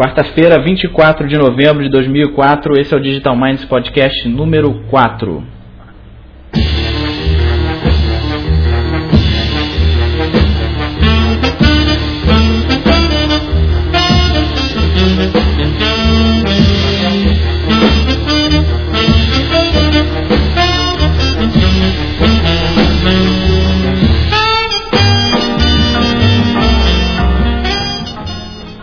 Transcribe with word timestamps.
Quarta-feira, 0.00 0.58
24 0.58 1.28
de 1.28 1.36
novembro 1.36 1.84
de 1.84 1.90
2004, 1.90 2.72
esse 2.80 2.94
é 2.94 2.96
o 2.96 3.02
Digital 3.02 3.36
Minds 3.36 3.66
Podcast 3.66 4.26
número 4.30 4.72
4. 4.88 5.44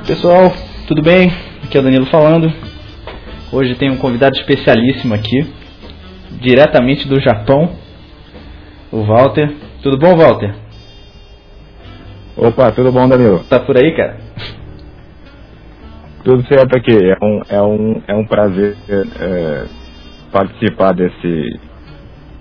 Pessoal, 0.05 0.66
tudo 0.87 1.01
bem? 1.01 1.29
Aqui 1.65 1.77
é 1.77 1.81
o 1.81 1.83
Danilo 1.83 2.05
falando. 2.05 2.49
Hoje 3.51 3.75
tem 3.75 3.91
um 3.91 3.97
convidado 3.97 4.37
especialíssimo 4.37 5.13
aqui, 5.13 5.45
diretamente 6.39 7.05
do 7.09 7.19
Japão, 7.19 7.75
o 8.89 9.03
Walter. 9.03 9.53
Tudo 9.83 9.97
bom, 9.97 10.15
Walter? 10.15 10.55
Opa, 12.37 12.71
tudo 12.71 12.89
bom, 12.93 13.05
Danilo? 13.05 13.43
Tá 13.49 13.59
por 13.59 13.75
aí, 13.75 13.93
cara? 13.97 14.17
Tudo 16.23 16.47
certo 16.47 16.77
aqui. 16.77 16.95
É 16.95 17.17
um, 17.21 17.41
é 17.49 17.61
um, 17.61 18.01
é 18.07 18.15
um 18.15 18.25
prazer 18.25 18.77
é, 18.87 19.65
participar 20.31 20.93
desse 20.93 21.59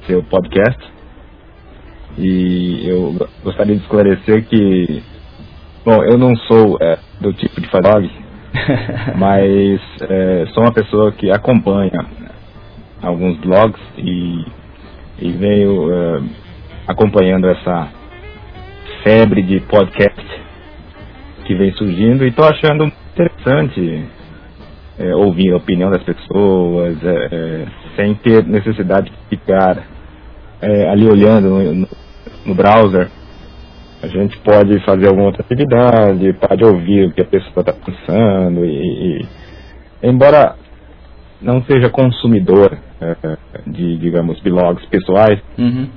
seu 0.06 0.22
podcast. 0.22 0.80
E 2.16 2.88
eu 2.88 3.28
gostaria 3.42 3.74
de 3.74 3.82
esclarecer 3.82 4.46
que, 4.46 5.02
bom, 5.84 6.00
eu 6.04 6.16
não 6.16 6.36
sou 6.36 6.78
é, 6.80 6.96
do 7.20 7.32
tipo 7.32 7.60
de 7.60 7.68
blog, 7.68 8.25
mas 9.16 9.80
é, 10.02 10.46
sou 10.52 10.62
uma 10.62 10.72
pessoa 10.72 11.12
que 11.12 11.30
acompanha 11.30 12.04
alguns 13.02 13.38
blogs 13.38 13.80
e, 13.98 14.44
e 15.18 15.30
venho 15.32 15.92
é, 15.92 16.22
acompanhando 16.86 17.48
essa 17.48 17.88
febre 19.02 19.42
de 19.42 19.60
podcast 19.60 20.24
que 21.44 21.54
vem 21.54 21.72
surgindo 21.72 22.24
e 22.24 22.28
estou 22.28 22.44
achando 22.44 22.90
interessante 23.14 24.04
é, 24.98 25.14
ouvir 25.14 25.52
a 25.52 25.56
opinião 25.56 25.90
das 25.90 26.02
pessoas 26.02 26.96
é, 27.04 27.28
é, 27.30 27.66
sem 27.94 28.14
ter 28.16 28.44
necessidade 28.44 29.10
de 29.10 29.16
ficar 29.28 29.82
é, 30.60 30.88
ali 30.88 31.06
olhando 31.06 31.48
no, 31.48 31.74
no, 31.74 31.88
no 32.46 32.54
browser 32.54 33.08
a 34.02 34.06
gente 34.08 34.38
pode 34.38 34.78
fazer 34.84 35.08
alguma 35.08 35.26
outra 35.26 35.42
atividade, 35.42 36.32
pode 36.34 36.64
ouvir 36.64 37.06
o 37.06 37.12
que 37.12 37.22
a 37.22 37.26
pessoa 37.26 37.60
está 37.60 37.72
pensando 37.72 38.64
e, 38.64 39.20
e, 39.22 39.26
embora 40.02 40.54
não 41.40 41.62
seja 41.64 41.90
consumidor 41.90 42.78
é, 43.00 43.36
de, 43.66 43.98
digamos, 43.98 44.40
blogs 44.40 44.84
pessoais, 44.86 45.40
uhum. 45.58 45.88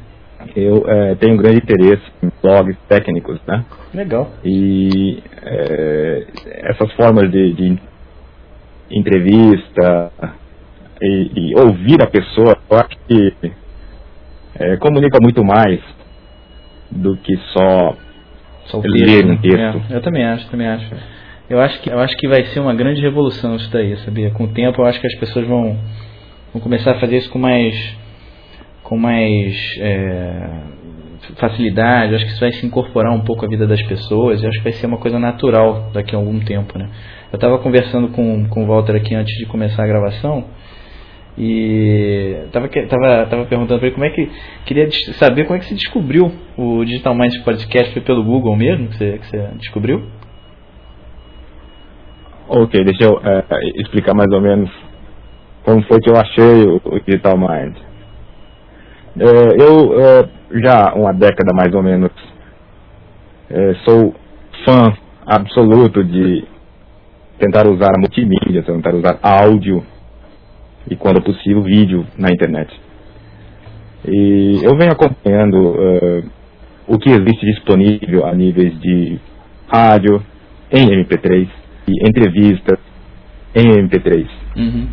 eu 0.56 0.84
é, 0.88 1.16
tenho 1.16 1.38
grande 1.38 1.58
interesse 1.58 2.04
em 2.24 2.32
blogs 2.42 2.78
técnicos, 2.88 3.40
né? 3.48 3.66
Legal. 3.94 4.32
E 4.44 5.22
é, 5.42 6.28
essas 6.64 6.92
formas 6.94 7.30
de, 7.32 7.54
de 7.54 7.80
entrevista 8.92 10.12
e, 11.02 11.32
e, 11.36 11.60
ouvir 11.60 12.02
a 12.02 12.08
pessoa, 12.08 12.58
eu 12.70 12.78
acho 12.78 12.98
que 13.08 13.34
comunica 14.80 15.20
muito 15.22 15.42
mais 15.42 15.80
do 16.92 17.16
que 17.18 17.36
só, 17.54 17.96
só 18.66 18.82
ler 18.84 19.26
um 19.26 19.38
texto. 19.38 19.82
É, 19.90 19.96
eu 19.96 20.02
também 20.02 20.24
acho, 20.24 20.50
também 20.50 20.68
acho. 20.68 20.96
Eu 21.50 21.60
acho 21.60 21.82
que 21.82 21.90
eu 21.90 22.00
acho 22.00 22.16
que 22.18 22.28
vai 22.28 22.46
ser 22.46 22.60
uma 22.60 22.74
grande 22.74 23.02
revolução 23.02 23.56
isso 23.56 23.72
daí, 23.72 23.98
sabia? 23.98 24.30
Com 24.32 24.44
o 24.44 24.54
tempo 24.54 24.82
eu 24.82 24.86
acho 24.86 25.00
que 25.02 25.08
as 25.08 25.16
pessoas 25.16 25.48
vão, 25.48 25.78
vão 26.54 26.62
começar 26.62 26.92
a 26.92 27.00
fazer 27.00 27.18
isso 27.18 27.30
com 27.32 27.40
mais 27.40 27.98
com 28.84 28.98
mais 28.98 29.56
é, 29.80 30.50
facilidade. 31.36 32.12
Eu 32.12 32.18
acho 32.18 32.26
que 32.26 32.32
isso 32.32 32.40
vai 32.40 32.52
se 32.52 32.66
incorporar 32.66 33.14
um 33.14 33.22
pouco 33.22 33.46
à 33.46 33.48
vida 33.48 33.68
das 33.68 33.82
pessoas. 33.84 34.42
Eu 34.42 34.50
acho 34.50 34.58
que 34.60 34.64
vai 34.64 34.74
ser 34.74 34.86
uma 34.88 34.98
coisa 34.98 35.20
natural 35.20 35.90
daqui 35.94 36.16
a 36.16 36.18
algum 36.18 36.40
tempo, 36.40 36.78
né? 36.78 36.90
Eu 37.32 37.38
estava 37.38 37.60
conversando 37.60 38.10
com, 38.10 38.48
com 38.48 38.64
o 38.64 38.68
Walter 38.68 38.96
aqui 38.96 39.14
antes 39.14 39.36
de 39.38 39.46
começar 39.46 39.84
a 39.84 39.88
gravação 39.88 40.46
e 41.40 42.48
tava, 42.52 42.68
tava, 42.68 43.26
tava 43.28 43.46
perguntando 43.46 43.80
para 43.80 43.88
ele 43.88 43.96
como 43.96 44.06
é 44.06 44.10
que. 44.10 44.30
Queria 44.66 44.90
saber 45.14 45.46
como 45.46 45.56
é 45.56 45.60
que 45.60 45.68
você 45.68 45.74
descobriu 45.74 46.30
o 46.58 46.84
Digital 46.84 47.16
Minds 47.16 47.42
Podcast. 47.44 47.94
Foi 47.94 48.02
pelo 48.02 48.26
Google 48.26 48.58
mesmo 48.58 48.90
que 48.90 48.98
você, 48.98 49.18
que 49.20 49.26
você 49.26 49.38
descobriu? 49.58 50.04
Ok, 52.50 52.84
deixa 52.84 53.06
eu 53.06 53.22
é, 53.24 53.44
explicar 53.76 54.14
mais 54.14 54.30
ou 54.34 54.42
menos 54.42 54.70
como 55.64 55.82
foi 55.84 56.00
que 56.00 56.10
eu 56.10 56.18
achei 56.18 56.64
o, 56.66 56.82
o 56.84 57.00
Digital 57.00 57.38
Mind. 57.38 57.78
É, 59.18 59.64
eu 59.64 59.98
é, 59.98 60.30
já 60.60 60.94
uma 60.94 61.14
década 61.14 61.54
mais 61.56 61.74
ou 61.74 61.82
menos 61.82 62.12
sou 63.84 64.14
fã 64.64 64.94
absoluto 65.26 66.04
de 66.04 66.46
tentar 67.40 67.66
usar 67.66 67.96
a 67.96 68.00
multimídia, 68.00 68.62
tentar 68.62 68.94
usar 68.94 69.18
áudio 69.24 69.84
e, 70.90 70.96
quando 70.96 71.22
possível, 71.22 71.62
vídeo 71.62 72.06
na 72.18 72.30
internet. 72.30 72.74
E 74.08 74.62
eu 74.64 74.78
venho 74.78 74.92
acompanhando 74.92 75.56
uh, 75.56 76.24
o 76.88 76.98
que 76.98 77.10
existe 77.10 77.46
disponível 77.46 78.26
a 78.26 78.34
níveis 78.34 78.80
de 78.80 79.20
rádio, 79.68 80.22
em 80.72 80.88
MP3, 80.88 81.48
e 81.88 82.08
entrevistas 82.08 82.80
em 83.56 83.66
MP3. 83.84 84.28
Uhum. 84.56 84.88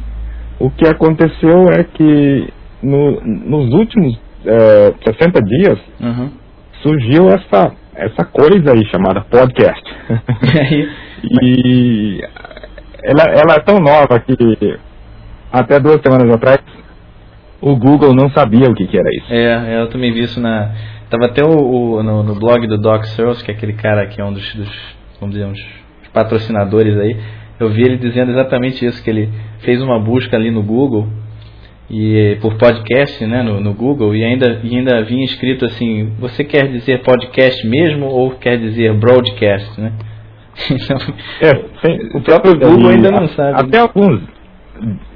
O 0.59 0.71
que 0.71 0.87
aconteceu 0.87 1.67
é 1.79 1.85
que 1.85 2.49
no, 2.83 3.21
nos 3.21 3.73
últimos 3.73 4.15
uh, 4.15 4.95
60 5.05 5.41
dias 5.43 5.79
uhum. 6.01 6.31
surgiu 6.83 7.29
essa, 7.29 7.73
essa 7.95 8.25
coisa 8.25 8.73
aí 8.73 8.85
chamada 8.87 9.21
podcast. 9.23 9.83
e 11.43 12.21
ela, 13.03 13.25
ela 13.33 13.55
é 13.55 13.61
tão 13.61 13.79
nova 13.79 14.19
que 14.21 14.79
até 15.61 15.81
duas 15.81 16.01
semanas 16.03 16.33
atrás, 16.33 16.61
o 17.61 17.77
Google 17.77 18.15
não 18.15 18.31
sabia 18.31 18.69
o 18.69 18.75
que, 18.75 18.87
que 18.87 18.99
era 18.99 19.09
isso. 19.11 19.33
É, 19.33 19.81
eu 19.83 19.89
também 19.89 20.13
vi 20.13 20.23
isso 20.23 20.41
na. 20.41 20.73
Tava 21.09 21.27
até 21.27 21.43
o, 21.43 21.51
o 21.51 22.03
no, 22.03 22.23
no, 22.23 22.35
blog 22.35 22.67
do 22.67 22.79
Doc 22.79 23.05
Searles, 23.05 23.41
que 23.43 23.51
é 23.51 23.55
aquele 23.55 23.75
cara 23.75 24.07
que 24.07 24.21
é 24.21 24.25
um 24.25 24.33
dos, 24.33 24.55
dos 24.55 24.69
vamos 25.21 25.35
dizer, 25.35 25.47
uns 25.47 25.65
patrocinadores 26.13 26.97
aí. 26.99 27.17
Eu 27.59 27.71
vi 27.71 27.83
ele 27.83 27.97
dizendo 27.97 28.33
exatamente 28.33 28.85
isso, 28.85 29.03
que 29.03 29.09
ele 29.09 29.31
fez 29.61 29.81
uma 29.81 29.99
busca 29.99 30.37
ali 30.37 30.51
no 30.51 30.63
Google 30.63 31.07
e 31.89 32.37
por 32.41 32.57
podcast, 32.57 33.25
né, 33.25 33.43
no, 33.43 33.61
no 33.61 33.73
Google 33.73 34.15
e 34.15 34.25
ainda 34.25 34.61
e 34.63 34.77
ainda 34.77 35.03
vinha 35.05 35.25
escrito 35.25 35.65
assim: 35.65 36.13
você 36.19 36.45
quer 36.45 36.69
dizer 36.69 37.03
podcast 37.03 37.67
mesmo 37.67 38.07
ou 38.07 38.33
quer 38.33 38.59
dizer 38.59 38.93
broadcast, 38.95 39.81
né? 39.81 39.93
Então, 40.71 40.97
é, 41.43 42.17
o 42.17 42.21
próprio 42.23 42.59
Google 42.59 42.89
ainda 42.89 43.11
não 43.11 43.29
sabe. 43.29 43.61
Até 43.61 43.79
alguns 43.79 44.23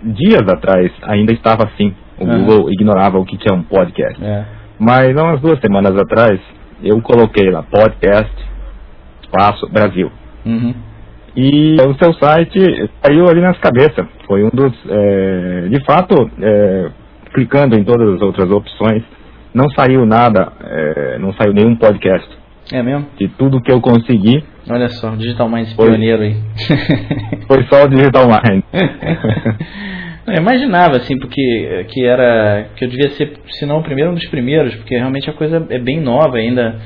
dias 0.03 0.49
atrás 0.49 0.93
ainda 1.03 1.33
estava 1.33 1.65
assim. 1.65 1.95
O 2.19 2.25
uhum. 2.25 2.45
Google 2.45 2.71
ignorava 2.71 3.19
o 3.19 3.25
que 3.25 3.39
é 3.51 3.53
um 3.53 3.63
podcast. 3.63 4.23
É. 4.23 4.45
Mas 4.79 5.17
há 5.17 5.23
umas 5.23 5.41
duas 5.41 5.59
semanas 5.61 5.97
atrás, 5.97 6.41
eu 6.83 7.01
coloquei 7.03 7.51
lá 7.51 7.63
podcast, 7.63 8.33
espaço, 9.23 9.69
Brasil. 9.71 10.11
Uhum. 10.45 10.75
E 11.37 11.77
o 11.87 11.95
seu 12.03 12.13
site 12.15 12.91
saiu 13.03 13.29
ali 13.29 13.41
nas 13.41 13.59
cabeças. 13.59 14.07
Foi 14.27 14.43
um 14.43 14.51
dos. 14.51 14.73
É, 14.89 15.69
de 15.69 15.85
fato, 15.85 16.31
é, 16.41 16.91
clicando 17.33 17.77
em 17.77 17.85
todas 17.85 18.15
as 18.15 18.23
outras 18.23 18.51
opções, 18.51 19.03
não 19.55 19.69
saiu 19.71 20.05
nada, 20.05 20.53
é, 20.63 21.19
não 21.19 21.33
saiu 21.35 21.53
nenhum 21.53 21.77
podcast. 21.77 22.40
É 22.73 22.83
mesmo? 22.83 23.07
De 23.19 23.29
tudo 23.29 23.61
que 23.61 23.73
eu 23.73 23.81
consegui. 23.81 24.45
Olha 24.69 24.89
só, 24.89 25.15
Digital 25.17 25.49
Minds 25.49 25.73
foi, 25.73 25.89
pioneiro 25.89 26.23
aí. 26.23 26.37
foi 27.49 27.65
só 27.65 27.85
o 27.85 27.89
Digital 27.89 28.27
Minds. 28.29 28.65
eu 30.27 30.35
imaginava, 30.35 30.97
assim, 30.99 31.19
porque 31.19 31.87
que 31.89 32.05
era. 32.05 32.69
que 32.77 32.85
eu 32.85 32.89
devia 32.89 33.11
ser, 33.11 33.33
se 33.49 33.67
não 33.67 33.79
o 33.79 33.83
primeiro, 33.83 34.13
um 34.13 34.15
dos 34.15 34.27
primeiros, 34.29 34.75
porque 34.77 34.97
realmente 34.97 35.29
a 35.29 35.33
coisa 35.33 35.67
é 35.69 35.79
bem 35.79 36.01
nova 36.01 36.37
ainda. 36.37 36.77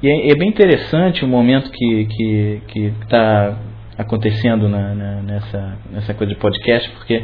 E 0.00 0.08
é, 0.08 0.32
é 0.32 0.34
bem 0.36 0.48
interessante 0.48 1.24
o 1.24 1.28
momento 1.28 1.70
que 1.70 2.02
está 2.02 2.16
que, 2.16 2.60
que 2.68 2.92
tá 3.08 3.58
acontecendo 3.98 4.68
na, 4.68 4.94
na, 4.94 5.22
nessa, 5.22 5.78
nessa 5.90 6.14
coisa 6.14 6.32
de 6.32 6.38
podcast, 6.38 6.88
porque 6.90 7.22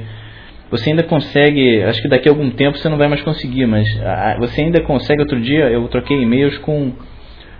você 0.71 0.91
ainda 0.91 1.03
consegue, 1.03 1.83
acho 1.85 2.03
que 2.03 2.09
daqui 2.09 2.29
a 2.29 2.33
algum 2.33 2.51
tempo 2.51 2.77
você 2.77 2.89
não 2.89 2.99
vai 2.99 3.09
mais 3.09 3.23
conseguir, 3.23 3.67
mas 3.67 3.87
a, 4.03 4.37
você 4.39 4.63
ainda 4.63 4.83
consegue. 4.83 5.21
Outro 5.21 5.41
dia 5.41 5.71
eu 5.71 5.87
troquei 5.89 6.21
e-mails 6.21 6.59
com 6.59 6.93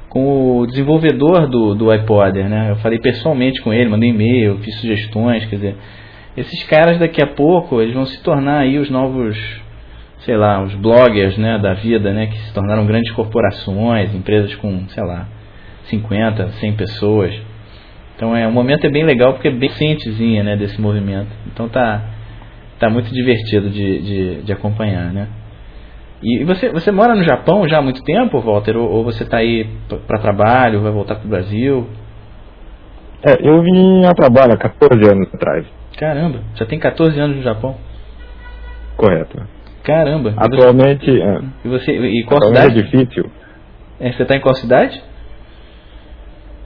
com 0.09 0.59
o 0.59 0.67
desenvolvedor 0.67 1.49
do, 1.49 1.75
do 1.75 1.93
iPodder, 1.93 2.49
né? 2.49 2.71
Eu 2.71 2.77
falei 2.77 2.99
pessoalmente 2.99 3.61
com 3.61 3.73
ele, 3.73 3.91
mandei 3.91 4.11
e-mail, 4.11 4.59
fiz 4.59 4.75
sugestões, 4.77 5.45
quer 5.45 5.57
dizer, 5.57 5.77
esses 6.37 6.63
caras 6.65 6.99
daqui 6.99 7.23
a 7.23 7.27
pouco 7.27 7.81
eles 7.83 7.95
vão 7.95 8.07
se 8.07 8.23
tornar 8.23 8.61
aí 8.61 8.79
os 8.79 8.89
novos, 8.89 9.37
sei 10.21 10.37
lá, 10.37 10.63
os 10.63 10.75
bloggers, 10.75 11.37
né, 11.37 11.59
da 11.59 11.75
vida, 11.75 12.13
né, 12.13 12.27
que 12.27 12.39
se 12.39 12.55
tornaram 12.55 12.87
grandes 12.87 13.11
corporações, 13.13 14.15
empresas 14.15 14.55
com, 14.57 14.89
sei 14.89 15.03
lá, 15.03 15.27
50, 15.85 16.53
100 16.53 16.73
pessoas. 16.75 17.35
Então 18.17 18.37
é, 18.37 18.47
o 18.47 18.53
momento 18.53 18.87
é 18.87 18.91
bem 18.91 19.05
legal 19.05 19.35
porque 19.35 19.49
é 19.49 19.53
bem 19.53 19.69
cientezinha, 19.71 20.43
né, 20.43 20.57
desse 20.57 20.81
movimento. 20.81 21.31
Então 21.53 21.69
tá, 21.69 22.03
tá 22.79 22.89
muito 22.89 23.13
divertido 23.13 23.69
de, 23.69 24.01
de, 24.01 24.43
de 24.43 24.53
acompanhar, 24.53 25.13
né. 25.13 25.29
E 26.23 26.45
você, 26.45 26.71
você 26.71 26.91
mora 26.91 27.15
no 27.15 27.23
Japão 27.23 27.69
já 27.69 27.79
há 27.79 27.83
muito 27.83 28.03
tempo, 28.03 28.41
Walter? 28.41 28.77
Ou, 28.77 28.91
ou 28.91 29.05
você 29.05 29.23
está 29.23 29.39
aí 29.39 29.69
para 30.07 30.19
trabalho, 30.19 30.83
vai 30.83 30.91
voltar 30.91 31.15
para 31.17 31.27
o 31.27 31.31
Brasil? 31.31 31.87
É, 33.23 33.49
eu 33.49 33.63
vim 33.63 34.05
a 34.05 34.15
trabalho 34.15 34.53
há 34.55 34.57
14 34.57 35.11
anos 35.11 35.33
atrás. 35.33 35.67
Caramba, 35.97 36.41
já 36.55 36.67
tem 36.67 36.79
14 36.79 37.19
anos 37.19 37.37
no 37.37 37.43
Japão? 37.43 37.77
Correto. 38.97 39.41
Caramba. 39.83 40.35
Atualmente. 40.37 41.09
É. 41.11 41.41
E 41.65 41.69
você, 41.69 41.93
e 41.93 42.25
qual 42.25 42.43
cidade? 42.43 42.79
é 42.79 42.83
difícil. 42.83 43.31
É, 44.01 44.13
você 44.13 44.23
está 44.23 44.37
em 44.37 44.41
qual 44.41 44.55
cidade? 44.55 45.03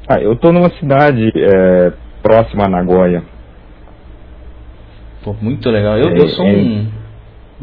Ah, 0.08 0.20
eu 0.20 0.32
estou 0.32 0.52
numa 0.52 0.70
cidade 0.70 1.30
é, 1.34 1.92
próxima 2.22 2.64
a 2.64 2.68
Nagoya. 2.68 3.22
Pô, 5.22 5.34
muito 5.40 5.70
legal. 5.70 5.96
Eu, 5.96 6.08
É, 6.08 6.18
eu 6.18 6.28
sou 6.28 6.44
é. 6.46 6.52
um, 6.52 6.88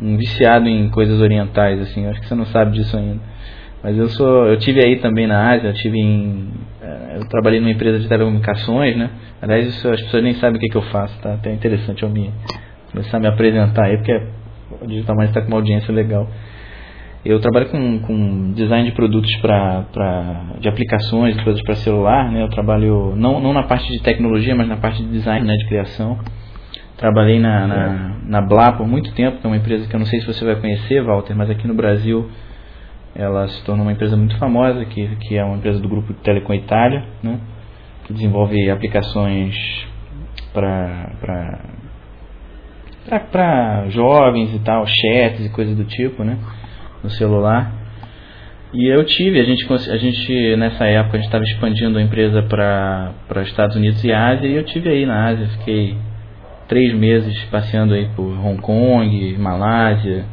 um 0.01 0.18
viciado 0.18 0.68
em 0.68 0.90
coisas 0.90 1.19
orientais, 1.22 1.80
assim. 1.81 2.06
Acho 2.07 2.19
que 2.22 2.28
você 2.28 2.36
não 2.36 2.46
sabe 2.46 2.72
disso 2.72 2.96
ainda. 2.98 3.19
Mas 3.84 3.98
eu 3.98 4.10
sou, 4.10 4.48
eu 4.48 4.57
tive 4.57 4.84
aí 4.84 4.98
também 4.98 5.25
na 5.25 5.51
Ásia, 5.51 5.69
eu 5.69 5.74
tive 5.74 5.98
em, 5.98 6.50
eh, 6.81 7.18
eu 7.18 7.30
trabalhei 7.30 7.62
numa 7.62 7.72
empresa 7.72 8.00
de 8.00 8.10
telecomunicações, 8.10 8.98
né? 8.98 9.10
Aliás, 9.42 9.68
isso 9.68 9.88
as 9.88 10.01
pessoas 10.01 10.22
nem 10.22 10.34
sabem 10.36 10.57
o 10.57 10.60
que, 10.60 10.68
que 10.68 10.78
eu 10.78 10.81
faço, 10.81 11.18
tá? 11.22 11.34
Até 11.34 11.54
interessante 11.54 12.04
eu 12.04 12.10
me 12.10 12.30
começar 12.92 13.18
a 13.18 13.19
me 13.22 13.28
apresentar 13.28 13.86
aí, 13.86 13.98
porque 13.98 14.22
o 14.81 14.88
Digital 14.88 15.16
Mais 15.16 15.30
está 15.30 15.42
com 15.42 15.48
uma 15.48 15.57
audiência 15.57 15.94
legal. 15.94 16.28
Eu 17.24 17.40
trabalho 17.40 17.69
com, 17.69 18.00
com 18.00 18.52
design 18.54 18.90
de 18.90 18.95
produtos 18.95 19.34
para 19.38 20.56
de 20.60 20.68
aplicações, 20.68 21.36
de 21.36 21.44
produtos 21.44 21.66
para 21.66 21.75
celular, 21.75 22.31
né? 22.31 22.42
Eu 22.42 22.50
trabalho 22.50 23.13
não, 23.16 23.40
não 23.40 23.54
na 23.54 23.63
parte 23.63 23.90
de 23.92 24.02
tecnologia, 24.02 24.56
mas 24.56 24.68
na 24.68 24.78
parte 24.78 25.02
de 25.04 25.10
design, 25.10 25.45
né? 25.45 25.56
De 25.56 25.68
criação. 25.68 26.18
Trabalhei 27.00 27.40
na, 27.40 27.66
na, 27.66 28.16
na 28.25 28.42
Blá 28.42 28.74
por 28.74 28.86
muito 28.86 29.13
tempo, 29.13 29.38
que 29.38 29.48
é 29.48 29.50
uma 29.50 29.56
empresa 29.56 29.88
que 29.88 29.96
eu 29.96 30.00
não 30.00 30.06
sei 30.06 30.19
se 30.19 30.28
você 30.28 30.44
vai 30.44 30.57
conhecer, 30.57 31.01
Walter, 31.01 31.34
mas 31.34 31.50
aqui 31.50 31.66
no 31.66 31.74
Brasil 31.74 32.30
ela 33.16 33.48
se 33.48 33.63
tornou 33.63 33.86
uma 33.86 33.94
empresa 33.94 34.18
muito 34.18 34.38
famosa, 34.38 34.84
que, 34.84 35.07
que 35.16 35.38
é 35.38 35.44
uma 35.44 35.56
empresa 35.56 35.80
do 35.80 35.88
grupo 35.88 36.13
Telecom 36.16 36.54
Itália, 36.54 37.06
né? 37.24 37.40
que 38.04 38.12
desenvolve 38.12 38.69
aplicações 38.69 39.56
para 40.54 41.10
jovens 43.88 44.54
e 44.54 44.60
tal, 44.60 44.86
chats 44.86 45.45
e 45.45 45.50
coisas 45.50 45.78
do 45.78 45.86
tipo, 45.86 46.25
né? 46.25 46.38
no 47.02 47.10
celular. 47.12 47.72
E 48.74 48.88
eu 48.94 49.06
tive, 49.06 49.40
a 49.40 49.44
gente, 49.45 49.66
a 49.74 49.98
gente 49.98 50.56
nessa 50.57 50.86
época 50.86 51.16
a 51.16 51.19
gente 51.19 51.28
estava 51.28 51.45
expandindo 51.45 51.98
a 51.98 52.02
empresa 52.02 52.44
para 52.44 53.42
Estados 53.44 53.78
Unidos 53.78 54.04
e 54.04 54.12
Ásia, 54.12 54.48
e 54.48 54.56
eu 54.56 54.66
tive 54.66 54.90
aí 54.90 55.06
na 55.06 55.28
Ásia, 55.28 55.48
fiquei 55.60 55.98
três 56.69 56.94
meses 56.94 57.44
passeando 57.45 57.94
aí 57.94 58.07
por 58.16 58.25
Hong 58.25 58.62
Kong, 58.62 59.38
Malásia. 59.38 60.24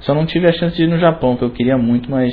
Só 0.00 0.14
não 0.14 0.26
tive 0.26 0.46
a 0.48 0.52
chance 0.52 0.76
de 0.76 0.84
ir 0.84 0.86
no 0.86 0.98
Japão, 0.98 1.36
que 1.36 1.42
eu 1.42 1.50
queria 1.50 1.76
muito, 1.76 2.08
mas 2.10 2.32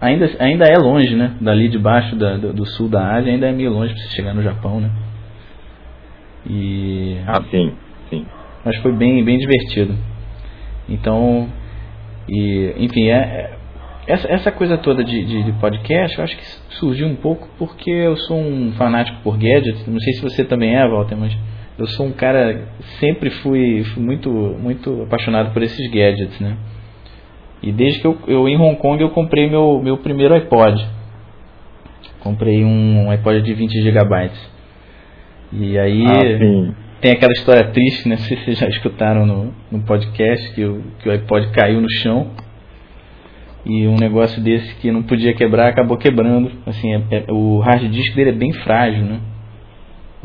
ainda, 0.00 0.28
ainda 0.40 0.64
é 0.64 0.76
longe, 0.76 1.14
né? 1.14 1.34
Dali 1.40 1.68
de 1.68 1.78
baixo 1.78 2.16
da, 2.16 2.36
do, 2.36 2.52
do 2.52 2.66
sul 2.66 2.88
da 2.88 3.14
Ásia, 3.14 3.32
ainda 3.32 3.46
é 3.46 3.52
meio 3.52 3.70
longe 3.70 3.92
para 3.94 4.02
você 4.02 4.08
chegar 4.16 4.34
no 4.34 4.42
Japão, 4.42 4.80
né? 4.80 4.90
E 6.48 7.18
Ah, 7.26 7.42
sim, 7.50 7.72
sim. 8.10 8.26
mas 8.64 8.76
foi 8.78 8.92
bem, 8.92 9.22
bem 9.24 9.38
divertido. 9.38 9.94
Então, 10.88 11.48
e, 12.28 12.72
enfim, 12.78 13.08
é, 13.08 13.14
é- 13.16 13.56
essa, 14.08 14.32
essa 14.32 14.52
coisa 14.52 14.78
toda 14.78 15.02
de, 15.02 15.24
de, 15.24 15.42
de 15.42 15.52
podcast, 15.52 16.16
eu 16.16 16.22
acho 16.24 16.36
que 16.36 16.44
surgiu 16.76 17.08
um 17.08 17.16
pouco 17.16 17.48
porque 17.58 17.90
eu 17.90 18.16
sou 18.16 18.38
um 18.38 18.72
fanático 18.72 19.18
por 19.22 19.36
gadgets. 19.36 19.84
Não 19.88 19.98
sei 19.98 20.12
se 20.14 20.22
você 20.22 20.44
também 20.44 20.76
é, 20.76 20.88
Walter, 20.88 21.16
mas 21.16 21.36
eu 21.78 21.86
sou 21.88 22.06
um 22.06 22.12
cara 22.12 22.68
sempre 22.98 23.30
fui, 23.30 23.84
fui 23.84 24.02
muito 24.02 24.30
muito 24.30 25.02
apaixonado 25.02 25.52
por 25.52 25.62
esses 25.62 25.90
gadgets, 25.90 26.40
né? 26.40 26.56
E 27.62 27.72
desde 27.72 28.00
que 28.00 28.06
eu, 28.06 28.18
eu 28.26 28.48
em 28.48 28.56
Hong 28.56 28.76
Kong 28.76 29.02
eu 29.02 29.10
comprei 29.10 29.48
meu 29.48 29.80
meu 29.82 29.98
primeiro 29.98 30.34
iPod. 30.34 30.86
Comprei 32.20 32.64
um 32.64 33.10
iPod 33.10 33.42
de 33.42 33.54
20 33.54 33.82
GB. 33.82 34.30
E 35.52 35.78
aí 35.78 36.04
Ah, 36.06 36.72
tem 37.00 37.12
aquela 37.12 37.32
história 37.32 37.70
triste, 37.70 38.08
né? 38.08 38.16
Se 38.16 38.34
vocês 38.44 38.58
já 38.58 38.68
escutaram 38.68 39.26
no, 39.26 39.54
no 39.70 39.80
podcast 39.82 40.54
que 40.54 40.64
o, 40.64 40.82
que 41.00 41.08
o 41.08 41.12
iPod 41.12 41.48
caiu 41.52 41.80
no 41.80 41.90
chão 41.90 42.30
e 43.64 43.86
um 43.86 43.96
negócio 43.96 44.40
desse 44.42 44.74
que 44.76 44.90
não 44.92 45.02
podia 45.02 45.34
quebrar 45.34 45.68
acabou 45.68 45.96
quebrando. 45.98 46.52
Assim, 46.66 46.94
é- 46.94 47.02
é- 47.10 47.32
o 47.32 47.58
hard 47.58 47.90
disk 47.90 48.14
dele 48.14 48.30
é 48.30 48.34
bem 48.34 48.52
frágil, 48.52 49.04
né? 49.04 49.20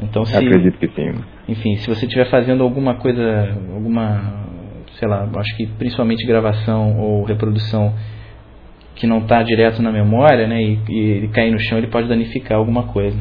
Então 0.02 0.26
se, 0.26 0.36
Acredito 0.36 0.78
que 0.78 0.88
sim. 0.90 1.14
Enfim, 1.48 1.76
se 1.78 1.88
você 1.90 2.06
estiver 2.06 2.30
fazendo 2.30 2.64
alguma 2.64 2.96
coisa, 2.96 3.58
alguma, 3.74 4.46
sei 5.00 5.08
lá, 5.08 5.28
acho 5.38 5.58
que 5.58 5.68
principalmente 5.68 6.26
gravação 6.26 7.00
ou 7.00 7.24
reprodução 7.24 7.94
que 8.96 9.08
não 9.08 9.20
está 9.20 9.42
direto 9.42 9.82
na 9.82 9.92
memória, 9.92 10.48
né, 10.48 10.62
e, 10.62 10.80
e 10.90 11.00
ele 11.00 11.28
cair 11.30 11.52
no 11.52 11.60
chão, 11.60 11.78
ele 11.78 11.88
pode 11.88 12.08
danificar 12.08 12.58
alguma 12.58 12.84
coisa. 12.84 13.18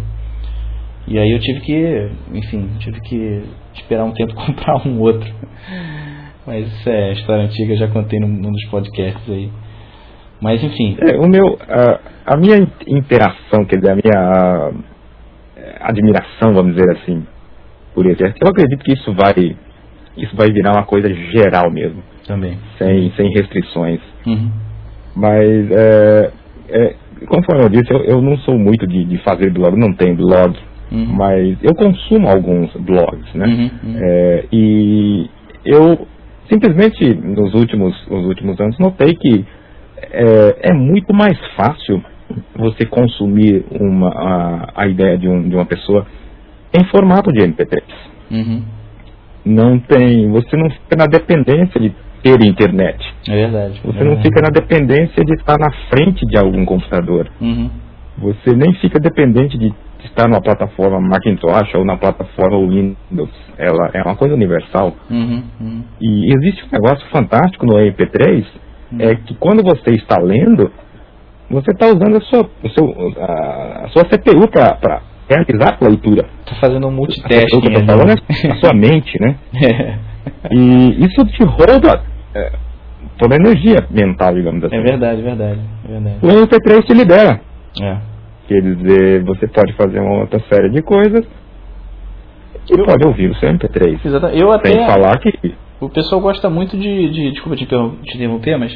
E 1.08 1.18
aí 1.18 1.30
eu 1.30 1.38
tive 1.40 1.60
que, 1.60 2.10
enfim, 2.34 2.68
tive 2.78 3.00
que 3.00 3.42
esperar 3.74 4.04
um 4.04 4.12
tempo 4.12 4.34
comprar 4.46 4.86
um 4.86 5.00
outro. 5.00 5.32
Mas 6.46 6.66
isso 6.66 6.88
é 6.88 7.12
história 7.12 7.44
antiga, 7.44 7.74
já 7.76 7.88
contei 7.88 8.18
num, 8.20 8.28
num 8.28 8.52
dos 8.52 8.64
podcasts 8.66 9.28
aí. 9.30 9.50
Mas 10.40 10.62
enfim, 10.62 10.96
É, 11.00 11.16
o 11.18 11.28
meu, 11.28 11.58
a, 11.68 12.34
a 12.34 12.36
minha 12.36 12.56
in- 12.58 12.68
interação, 12.86 13.64
quer 13.66 13.76
dizer, 13.76 13.90
a 13.92 13.96
minha 13.96 14.72
admiração, 15.80 16.52
vamos 16.54 16.74
dizer 16.74 16.90
assim, 16.96 17.26
por 17.94 18.06
esse, 18.06 18.22
eu 18.22 18.48
acredito 18.48 18.84
que 18.84 18.92
isso 18.92 19.12
vai, 19.14 19.56
isso 20.16 20.36
vai 20.36 20.48
virar 20.52 20.72
uma 20.72 20.84
coisa 20.84 21.08
geral 21.32 21.70
mesmo, 21.70 22.02
também. 22.26 22.58
sem, 22.78 23.10
sem 23.12 23.30
restrições. 23.30 24.00
Uhum. 24.26 24.50
Mas, 25.16 25.70
é, 25.72 26.30
é, 26.68 26.94
conforme 27.26 27.64
eu 27.64 27.68
disse, 27.68 27.92
eu, 27.92 28.04
eu 28.04 28.22
não 28.22 28.36
sou 28.38 28.58
muito 28.58 28.86
de, 28.86 29.04
de 29.04 29.18
fazer 29.18 29.50
blog, 29.50 29.76
não 29.76 29.92
tenho 29.92 30.16
blog, 30.16 30.56
Uhum. 30.92 31.06
mas 31.06 31.56
eu 31.62 31.72
consumo 31.74 32.28
alguns 32.28 32.72
blogs, 32.74 33.32
né? 33.34 33.46
Uhum, 33.46 33.70
uhum. 33.84 33.98
É, 34.02 34.44
e 34.52 35.30
eu 35.64 36.06
simplesmente 36.50 37.14
nos 37.14 37.54
últimos, 37.54 37.94
nos 38.08 38.26
últimos 38.26 38.60
anos 38.60 38.76
notei 38.78 39.14
que 39.14 39.44
é, 40.12 40.70
é 40.70 40.72
muito 40.72 41.14
mais 41.14 41.38
fácil 41.54 42.02
você 42.56 42.86
consumir 42.86 43.64
uma, 43.70 44.08
a, 44.08 44.82
a 44.82 44.88
ideia 44.88 45.16
de, 45.16 45.28
um, 45.28 45.48
de 45.48 45.54
uma 45.54 45.64
pessoa 45.64 46.06
em 46.72 46.84
formato 46.84 47.32
de 47.32 47.40
MP3. 47.40 47.82
Uhum. 48.30 48.62
Não 49.44 49.78
tem, 49.78 50.30
você 50.30 50.56
não 50.56 50.70
fica 50.70 50.96
na 50.96 51.06
dependência 51.06 51.80
de 51.80 51.92
ter 52.22 52.42
internet. 52.42 52.98
É 53.28 53.34
verdade. 53.34 53.80
Você 53.84 53.98
é 53.98 54.04
não 54.04 54.22
fica 54.22 54.42
na 54.42 54.50
dependência 54.50 55.24
de 55.24 55.34
estar 55.34 55.56
na 55.58 55.72
frente 55.88 56.26
de 56.26 56.38
algum 56.38 56.64
computador. 56.64 57.30
Uhum. 57.40 57.70
Você 58.18 58.54
nem 58.54 58.74
fica 58.74 58.98
dependente 59.00 59.56
de 59.56 59.72
estar 60.04 60.28
numa 60.28 60.40
plataforma 60.40 61.00
Macintosh 61.00 61.74
ou 61.74 61.84
na 61.84 61.96
plataforma 61.96 62.58
Windows. 62.58 63.30
Ela 63.56 63.90
é 63.94 64.02
uma 64.02 64.16
coisa 64.16 64.34
universal. 64.34 64.94
Uhum. 65.10 65.42
Uhum. 65.60 65.84
E 66.00 66.34
existe 66.34 66.64
um 66.64 66.68
negócio 66.72 67.06
fantástico 67.08 67.66
no 67.66 67.74
MP3, 67.74 68.44
é 68.98 69.14
que 69.14 69.34
quando 69.34 69.62
você 69.62 69.90
está 69.90 70.20
lendo, 70.20 70.70
você 71.48 71.70
está 71.70 71.86
usando 71.86 72.16
a 72.16 72.20
sua, 72.20 72.50
a, 73.18 73.84
a 73.84 73.88
sua 73.88 74.04
CPU 74.04 74.48
para 74.50 75.02
realizar 75.30 75.78
a 75.80 75.84
leitura. 75.88 76.24
Tá 76.44 76.54
fazendo 76.60 76.86
um 76.88 76.90
multitasking. 76.90 77.46
CPU 77.46 77.60
que 77.62 77.76
eu 77.76 77.86
falando 77.86 78.10
é 78.10 78.52
a 78.52 78.56
sua 78.56 78.72
mente, 78.74 79.16
né? 79.20 79.36
E 80.50 81.04
isso 81.06 81.24
te 81.26 81.42
rouba 81.44 82.02
é, 82.34 82.52
toda 83.18 83.34
a 83.34 83.38
energia 83.38 83.86
mental, 83.90 84.34
digamos 84.34 84.62
assim. 84.62 84.76
É 84.76 84.80
verdade, 84.82 85.22
verdade, 85.22 85.60
é 85.86 85.88
verdade. 85.88 86.16
O 86.22 86.26
MP3 86.28 86.82
te 86.86 86.92
libera. 86.92 87.40
É. 87.80 87.96
Quer 88.46 88.60
dizer, 88.60 89.24
você 89.24 89.46
pode 89.48 89.72
fazer 89.74 89.98
uma 90.00 90.20
outra 90.20 90.38
série 90.50 90.68
de 90.70 90.82
coisas 90.82 91.24
e 92.70 92.76
pode 92.84 93.06
ouvir 93.06 93.30
o 93.30 93.34
seu 93.36 93.48
MP3. 93.48 93.98
Exata- 94.04 94.32
Eu 94.34 94.52
até. 94.52 94.70
Sem 94.70 94.86
falar 94.86 95.18
que 95.18 95.54
O 95.80 95.88
pessoal 95.88 96.20
gosta 96.20 96.50
muito 96.50 96.76
de. 96.76 97.08
de 97.10 97.30
desculpa 97.30 97.56
te 97.56 97.64
interromper, 97.64 98.58
mas. 98.58 98.72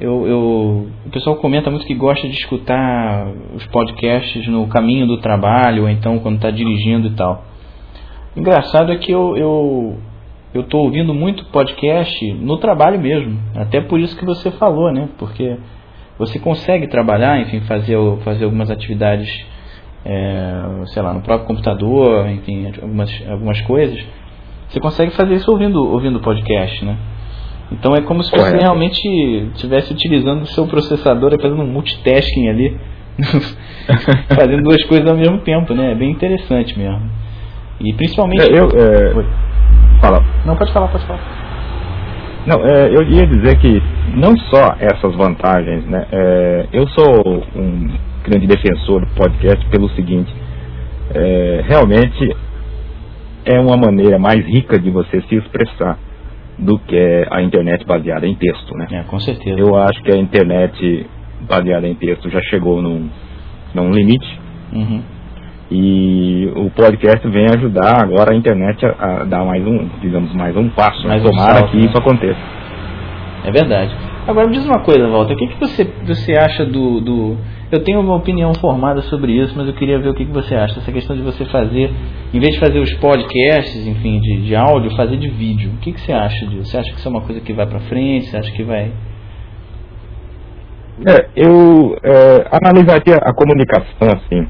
Eu, 0.00 0.26
eu, 0.26 0.88
o 1.06 1.10
pessoal 1.10 1.36
comenta 1.36 1.70
muito 1.70 1.86
que 1.86 1.94
gosta 1.94 2.26
de 2.26 2.34
escutar 2.34 3.28
os 3.54 3.64
podcasts 3.66 4.46
no 4.48 4.66
caminho 4.66 5.06
do 5.06 5.18
trabalho, 5.18 5.82
ou 5.82 5.88
então 5.88 6.18
quando 6.18 6.36
está 6.36 6.50
dirigindo 6.50 7.08
e 7.08 7.10
tal. 7.12 7.44
Engraçado 8.36 8.90
é 8.90 8.96
que 8.96 9.12
eu, 9.12 9.36
eu, 9.36 9.98
eu 10.54 10.62
tô 10.64 10.78
ouvindo 10.78 11.14
muito 11.14 11.44
podcast 11.46 12.32
no 12.34 12.56
trabalho 12.56 12.98
mesmo. 12.98 13.38
Até 13.54 13.80
por 13.80 14.00
isso 14.00 14.16
que 14.18 14.24
você 14.24 14.50
falou, 14.52 14.90
né? 14.92 15.08
Porque 15.18 15.56
você 16.18 16.38
consegue 16.38 16.86
trabalhar, 16.88 17.40
enfim, 17.40 17.60
fazer, 17.60 17.96
fazer 18.24 18.44
algumas 18.44 18.70
atividades, 18.70 19.28
é, 20.04 20.62
sei 20.86 21.02
lá, 21.02 21.12
no 21.12 21.20
próprio 21.20 21.46
computador, 21.46 22.28
enfim, 22.28 22.72
algumas, 22.80 23.24
algumas 23.28 23.60
coisas. 23.62 24.02
Você 24.68 24.80
consegue 24.80 25.12
fazer 25.12 25.34
isso 25.34 25.50
ouvindo, 25.50 25.78
ouvindo 25.92 26.18
podcast, 26.20 26.84
né? 26.84 26.96
Então 27.72 27.94
é 27.94 28.02
como 28.02 28.22
se 28.22 28.30
você 28.30 28.56
realmente 28.56 29.08
estivesse 29.54 29.92
utilizando 29.92 30.42
o 30.42 30.46
seu 30.46 30.66
processador, 30.66 31.30
fazendo 31.40 31.62
um 31.62 31.66
multitasking 31.66 32.48
ali, 32.48 32.76
fazendo 34.34 34.62
duas 34.62 34.82
coisas 34.84 35.10
ao 35.10 35.16
mesmo 35.16 35.38
tempo, 35.38 35.74
né? 35.74 35.92
É 35.92 35.94
bem 35.94 36.10
interessante 36.10 36.78
mesmo. 36.78 37.10
E 37.80 37.92
principalmente. 37.94 38.42
É, 38.42 38.58
eu, 38.58 38.68
é... 38.68 40.00
Fala. 40.00 40.22
Não, 40.44 40.56
pode 40.56 40.72
falar, 40.72 40.88
pode 40.88 41.06
falar. 41.06 41.20
Não, 42.46 42.64
é, 42.66 42.88
eu 42.88 43.02
ia 43.04 43.26
dizer 43.26 43.56
que 43.58 43.82
não 44.16 44.36
só 44.36 44.74
essas 44.78 45.14
vantagens, 45.14 45.86
né? 45.86 46.06
É, 46.10 46.66
eu 46.72 46.86
sou 46.88 47.44
um 47.54 47.88
grande 48.24 48.46
defensor 48.46 49.00
do 49.00 49.14
podcast 49.14 49.64
pelo 49.70 49.88
seguinte: 49.90 50.32
é, 51.14 51.64
realmente 51.66 52.36
é 53.44 53.58
uma 53.58 53.76
maneira 53.76 54.18
mais 54.18 54.44
rica 54.44 54.78
de 54.78 54.90
você 54.90 55.20
se 55.22 55.36
expressar 55.36 55.98
do 56.62 56.78
que 56.78 57.26
a 57.30 57.42
internet 57.42 57.84
baseada 57.84 58.26
em 58.26 58.34
texto, 58.34 58.74
né? 58.76 58.86
É, 58.90 59.02
com 59.02 59.18
certeza. 59.18 59.58
Eu 59.58 59.76
acho 59.76 60.02
que 60.02 60.12
a 60.12 60.16
internet 60.16 61.06
baseada 61.40 61.86
em 61.88 61.94
texto 61.94 62.30
já 62.30 62.40
chegou 62.42 62.80
num, 62.80 63.08
num 63.74 63.90
limite. 63.90 64.40
Uhum. 64.72 65.02
E 65.70 66.52
o 66.54 66.70
podcast 66.70 67.26
vem 67.28 67.46
ajudar 67.46 68.02
agora 68.02 68.32
a 68.32 68.36
internet 68.36 68.84
a, 68.84 69.22
a 69.22 69.24
dar 69.24 69.44
mais 69.44 69.66
um, 69.66 69.88
digamos, 70.00 70.32
mais 70.34 70.56
um 70.56 70.68
passo. 70.68 71.06
Mais 71.06 71.22
né? 71.22 71.28
um 71.28 71.32
Tomara 71.32 71.58
salto, 71.58 71.70
que 71.70 71.76
né? 71.78 71.86
isso 71.86 71.98
aconteça. 71.98 72.40
É 73.44 73.50
verdade. 73.50 73.94
Agora 74.26 74.46
me 74.46 74.52
diz 74.52 74.64
uma 74.64 74.80
coisa, 74.84 75.08
Walter, 75.08 75.34
o 75.34 75.36
que, 75.36 75.46
que 75.48 75.58
você, 75.58 75.84
você 76.06 76.32
acha 76.36 76.64
do, 76.64 77.00
do. 77.00 77.36
Eu 77.72 77.82
tenho 77.82 78.00
uma 78.00 78.16
opinião 78.16 78.52
formada 78.60 79.00
sobre 79.00 79.32
isso, 79.32 79.54
mas 79.56 79.66
eu 79.66 79.72
queria 79.72 79.98
ver 79.98 80.10
o 80.10 80.14
que, 80.14 80.26
que 80.26 80.30
você 80.30 80.54
acha. 80.54 80.78
Essa 80.78 80.92
questão 80.92 81.16
de 81.16 81.22
você 81.22 81.46
fazer, 81.46 81.90
em 82.34 82.38
vez 82.38 82.52
de 82.52 82.60
fazer 82.60 82.78
os 82.78 82.92
podcasts, 82.98 83.86
enfim, 83.86 84.20
de, 84.20 84.42
de 84.42 84.54
áudio, 84.54 84.94
fazer 84.94 85.16
de 85.16 85.30
vídeo. 85.30 85.70
O 85.72 85.78
que, 85.78 85.90
que 85.90 86.00
você 86.02 86.12
acha 86.12 86.46
disso? 86.46 86.66
Você 86.66 86.76
acha 86.76 86.92
que 86.92 86.98
isso 86.98 87.08
é 87.08 87.10
uma 87.10 87.22
coisa 87.22 87.40
que 87.40 87.54
vai 87.54 87.66
pra 87.66 87.80
frente? 87.80 88.26
Você 88.26 88.36
acha 88.36 88.52
que 88.52 88.62
vai. 88.62 88.92
É, 91.08 91.28
eu 91.34 91.96
é, 92.04 92.46
analisaria 92.62 93.16
a 93.16 93.32
comunicação 93.32 94.08
assim. 94.18 94.46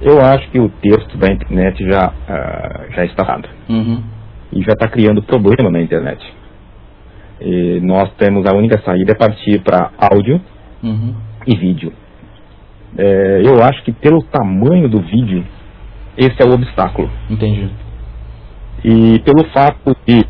Eu 0.00 0.20
acho 0.20 0.48
que 0.52 0.60
o 0.60 0.68
texto 0.68 1.18
da 1.18 1.32
internet 1.32 1.84
já, 1.84 2.12
ah, 2.28 2.86
já 2.94 3.04
está 3.06 3.24
errado. 3.24 3.48
Uhum. 3.68 4.04
E 4.52 4.62
já 4.62 4.72
está 4.72 4.86
criando 4.86 5.20
problema 5.20 5.68
na 5.68 5.82
internet. 5.82 6.24
E 7.40 7.80
nós 7.82 8.08
temos 8.16 8.46
a 8.46 8.54
única 8.56 8.80
saída 8.84 9.12
é 9.12 9.14
partir 9.16 9.60
para 9.62 9.90
áudio 9.98 10.40
Uhum. 10.80 11.12
e 11.44 11.56
vídeo. 11.56 11.92
É, 12.98 13.42
eu 13.44 13.62
acho 13.62 13.82
que 13.84 13.92
pelo 13.92 14.22
tamanho 14.24 14.88
do 14.88 15.00
vídeo, 15.00 15.44
esse 16.16 16.40
é 16.42 16.44
o 16.46 16.52
obstáculo. 16.52 17.08
Entendi. 17.28 17.70
E 18.84 19.18
pelo 19.20 19.44
fato 19.52 19.96
de 20.06 20.24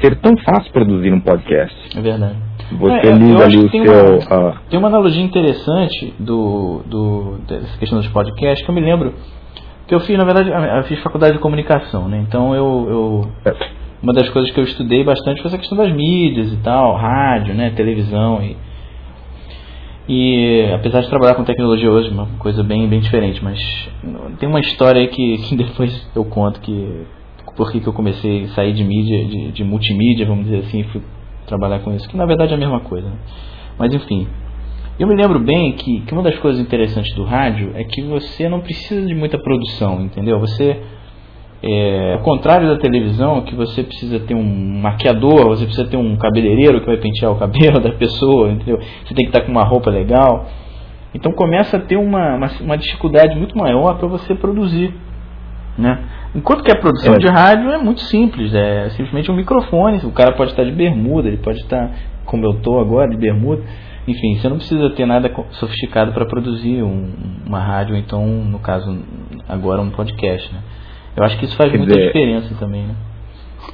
ser 0.00 0.16
tão 0.20 0.36
fácil 0.38 0.72
produzir 0.72 1.12
um 1.12 1.20
podcast. 1.20 1.98
É 1.98 2.00
verdade. 2.00 2.36
Você 2.72 3.08
É, 3.08 3.12
liga 3.12 3.44
ali 3.44 3.62
que 3.64 3.68
tem 3.70 3.82
o 3.82 3.86
seu. 3.86 4.18
uma- 4.18 4.48
ah, 4.50 4.54
Tem 4.68 4.78
uma 4.78 4.88
analogia 4.88 5.22
interessante 5.22 6.14
do, 6.18 6.82
do, 6.86 7.38
dessa 7.46 7.78
questão 7.78 7.98
dos 7.98 8.08
podcasts 8.08 8.64
que 8.64 8.70
eu 8.70 8.74
me 8.74 8.80
lembro 8.80 9.14
que 9.86 9.94
eu 9.94 10.00
fiz, 10.00 10.18
na 10.18 10.24
verdade, 10.24 10.50
eu 10.50 10.82
fiz 10.84 11.00
faculdade 11.00 11.34
de 11.34 11.38
comunicação, 11.38 12.08
né? 12.08 12.18
Então 12.26 12.52
eu, 12.54 12.86
eu 13.46 13.54
uma 14.02 14.12
das 14.12 14.28
coisas 14.30 14.50
que 14.50 14.58
eu 14.58 14.64
estudei 14.64 15.04
bastante 15.04 15.40
foi 15.40 15.48
essa 15.48 15.58
questão 15.58 15.78
das 15.78 15.92
mídias 15.92 16.52
e 16.52 16.56
tal, 16.56 16.94
rádio, 16.96 17.54
né, 17.54 17.70
televisão 17.70 18.42
e 18.42 18.56
e 20.08 20.70
apesar 20.74 21.00
de 21.00 21.08
trabalhar 21.08 21.34
com 21.34 21.44
tecnologia 21.44 21.90
hoje, 21.90 22.10
uma 22.10 22.26
coisa 22.38 22.62
bem 22.62 22.88
bem 22.88 23.00
diferente, 23.00 23.42
mas 23.42 23.58
tem 24.38 24.48
uma 24.48 24.60
história 24.60 25.00
aí 25.00 25.08
que, 25.08 25.38
que 25.48 25.56
depois 25.56 26.08
eu 26.14 26.24
conto 26.24 26.60
que 26.60 27.06
por 27.56 27.72
que 27.72 27.84
eu 27.84 27.92
comecei 27.92 28.44
a 28.44 28.48
sair 28.48 28.74
de 28.74 28.84
mídia, 28.84 29.24
de, 29.24 29.52
de 29.52 29.64
multimídia, 29.64 30.26
vamos 30.26 30.44
dizer 30.44 30.58
assim, 30.58 30.80
e 30.80 30.84
fui 30.84 31.02
trabalhar 31.46 31.80
com 31.80 31.94
isso, 31.94 32.08
que 32.08 32.16
na 32.16 32.26
verdade 32.26 32.52
é 32.52 32.56
a 32.56 32.58
mesma 32.58 32.80
coisa. 32.80 33.10
Mas 33.78 33.94
enfim, 33.94 34.26
eu 34.98 35.06
me 35.06 35.14
lembro 35.14 35.38
bem 35.38 35.72
que, 35.72 36.00
que 36.00 36.12
uma 36.12 36.22
das 36.22 36.38
coisas 36.38 36.60
interessantes 36.60 37.14
do 37.14 37.24
rádio 37.24 37.72
é 37.74 37.84
que 37.84 38.02
você 38.02 38.48
não 38.48 38.60
precisa 38.60 39.06
de 39.06 39.14
muita 39.14 39.38
produção, 39.38 40.02
entendeu? 40.02 40.38
Você, 40.40 40.80
é, 41.68 42.12
ao 42.14 42.20
contrário 42.20 42.68
da 42.68 42.78
televisão, 42.78 43.40
que 43.42 43.54
você 43.54 43.82
precisa 43.82 44.20
ter 44.20 44.34
um 44.34 44.80
maquiador, 44.80 45.48
você 45.48 45.64
precisa 45.64 45.88
ter 45.88 45.96
um 45.96 46.16
cabeleireiro 46.16 46.80
que 46.80 46.86
vai 46.86 46.96
pentear 46.98 47.32
o 47.32 47.36
cabelo 47.38 47.80
da 47.82 47.92
pessoa, 47.92 48.50
entendeu? 48.50 48.78
Você 49.04 49.14
tem 49.14 49.24
que 49.26 49.30
estar 49.36 49.40
com 49.40 49.50
uma 49.50 49.64
roupa 49.64 49.90
legal. 49.90 50.46
Então 51.14 51.32
começa 51.32 51.76
a 51.78 51.80
ter 51.80 51.96
uma, 51.96 52.36
uma, 52.36 52.50
uma 52.60 52.76
dificuldade 52.78 53.34
muito 53.36 53.56
maior 53.56 53.96
para 53.98 54.06
você 54.06 54.34
produzir, 54.34 54.94
né? 55.78 55.98
Enquanto 56.34 56.62
que 56.62 56.70
a 56.70 56.76
produção 56.78 57.14
É. 57.14 57.18
de 57.18 57.26
rádio 57.28 57.70
é 57.70 57.78
muito 57.78 58.02
simples, 58.02 58.54
é 58.54 58.90
simplesmente 58.90 59.30
um 59.30 59.34
microfone. 59.34 59.98
O 60.04 60.12
cara 60.12 60.32
pode 60.32 60.50
estar 60.50 60.64
de 60.64 60.72
bermuda, 60.72 61.26
ele 61.28 61.38
pode 61.38 61.58
estar, 61.60 61.90
como 62.26 62.44
eu 62.44 62.50
estou 62.52 62.78
agora, 62.78 63.08
de 63.08 63.16
bermuda. 63.16 63.62
Enfim, 64.06 64.36
você 64.36 64.48
não 64.48 64.56
precisa 64.58 64.90
ter 64.90 65.06
nada 65.06 65.32
sofisticado 65.52 66.12
para 66.12 66.26
produzir 66.26 66.82
um- 66.82 67.10
uma 67.46 67.58
rádio, 67.58 67.96
então, 67.96 68.24
no 68.26 68.58
caso, 68.58 68.98
agora 69.48 69.80
um 69.80 69.90
podcast, 69.90 70.52
né? 70.52 70.60
Eu 71.16 71.24
acho 71.24 71.38
que 71.38 71.44
isso 71.46 71.56
faz 71.56 71.70
Quer 71.70 71.78
muita 71.78 71.94
dizer- 71.94 72.06
diferença 72.08 72.54
também, 72.58 72.82
né? 72.82 72.94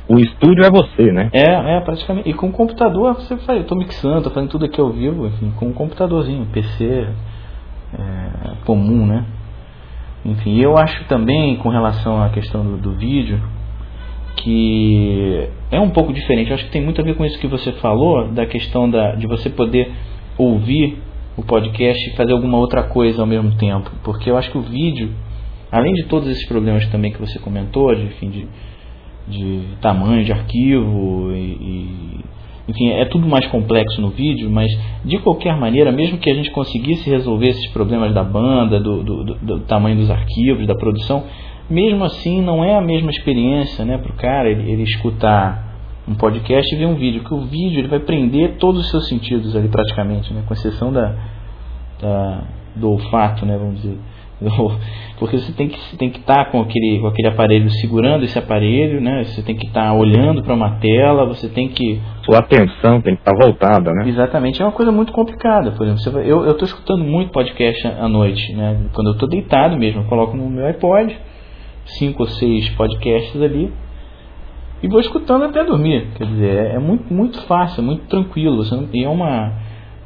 o 0.09 0.19
estúdio 0.19 0.65
é 0.65 0.71
você, 0.71 1.13
né? 1.13 1.29
É, 1.33 1.77
é, 1.77 1.81
praticamente. 1.81 2.29
E 2.29 2.33
com 2.35 2.49
o 2.49 2.53
computador 2.53 3.15
você 3.15 3.37
faz. 3.39 3.59
Eu 3.61 3.67
tô 3.67 3.75
mixando, 3.75 4.23
tô 4.23 4.31
fazendo 4.31 4.51
tudo 4.51 4.65
aqui 4.65 4.81
ao 4.81 4.91
vivo, 4.91 5.27
enfim, 5.27 5.53
com 5.57 5.67
um 5.67 5.73
computadorzinho, 5.73 6.47
PC 6.53 7.09
é, 7.95 8.51
comum, 8.65 9.07
né? 9.07 9.25
Enfim, 10.25 10.59
eu 10.61 10.77
acho 10.79 11.05
também, 11.05 11.57
com 11.57 11.69
relação 11.69 12.23
à 12.23 12.29
questão 12.31 12.65
do, 12.65 12.77
do 12.77 12.93
vídeo, 12.93 13.41
que 14.37 15.49
é 15.71 15.81
um 15.81 15.91
pouco 15.91 16.13
diferente. 16.13 16.49
Eu 16.51 16.55
acho 16.55 16.65
que 16.67 16.71
tem 16.71 16.83
muito 16.83 17.01
a 17.01 17.05
ver 17.05 17.15
com 17.17 17.25
isso 17.25 17.39
que 17.39 17.47
você 17.47 17.73
falou, 17.73 18.29
da 18.29 18.47
questão 18.47 18.89
da, 18.89 19.15
de 19.15 19.27
você 19.27 19.51
poder 19.51 19.91
ouvir 20.39 20.99
o 21.37 21.43
podcast 21.43 22.11
e 22.11 22.17
fazer 22.17 22.33
alguma 22.33 22.59
outra 22.59 22.83
coisa 22.85 23.21
ao 23.21 23.27
mesmo 23.27 23.53
tempo. 23.57 23.91
Porque 24.05 24.31
eu 24.31 24.37
acho 24.37 24.51
que 24.51 24.59
o 24.59 24.63
vídeo, 24.63 25.11
além 25.73 25.93
de 25.95 26.05
todos 26.05 26.29
esses 26.29 26.47
problemas 26.47 26.87
também 26.88 27.11
que 27.12 27.19
você 27.19 27.38
comentou, 27.41 27.93
de, 27.95 28.02
enfim, 28.02 28.29
de, 28.31 28.47
de 29.29 29.62
tamanho 29.81 30.23
de 30.25 30.31
arquivo 30.33 31.33
e, 31.33 31.38
e- 31.38 32.21
enfim 32.69 32.91
é 32.91 33.05
tudo 33.07 33.26
mais 33.26 33.45
complexo 33.49 34.00
no 34.00 34.11
vídeo 34.11 34.49
mas 34.49 34.71
de 35.05 35.19
qualquer 35.19 35.57
maneira 35.57 35.91
mesmo 35.91 36.19
que 36.19 36.31
a 36.31 36.35
gente 36.35 36.49
conseguisse 36.52 37.11
resolver 37.11 37.49
esses 37.49 37.67
problemas 37.73 38.14
da 38.14 38.23
banda 38.23 38.79
do, 38.79 39.02
do, 39.02 39.25
do- 39.25 39.35
do 39.35 39.61
tamanho 39.61 39.97
dos 39.97 40.09
arquivos 40.11 40.64
da 40.67 40.75
produção 40.76 41.25
mesmo 41.69 42.05
assim 42.05 42.41
não 42.41 42.62
é 42.64 42.76
a 42.76 42.81
mesma 42.81 43.11
experiência 43.11 43.85
né 43.85 43.99
para 43.99 44.12
o 44.12 44.14
cara 44.14 44.49
ele, 44.49 44.71
ele 44.71 44.83
escutar 44.85 45.73
um 46.07 46.14
podcast 46.14 46.73
e 46.73 46.79
ver 46.79 46.87
um 46.87 46.95
vídeo 46.95 47.25
que 47.25 47.35
o 47.35 47.41
vídeo 47.41 47.81
ele 47.81 47.88
vai 47.88 47.99
prender 48.00 48.57
todos 48.59 48.83
os 48.83 48.91
seus 48.91 49.09
sentidos 49.09 49.57
ali 49.57 49.67
praticamente 49.69 50.33
né 50.33 50.43
com 50.47 50.55
exceção 50.55 50.93
da, 50.93 51.17
da 52.00 52.45
do 52.76 52.91
olfato 52.91 53.45
né 53.45 53.57
vamos 53.59 53.83
dizer 53.83 53.99
porque 55.19 55.39
você 55.39 55.53
tem 55.53 55.69
que 55.69 55.79
você 55.79 55.97
tem 55.97 56.11
que 56.11 56.19
estar 56.19 56.51
com 56.51 56.61
aquele 56.61 56.99
com 57.01 57.07
aquele 57.07 57.29
aparelho 57.29 57.71
segurando 57.71 58.25
esse 58.25 58.39
aparelho 58.39 59.01
né? 59.01 59.23
Você 59.25 59.43
tem 59.43 59.55
que 59.57 59.67
estar 59.67 59.93
olhando 59.95 60.43
para 60.43 60.55
uma 60.55 60.71
tela 60.81 61.25
você 61.27 61.49
tem 61.49 61.69
que 61.69 62.01
Sua 62.25 62.39
atenção 62.39 63.01
tem 63.01 63.15
que 63.15 63.21
estar 63.21 63.35
voltada, 63.37 63.93
né? 63.93 64.09
exatamente 64.09 64.61
é 64.61 64.65
uma 64.65 64.73
coisa 64.73 64.91
muito 64.91 65.12
complicada 65.12 65.73
por 65.73 65.87
exemplo 65.87 66.12
vai- 66.12 66.25
eu 66.25 66.45
eu 66.45 66.53
estou 66.53 66.67
escutando 66.67 67.05
muito 67.05 67.31
podcast 67.31 67.87
à 67.87 68.09
noite 68.09 68.53
né? 68.55 68.77
Quando 68.93 69.09
eu 69.09 69.12
estou 69.15 69.29
deitado 69.29 69.77
mesmo 69.77 70.01
eu 70.03 70.07
coloco 70.07 70.37
no 70.37 70.49
meu 70.51 70.67
iPod 70.67 71.17
cinco 71.85 72.23
ou 72.25 72.29
seis 72.29 72.69
podcasts 72.71 73.41
ali 73.41 73.73
e 74.83 74.89
vou 74.89 74.99
escutando 74.99 75.45
até 75.45 75.62
dormir. 75.62 76.09
Quer 76.17 76.27
dizer 76.27 76.57
é, 76.57 76.75
é 76.75 76.79
muito 76.81 77.12
muito 77.15 77.41
fácil 77.43 77.81
é 77.83 77.85
muito 77.85 78.07
tranquilo 78.09 78.57
você 78.57 78.75
não, 78.75 78.89
e 78.93 79.05
é 79.05 79.09
uma 79.09 79.53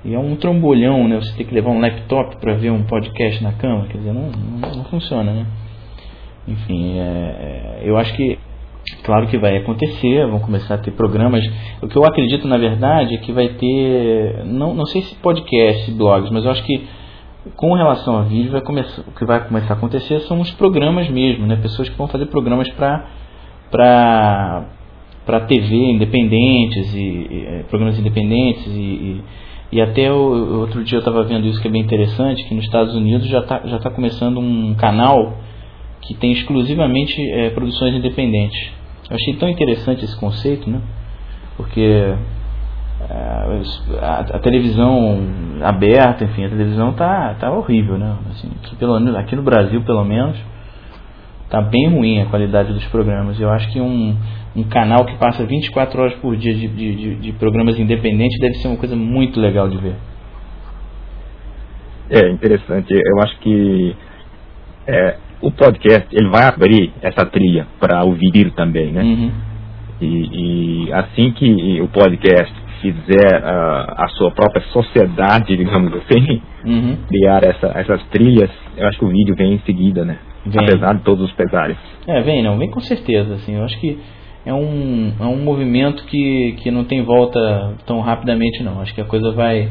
e 0.05 0.15
é 0.15 0.19
um 0.19 0.37
trambolhão, 0.37 1.09
né? 1.09 1.17
Você 1.17 1.37
tem 1.37 1.47
que 1.47 1.55
levar 1.55 1.71
um 1.71 1.81
laptop 1.81 2.37
para 2.41 2.55
ver 2.55 2.71
um 2.71 2.85
podcast 2.85 3.43
na 3.43 3.53
cama, 3.53 3.87
quer 3.87 3.99
dizer, 3.99 4.13
não, 4.13 4.31
não, 4.31 4.77
não 4.77 4.85
funciona, 4.85 5.33
né? 5.33 5.47
Enfim, 6.47 6.99
é, 6.99 7.03
é, 7.03 7.81
eu 7.85 7.97
acho 7.97 8.15
que, 8.15 8.39
claro 9.03 9.27
que 9.27 9.37
vai 9.37 9.57
acontecer, 9.57 10.27
vão 10.29 10.39
começar 10.39 10.75
a 10.75 10.79
ter 10.79 10.93
programas. 10.93 11.45
O 11.83 11.89
que 11.89 11.97
eu 11.97 12.05
acredito, 12.05 12.47
na 12.47 12.57
verdade, 12.57 13.15
é 13.15 13.19
que 13.19 13.33
vai 13.33 13.49
ter, 13.49 14.45
não, 14.45 14.75
não 14.75 14.87
sei 14.87 15.03
se 15.03 15.15
podcast, 15.17 15.91
blogs, 15.93 16.31
mas 16.31 16.45
eu 16.45 16.51
acho 16.51 16.63
que 16.65 16.87
com 17.55 17.75
relação 17.75 18.17
a 18.17 18.23
vídeo, 18.23 18.51
vai 18.51 18.61
começar, 18.61 19.03
o 19.03 19.13
que 19.13 19.25
vai 19.25 19.47
começar 19.47 19.75
a 19.75 19.77
acontecer 19.77 20.21
são 20.21 20.41
os 20.41 20.51
programas 20.53 21.09
mesmo, 21.09 21.47
né? 21.47 21.57
Pessoas 21.57 21.89
que 21.89 21.97
vão 21.97 22.09
fazer 22.09 22.27
programas 22.27 22.69
para 22.71 23.07
para 23.71 24.65
para 25.25 25.41
TV 25.41 25.75
independentes 25.75 26.95
e, 26.95 26.99
e, 26.99 27.47
eh, 27.49 27.65
programas 27.69 27.99
independentes 27.99 28.65
e, 28.69 28.81
e, 28.81 29.25
e 29.73 29.81
até 29.81 30.13
o, 30.13 30.61
outro 30.61 30.85
dia 30.85 30.97
eu 30.97 31.01
estava 31.01 31.25
vendo 31.25 31.47
isso 31.47 31.61
que 31.61 31.69
é 31.69 31.71
bem 31.71 31.83
interessante 31.83 32.45
que 32.45 32.55
nos 32.55 32.65
Estados 32.65 32.95
Unidos 32.95 33.27
já 33.29 33.41
está 33.41 33.61
já 33.65 33.79
tá 33.79 33.91
começando 33.91 34.39
um 34.39 34.75
canal 34.75 35.39
que 36.03 36.15
tem 36.15 36.33
exclusivamente 36.33 37.21
eh, 37.33 37.51
produções 37.51 37.95
independentes. 37.95 38.71
Eu 39.11 39.17
achei 39.17 39.35
tão 39.35 39.49
interessante 39.49 40.05
esse 40.05 40.17
conceito 40.19 40.71
né? 40.71 40.81
Porque 41.57 41.81
eh, 41.81 43.63
a, 44.01 44.21
a 44.21 44.39
televisão 44.39 45.19
aberta 45.63 46.25
enfim 46.25 46.45
a 46.45 46.49
televisão 46.49 46.93
tá 46.93 47.35
tá 47.35 47.51
horrível 47.51 47.99
né? 47.99 48.17
Assim, 48.31 48.49
aqui, 48.63 48.77
pelo, 48.77 48.95
aqui 49.17 49.35
no 49.35 49.43
Brasil 49.43 49.83
pelo 49.83 50.05
menos 50.05 50.37
tá 51.51 51.61
bem 51.61 51.89
ruim 51.89 52.21
a 52.21 52.27
qualidade 52.27 52.73
dos 52.73 52.85
programas. 52.87 53.41
Eu 53.41 53.51
acho 53.51 53.69
que 53.73 53.81
um, 53.81 54.17
um 54.57 54.65
canal 54.65 55.05
que 55.05 55.17
passa 55.17 55.45
24 55.45 56.01
horas 56.01 56.15
por 56.15 56.35
dia 56.35 56.55
de, 56.55 56.67
de, 56.67 57.15
de, 57.17 57.33
programas 57.33 57.79
independentes 57.79 58.41
deve 58.41 58.55
ser 58.55 58.69
uma 58.69 58.79
coisa 58.79 58.97
muito 58.97 59.39
legal 59.39 59.69
de 59.69 59.77
ver. 59.77 59.95
É 62.09 62.31
interessante. 62.31 62.95
Eu 62.95 63.23
acho 63.23 63.39
que 63.41 63.95
é, 64.87 65.17
o 65.43 65.51
podcast 65.51 66.09
ele 66.11 66.29
vai 66.31 66.45
abrir 66.45 66.93
essa 67.03 67.27
trilha 67.27 67.67
para 67.79 68.05
o 68.07 68.13
vídeo 68.13 68.51
também, 68.53 68.93
né? 68.93 69.03
Uhum. 69.03 69.31
E, 70.01 70.87
e, 70.87 70.93
assim 70.93 71.33
que 71.33 71.81
o 71.83 71.89
podcast 71.89 72.55
fizer 72.81 73.43
uh, 73.43 73.95
a 73.97 74.09
sua 74.11 74.31
própria 74.31 74.63
sociedade, 74.69 75.57
digamos 75.57 75.93
assim, 75.95 76.43
uhum. 76.65 76.97
criar 77.09 77.43
essa, 77.45 77.73
essas 77.75 78.03
trilhas, 78.09 78.51
eu 78.77 78.87
acho 78.87 78.99
que 78.99 79.05
o 79.05 79.09
vídeo 79.09 79.35
vem 79.37 79.55
em 79.55 79.59
seguida, 79.61 80.05
né? 80.05 80.19
Vem. 80.45 80.63
Apesar 80.63 80.95
de 80.95 81.03
todos 81.03 81.25
os 81.25 81.33
pesares. 81.33 81.77
É, 82.07 82.21
vem 82.23 82.43
não, 82.43 82.57
vem 82.59 82.71
com 82.71 82.81
certeza, 82.81 83.35
assim, 83.35 83.57
eu 83.57 83.65
acho 83.65 83.79
que 83.81 83.99
é 84.47 84.55
um, 84.55 85.13
é 85.21 85.25
um 85.25 85.43
movimento 85.43 86.05
que, 86.05 86.55
que 86.63 86.71
não 86.71 86.85
tem 86.85 87.03
volta 87.03 87.75
tão 87.85 88.01
rapidamente 88.01 88.63
não, 88.63 88.81
acho 88.81 88.95
que 88.95 89.01
a 89.01 89.05
coisa 89.05 89.33
vai, 89.33 89.69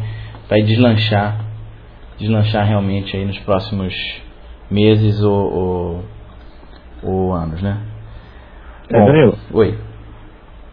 vai 0.50 0.62
deslanchar, 0.62 1.44
deslanchar 2.20 2.68
realmente 2.68 3.16
aí 3.16 3.26
nos 3.26 3.40
próximos 3.40 3.94
meses 4.70 5.22
ou, 5.24 5.54
ou, 5.54 6.04
ou 7.04 7.34
anos, 7.34 7.62
né? 7.62 7.78
É, 8.92 9.06
Danilo, 9.06 9.38
oi. 9.54 9.76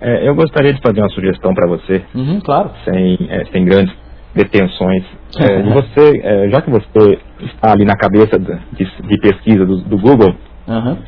É, 0.01 0.29
eu 0.29 0.35
gostaria 0.35 0.75
de 0.75 0.81
fazer 0.83 1.01
uma 1.01 1.09
sugestão 1.11 1.55
para 1.55 1.69
você, 1.69 2.03
Uhum, 2.15 2.41
claro. 2.41 2.71
sem, 2.85 3.17
é, 3.31 3.45
sem 3.53 3.65
grandes 3.65 3.95
detenções. 4.35 5.05
É, 5.39 5.63
você, 5.73 6.21
é, 6.25 6.49
já 6.51 6.61
que 6.61 6.71
você 6.71 7.19
está 7.41 7.73
ali 7.73 7.85
na 7.85 7.95
cabeça 7.97 8.39
de, 8.39 8.85
de- 9.07 9.19
pesquisa 9.21 9.65
do, 9.65 9.77
do 9.83 9.97
Google, 9.99 10.35
Aham. 10.69 10.99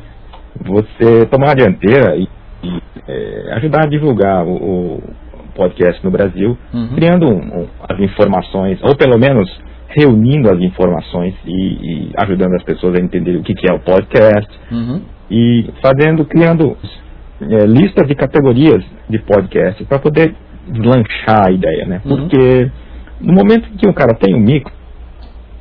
você 0.63 1.25
tomar 1.25 1.51
a 1.51 1.55
dianteira 1.55 2.15
e, 2.15 2.27
e, 2.65 2.81
é, 3.07 3.53
ajudar 3.57 3.83
a 3.85 3.89
divulgar 3.89 4.45
o, 4.45 4.55
o 4.97 5.03
podcast 5.55 6.03
no 6.03 6.11
Brasil, 6.11 6.57
Uhum. 6.73 6.95
criando 6.95 7.27
um- 7.27 7.67
as 7.87 7.99
informações, 7.99 8.79
ou 8.83 8.95
pelo 8.95 9.17
menos 9.17 9.49
reunindo 9.87 10.51
as 10.51 10.59
informações 10.59 11.33
e, 11.45 11.51
e 11.51 12.11
ajudando 12.17 12.55
as 12.55 12.63
pessoas 12.63 12.95
a 12.95 13.01
entender 13.03 13.37
o 13.37 13.43
que, 13.43 13.53
que 13.53 13.69
é 13.69 13.73
o 13.73 13.79
podcast 13.79 14.49
Uhum. 14.71 15.01
e 15.31 15.69
fazendo, 15.81 16.25
criando 16.25 16.75
é, 17.41 17.65
listas 17.65 18.07
de 18.07 18.15
categorias 18.15 18.83
de 19.09 19.19
podcast 19.19 19.83
para 19.85 19.99
poder 19.99 20.33
deslanchar 20.67 21.47
a 21.47 21.51
ideia, 21.51 21.85
né? 21.85 22.01
Uhum. 22.05 22.17
Porque 22.17 22.71
no 23.21 23.33
momento 23.33 23.69
que 23.77 23.87
o 23.87 23.93
cara 23.93 24.13
tem 24.19 24.35
um 24.35 24.39
micro, 24.39 24.73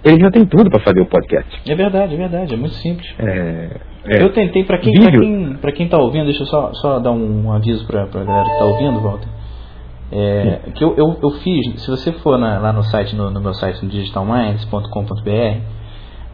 ele 0.04 0.20
já 0.20 0.30
tem 0.30 0.44
tudo 0.44 0.68
para 0.70 0.80
fazer 0.80 1.00
o 1.00 1.06
podcast. 1.06 1.70
É 1.70 1.75
verdade, 1.75 2.14
é 2.14 2.16
verdade, 2.18 2.54
é 2.54 2.56
muito 2.56 2.75
simples. 2.75 3.06
É, 3.18 3.68
é, 4.06 4.23
Eu 4.23 4.32
tentei, 4.32 4.64
pra 4.64 4.78
quem, 4.78 4.92
pra 4.92 5.04
Vídeo. 5.04 5.20
quem, 5.20 5.56
pra 5.56 5.73
quem 5.73 5.88
tá 5.88 5.99
ouvindo, 5.99 6.25
deixa 6.26 6.42
eu 6.42 6.46
só, 6.46 6.73
só 6.75 6.99
dar 6.99 7.12
um 7.12 7.52
aviso 7.52 7.87
pra, 7.87 8.06
pra 8.06 8.25
galera 8.25 8.44
que 8.50 8.58
tá 8.58 8.64
ouvindo, 8.64 9.00
Walter. 9.00 9.28
É, 10.12 10.58
que 10.75 10.84
eu, 10.84 10.94
eu, 10.96 11.16
eu 11.23 11.30
fiz, 11.40 11.82
se 11.82 11.90
você 11.90 12.12
for 12.12 12.38
na- 12.38 12.58
lá 12.58 12.73
no 12.73 12.82
site, 12.84 13.16
no, 13.16 13.30
no 13.30 13.40
meu 13.40 13.54
site, 13.54 13.82
no 13.84 13.90
digitalminds.com.br, 13.90 15.58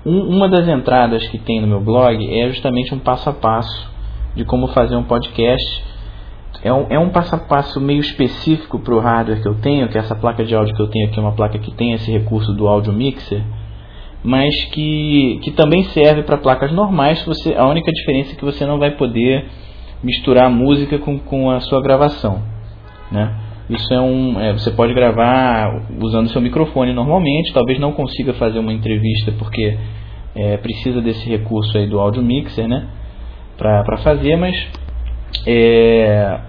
um, 0.04 0.36
uma 0.36 0.48
das 0.48 0.66
entradas 0.68 1.26
que 1.28 1.38
tem 1.38 1.60
no 1.60 1.66
meu 1.66 1.80
blog 1.80 2.18
é 2.40 2.48
justamente 2.48 2.94
um 2.94 2.98
passo 2.98 3.30
a 3.30 3.32
passo 3.32 3.88
de 4.34 4.44
como 4.44 4.66
fazer 4.68 4.96
um 4.96 5.02
podcast. 5.04 5.84
É 6.62 6.72
um, 6.72 6.86
é 6.90 6.98
um 6.98 7.08
passo 7.10 7.34
a 7.34 7.38
passo 7.38 7.80
meio 7.80 8.00
específico 8.00 8.78
para 8.80 8.94
o 8.94 8.98
hardware 8.98 9.40
que 9.40 9.48
eu 9.48 9.54
tenho, 9.56 9.88
que 9.88 9.96
é 9.96 10.00
essa 10.00 10.14
placa 10.14 10.44
de 10.44 10.54
áudio 10.54 10.74
que 10.74 10.82
eu 10.82 10.88
tenho 10.88 11.06
aqui 11.06 11.18
é 11.18 11.22
uma 11.22 11.32
placa 11.32 11.58
que 11.58 11.72
tem 11.74 11.92
esse 11.92 12.10
recurso 12.10 12.52
do 12.52 12.68
áudio 12.68 12.92
mixer, 12.92 13.42
mas 14.22 14.54
que, 14.66 15.40
que 15.42 15.50
também 15.52 15.84
serve 15.84 16.22
para 16.22 16.38
placas 16.38 16.72
normais. 16.72 17.24
Você, 17.24 17.54
a 17.54 17.66
única 17.66 17.90
diferença 17.92 18.32
é 18.32 18.36
que 18.36 18.44
você 18.44 18.66
não 18.66 18.78
vai 18.78 18.92
poder 18.92 19.46
misturar 20.02 20.46
a 20.46 20.50
música 20.50 20.98
com, 20.98 21.18
com 21.18 21.50
a 21.50 21.60
sua 21.60 21.82
gravação. 21.82 22.42
Né? 23.10 23.34
Isso 23.70 23.92
é 23.94 24.00
um. 24.00 24.40
é, 24.40 24.52
você 24.52 24.70
pode 24.72 24.92
gravar 24.94 25.82
usando 26.00 26.28
seu 26.28 26.40
microfone 26.40 26.92
normalmente, 26.92 27.52
talvez 27.52 27.78
não 27.78 27.92
consiga 27.92 28.34
fazer 28.34 28.58
uma 28.58 28.72
entrevista 28.72 29.32
porque 29.38 29.78
é, 30.34 30.56
precisa 30.56 31.00
desse 31.00 31.28
recurso 31.28 31.76
aí 31.78 31.86
do 31.86 31.98
áudio 32.00 32.22
mixer, 32.22 32.66
né? 32.66 32.88
Para 33.56 33.98
fazer, 33.98 34.36
mas 34.36 34.56
é, 35.46 36.40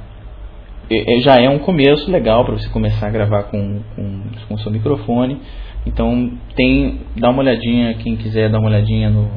é- 0.90 1.18
é- 1.18 1.20
já 1.20 1.40
é 1.40 1.50
um 1.50 1.60
começo 1.60 2.10
legal 2.10 2.44
para 2.44 2.58
você 2.58 2.70
começar 2.70 3.08
a 3.08 3.12
gravar 3.12 3.44
com, 3.44 3.82
com, 3.96 4.24
com 4.48 4.58
seu 4.58 4.72
microfone. 4.72 5.40
Então 5.86 6.32
tem, 6.56 7.00
dá 7.16 7.30
uma 7.30 7.42
olhadinha, 7.42 7.94
quem 7.96 8.16
quiser 8.16 8.50
dar 8.50 8.60
uma 8.60 8.68
olhadinha 8.70 9.10
no, 9.10 9.28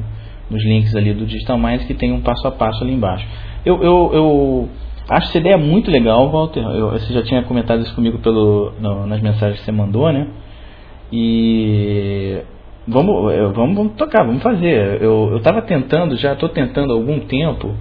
nos 0.50 0.62
links 0.64 0.94
ali 0.94 1.12
do 1.14 1.24
Digital 1.26 1.58
Minds 1.58 1.86
que 1.86 1.94
tem 1.94 2.12
um 2.12 2.20
passo 2.20 2.46
a 2.46 2.50
passo 2.52 2.84
ali 2.84 2.92
embaixo. 2.92 3.26
Eu, 3.64 3.82
eu, 3.82 4.10
eu 4.12 4.68
acho 5.08 5.28
essa 5.28 5.38
ideia 5.38 5.56
muito 5.56 5.90
legal, 5.90 6.30
Walter. 6.30 6.60
Eu- 6.62 6.90
você 6.90 7.12
já 7.14 7.22
tinha 7.22 7.42
comentado 7.44 7.80
isso 7.82 7.94
comigo 7.94 8.18
pelo, 8.18 8.72
no- 8.80 9.06
nas 9.06 9.20
mensagens 9.22 9.58
que 9.60 9.64
você 9.64 9.72
mandou, 9.72 10.12
né? 10.12 10.26
E 11.12 12.42
vamos, 12.86 13.32
eu- 13.32 13.52
vamos, 13.52 13.76
vamos 13.76 13.92
tocar, 13.94 14.24
vamos 14.24 14.42
fazer. 14.42 15.00
Eu 15.00 15.36
estava 15.38 15.62
tentando, 15.62 16.16
já 16.16 16.32
estou 16.34 16.48
tentando 16.48 16.92
há 16.92 16.96
algum 16.96 17.20
tempo 17.20 17.74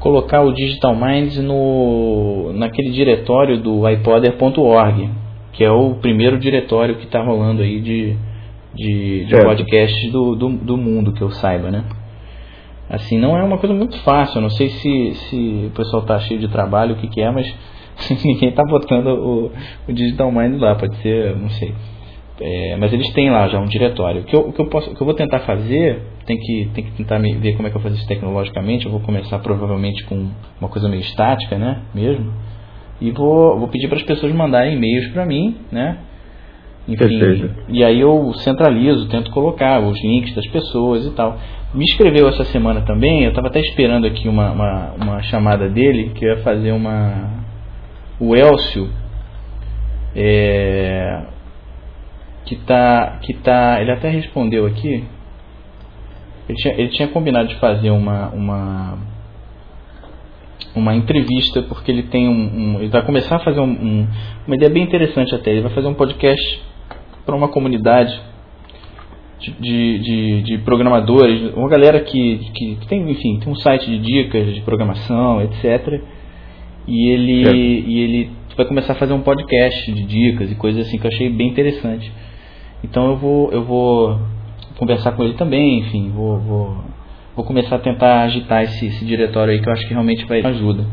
colocar 0.00 0.42
o 0.42 0.52
Digital 0.52 0.94
Minds 0.94 1.38
no 1.38 2.52
naquele 2.54 2.90
diretório 2.90 3.58
do 3.58 3.88
iPodder.org, 3.88 5.08
que 5.56 5.64
é 5.64 5.70
o 5.70 5.94
primeiro 5.94 6.38
diretório 6.38 6.96
que 6.96 7.04
está 7.04 7.22
rolando 7.22 7.62
aí 7.62 7.80
de, 7.80 8.16
de, 8.74 9.24
de 9.24 9.30
Certo. 9.30 9.46
podcasts 9.46 10.12
do, 10.12 10.36
do, 10.36 10.50
do 10.50 10.76
mundo 10.76 11.12
que 11.12 11.22
eu 11.22 11.30
saiba, 11.30 11.70
né? 11.70 11.84
Assim, 12.88 13.18
não 13.18 13.36
é 13.36 13.42
uma 13.42 13.58
coisa 13.58 13.74
muito 13.74 13.98
fácil, 14.00 14.38
eu 14.38 14.42
não 14.42 14.50
sei 14.50 14.68
se, 14.68 15.14
se 15.14 15.64
o 15.66 15.70
pessoal 15.70 16.02
está 16.02 16.20
cheio 16.20 16.38
de 16.38 16.48
trabalho, 16.48 16.94
o 16.94 16.96
que, 16.98 17.08
que 17.08 17.20
é, 17.20 17.30
mas 17.30 17.52
ninguém 18.24 18.50
está 18.50 18.62
botando 18.64 19.08
o, 19.08 19.52
o 19.88 19.92
Digital 19.92 20.30
Mind 20.30 20.60
lá, 20.60 20.74
pode 20.74 20.94
ser, 20.98 21.34
não 21.36 21.48
sei. 21.50 21.74
É, 22.38 22.76
mas 22.76 22.92
eles 22.92 23.10
têm 23.14 23.30
lá 23.30 23.48
já 23.48 23.58
um 23.58 23.64
diretório. 23.64 24.20
O 24.20 24.24
que 24.24 24.36
eu, 24.36 24.40
o 24.40 24.52
que 24.52 24.60
eu, 24.60 24.66
posso, 24.66 24.94
que 24.94 25.00
eu 25.00 25.06
vou 25.06 25.14
tentar 25.14 25.40
fazer, 25.40 26.02
tem 26.26 26.36
que, 26.36 26.70
tem 26.74 26.84
que 26.84 26.90
tentar 26.92 27.18
me 27.18 27.34
ver 27.36 27.56
como 27.56 27.66
é 27.66 27.70
que 27.70 27.76
eu 27.78 27.80
fazer 27.80 27.96
isso 27.96 28.06
tecnologicamente. 28.06 28.84
Eu 28.84 28.92
vou 28.92 29.00
começar 29.00 29.38
provavelmente 29.38 30.04
com 30.04 30.28
uma 30.60 30.68
coisa 30.68 30.86
meio 30.86 31.00
estática, 31.00 31.56
né? 31.56 31.80
Mesmo. 31.94 32.30
E 33.00 33.10
vou, 33.10 33.58
vou 33.58 33.68
pedir 33.68 33.88
para 33.88 33.98
as 33.98 34.02
pessoas 34.02 34.32
mandarem 34.32 34.74
e-mails 34.74 35.08
para 35.08 35.26
mim, 35.26 35.56
né? 35.70 35.98
Enfim, 36.88 37.18
Perfeito. 37.18 37.50
e 37.68 37.82
aí 37.82 38.00
eu 38.00 38.32
centralizo, 38.34 39.08
tento 39.08 39.32
colocar 39.32 39.80
os 39.80 40.00
links 40.04 40.34
das 40.34 40.46
pessoas 40.46 41.04
e 41.04 41.10
tal. 41.10 41.36
Me 41.74 41.84
escreveu 41.84 42.28
essa 42.28 42.44
semana 42.44 42.82
também, 42.82 43.24
eu 43.24 43.30
estava 43.30 43.48
até 43.48 43.60
esperando 43.60 44.06
aqui 44.06 44.28
uma, 44.28 44.52
uma, 44.52 44.92
uma 45.02 45.22
chamada 45.22 45.68
dele, 45.68 46.12
que 46.14 46.24
ia 46.24 46.38
fazer 46.38 46.70
uma. 46.70 47.44
O 48.20 48.36
Elcio, 48.36 48.88
é, 50.14 51.22
que 52.44 52.54
tá, 52.56 53.18
que 53.20 53.34
tá. 53.34 53.78
Ele 53.80 53.90
até 53.90 54.08
respondeu 54.08 54.64
aqui. 54.64 55.04
Ele 56.48 56.56
tinha, 56.56 56.74
ele 56.74 56.88
tinha 56.88 57.08
combinado 57.08 57.48
de 57.48 57.56
fazer 57.56 57.90
uma, 57.90 58.28
uma, 58.28 58.98
uma 60.74 60.94
entrevista, 60.94 61.62
porque 61.62 61.90
ele 61.90 62.04
tem 62.04 62.28
um. 62.28 62.32
um- 62.76 62.78
ele 62.80 62.88
vai 62.88 63.04
começar 63.04 63.36
a 63.36 63.40
fazer 63.40 63.60
um, 63.60 63.64
um- 63.70 64.06
uma 64.46 64.56
ideia 64.56 64.70
bem 64.70 64.82
interessante 64.82 65.34
até. 65.34 65.50
Ele 65.52 65.62
vai 65.62 65.72
fazer 65.72 65.86
um 65.88 65.94
podcast 65.94 66.60
para 67.24 67.34
uma 67.34 67.48
comunidade 67.48 68.18
de, 69.38 69.52
de, 69.60 69.98
de- 70.42 70.42
programadores, 70.58 71.52
uma 71.54 71.68
galera 71.68 72.00
que, 72.00 72.38
que 72.54 72.78
tem, 72.88 73.10
enfim, 73.10 73.38
tem 73.38 73.52
um 73.52 73.56
site 73.56 73.86
de 73.86 73.98
dicas 73.98 74.54
de 74.54 74.60
programação, 74.62 75.42
etc. 75.42 76.00
E 76.86 77.08
ele, 77.10 77.44
Certo. 77.44 77.56
e 77.56 77.98
ele 78.00 78.30
vai 78.56 78.64
começar 78.66 78.92
a 78.92 78.96
fazer 78.96 79.12
um 79.12 79.20
podcast 79.20 79.92
de 79.92 80.02
dicas 80.04 80.50
e 80.50 80.54
coisas 80.54 80.86
assim 80.86 80.98
que 80.98 81.06
eu 81.06 81.10
achei 81.10 81.28
bem 81.28 81.48
interessante. 81.48 82.10
Então 82.82 83.08
eu 83.10 83.16
vou, 83.16 83.50
eu 83.52 83.62
vou 83.64 84.18
conversar 84.78 85.12
com 85.12 85.22
ele 85.24 85.34
também, 85.34 85.80
enfim, 85.80 86.10
vou, 86.14 86.38
vou, 86.38 86.76
vou 87.36 87.44
começar 87.44 87.76
a 87.76 87.78
tentar 87.78 88.22
agitar 88.22 88.62
esse, 88.62 88.86
esse 88.86 89.04
diretório 89.04 89.52
aí 89.52 89.60
que 89.60 89.68
eu 89.68 89.72
acho 89.72 89.86
que 89.86 89.92
realmente 89.92 90.24
vai 90.26 90.40
ajuda. 90.40 90.84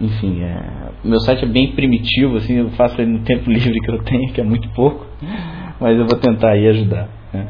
Enfim, 0.00 0.42
é, 0.42 0.56
meu 1.04 1.20
site 1.20 1.44
é 1.44 1.48
bem 1.48 1.72
primitivo, 1.72 2.36
assim, 2.36 2.58
eu 2.58 2.70
faço 2.70 3.00
ele 3.00 3.12
no 3.12 3.20
tempo 3.20 3.48
livre 3.52 3.78
que 3.78 3.90
eu 3.90 4.02
tenho, 4.02 4.32
que 4.32 4.40
é 4.40 4.44
muito 4.44 4.68
pouco, 4.70 5.06
mas 5.78 5.96
eu 5.98 6.06
vou 6.06 6.18
tentar 6.18 6.52
aí 6.52 6.66
ajudar. 6.68 7.08
Né? 7.32 7.46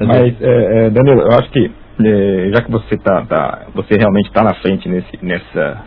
Mas, 0.00 0.40
é, 0.40 0.86
é, 0.86 0.90
Danilo, 0.90 1.22
eu 1.22 1.38
acho 1.38 1.50
que, 1.50 1.70
é, 2.04 2.50
já 2.54 2.62
que 2.62 2.70
você 2.70 2.96
tá, 2.98 3.24
tá- 3.26 3.66
você 3.74 3.96
realmente 3.96 4.26
está 4.26 4.42
na 4.42 4.54
frente 4.54 4.88
nesse, 4.88 5.18
nessa, 5.24 5.84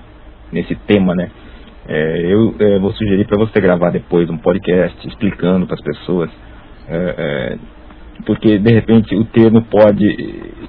nesse 0.51 0.75
tema, 0.87 1.15
né? 1.15 1.29
é, 1.87 2.33
eu 2.33 2.55
é, 2.59 2.79
vou 2.79 2.91
sugerir 2.93 3.25
para 3.25 3.37
você 3.37 3.59
gravar 3.59 3.89
depois 3.89 4.29
um 4.29 4.37
podcast 4.37 5.07
explicando 5.07 5.65
para 5.65 5.75
as 5.75 5.81
pessoas, 5.81 6.29
é, 6.87 7.15
é, 7.17 7.57
porque 8.25 8.57
de 8.57 8.73
repente 8.73 9.15
o 9.15 9.25
termo 9.25 9.63
pode 9.63 10.05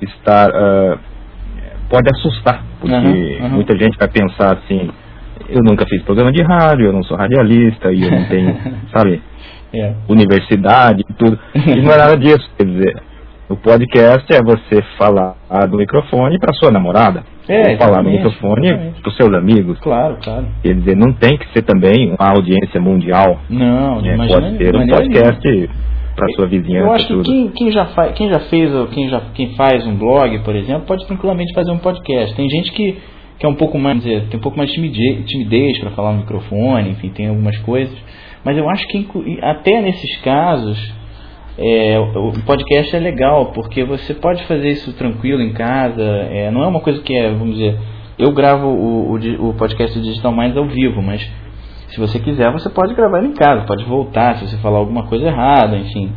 estar, 0.02 0.50
ah, 0.54 0.98
pode 1.88 2.08
assustar, 2.16 2.62
porque 2.80 2.94
Aham, 2.94 3.46
aham. 3.46 3.48
muita 3.54 3.76
gente 3.78 3.96
vai 3.98 4.08
pensar 4.08 4.58
assim, 4.58 4.90
eu 5.48 5.60
nunca 5.62 5.86
fiz 5.86 6.02
programa 6.02 6.32
de 6.32 6.42
rádio, 6.42 6.86
eu 6.86 6.92
não 6.92 7.02
sou 7.02 7.16
radialista 7.16 7.92
e 7.92 8.02
eu 8.02 8.10
não 8.10 8.24
tenho, 8.28 8.56
sabe? 8.92 9.22
é. 9.74 9.92
universidade 10.08 11.02
e 11.08 11.12
tudo. 11.14 11.38
E 11.54 11.82
não 11.82 11.92
é 11.92 11.96
nada 11.98 12.16
disso. 12.16 12.48
Quer 12.56 12.64
dizer, 12.64 13.02
o 13.48 13.56
podcast 13.56 14.32
é 14.32 14.40
você 14.42 14.82
falar 14.96 15.34
do 15.68 15.76
microfone 15.76 16.38
para 16.38 16.52
sua 16.54 16.70
namorada. 16.70 17.24
É, 17.46 17.72
ou 17.72 17.78
falar 17.78 18.02
no 18.02 18.10
microfone 18.10 18.92
para 19.02 19.10
os 19.10 19.16
seus 19.16 19.34
amigos. 19.34 19.78
Claro, 19.80 20.16
claro. 20.22 20.46
Quer 20.62 20.74
dizer, 20.76 20.96
não 20.96 21.12
tem 21.12 21.36
que 21.36 21.46
ser 21.52 21.62
também 21.62 22.14
uma 22.18 22.30
audiência 22.30 22.80
mundial. 22.80 23.38
Não, 23.50 24.00
né? 24.00 24.16
Pode 24.28 24.56
ser 24.56 24.74
um 24.74 24.86
podcast 24.86 25.70
para 26.14 26.28
sua 26.36 26.46
vizinhança. 26.46 26.86
Eu 26.86 26.92
acho 26.92 27.06
que 27.06 27.22
quem, 27.22 27.48
quem, 27.50 27.72
já 27.72 27.86
faz, 27.86 28.12
quem 28.14 28.28
já 28.28 28.40
fez, 28.40 28.70
quem, 28.90 29.08
já, 29.08 29.20
quem 29.34 29.54
faz 29.54 29.86
um 29.86 29.96
blog, 29.96 30.38
por 30.40 30.54
exemplo, 30.54 30.86
pode 30.86 31.06
tranquilamente 31.06 31.52
fazer 31.54 31.70
um 31.70 31.78
podcast. 31.78 32.34
Tem 32.34 32.48
gente 32.48 32.72
que, 32.72 32.96
que 33.38 33.46
é 33.46 33.48
um 33.48 33.54
pouco 33.54 33.78
mais, 33.78 33.98
dizer, 33.98 34.26
tem 34.28 34.38
um 34.38 34.42
pouco 34.42 34.56
mais 34.56 34.70
de 34.70 34.76
timidez, 34.76 35.26
timidez 35.26 35.78
para 35.80 35.90
falar 35.90 36.12
no 36.12 36.18
microfone, 36.18 36.90
enfim, 36.90 37.10
tem 37.10 37.28
algumas 37.28 37.56
coisas. 37.58 37.96
Mas 38.44 38.56
eu 38.56 38.68
acho 38.68 38.86
que 38.88 39.06
até 39.42 39.80
nesses 39.80 40.20
casos 40.20 40.94
é, 41.58 41.98
o 41.98 42.32
podcast 42.44 42.94
é 42.94 42.98
legal 42.98 43.52
porque 43.52 43.84
você 43.84 44.12
pode 44.12 44.44
fazer 44.44 44.68
isso 44.68 44.92
tranquilo 44.94 45.40
em 45.40 45.52
casa. 45.52 46.02
É, 46.02 46.50
não 46.50 46.62
é 46.62 46.66
uma 46.66 46.80
coisa 46.80 47.02
que 47.02 47.14
é, 47.14 47.30
vamos 47.30 47.56
dizer, 47.56 47.78
eu 48.18 48.32
gravo 48.32 48.68
o, 48.68 49.14
o, 49.14 49.48
o 49.48 49.54
podcast 49.54 49.98
do 49.98 50.04
Digital 50.04 50.32
Minds 50.32 50.56
ao 50.56 50.66
vivo, 50.66 51.02
mas 51.02 51.28
se 51.88 52.00
você 52.00 52.18
quiser, 52.18 52.50
você 52.50 52.68
pode 52.70 52.94
gravar 52.94 53.22
em 53.24 53.32
casa, 53.32 53.66
pode 53.66 53.84
voltar 53.84 54.36
se 54.36 54.48
você 54.48 54.56
falar 54.58 54.78
alguma 54.78 55.06
coisa 55.06 55.26
errada, 55.26 55.76
enfim. 55.76 56.12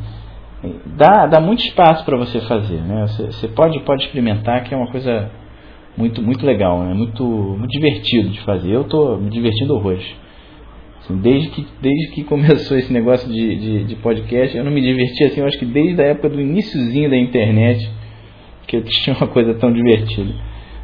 Dá, 0.98 1.28
dá 1.28 1.40
muito 1.40 1.64
espaço 1.64 2.04
para 2.04 2.18
você 2.18 2.42
fazer, 2.42 2.82
né? 2.82 3.08
Você, 3.08 3.26
você, 3.28 3.48
pode, 3.48 3.80
pode 3.82 4.04
experimentar, 4.04 4.64
que 4.64 4.74
é 4.74 4.78
uma 4.78 4.88
coisa 4.88 5.30
muito, 5.96 6.22
muito 6.22 6.46
legal, 6.46 6.84
né? 6.84 6.94
muito, 6.94 7.24
muito 7.24 7.72
divertido 7.72 8.30
de 8.30 8.40
fazer. 8.42 8.72
Eu 8.72 8.82
estou 8.82 9.18
me 9.18 9.30
divertindo 9.30 9.76
horrores. 9.76 10.06
Assim, 11.00 11.18
desde, 11.18 11.50
que, 11.50 11.68
desde 11.82 12.12
que 12.12 12.24
começou 12.26 12.78
esse 12.78 12.92
negócio 12.92 13.32
de, 13.32 13.56
de, 13.56 13.84
de, 13.86 13.96
podcast, 13.98 14.58
eu 14.58 14.64
não 14.64 14.72
me 14.72 14.82
diverti 14.82 15.26
assim, 15.26 15.42
eu 15.42 15.48
acho 15.48 15.60
que 15.60 15.66
desde 15.66 16.02
a 16.02 16.06
época 16.06 16.30
do 16.30 16.42
iníciozinho 16.42 17.10
da 17.10 17.18
internet, 17.18 17.90
que 18.68 18.78
eu 18.78 18.84
tinha 19.04 19.16
uma 19.16 19.28
coisa 19.28 19.54
tão 19.56 19.72
divertida. 19.72 20.34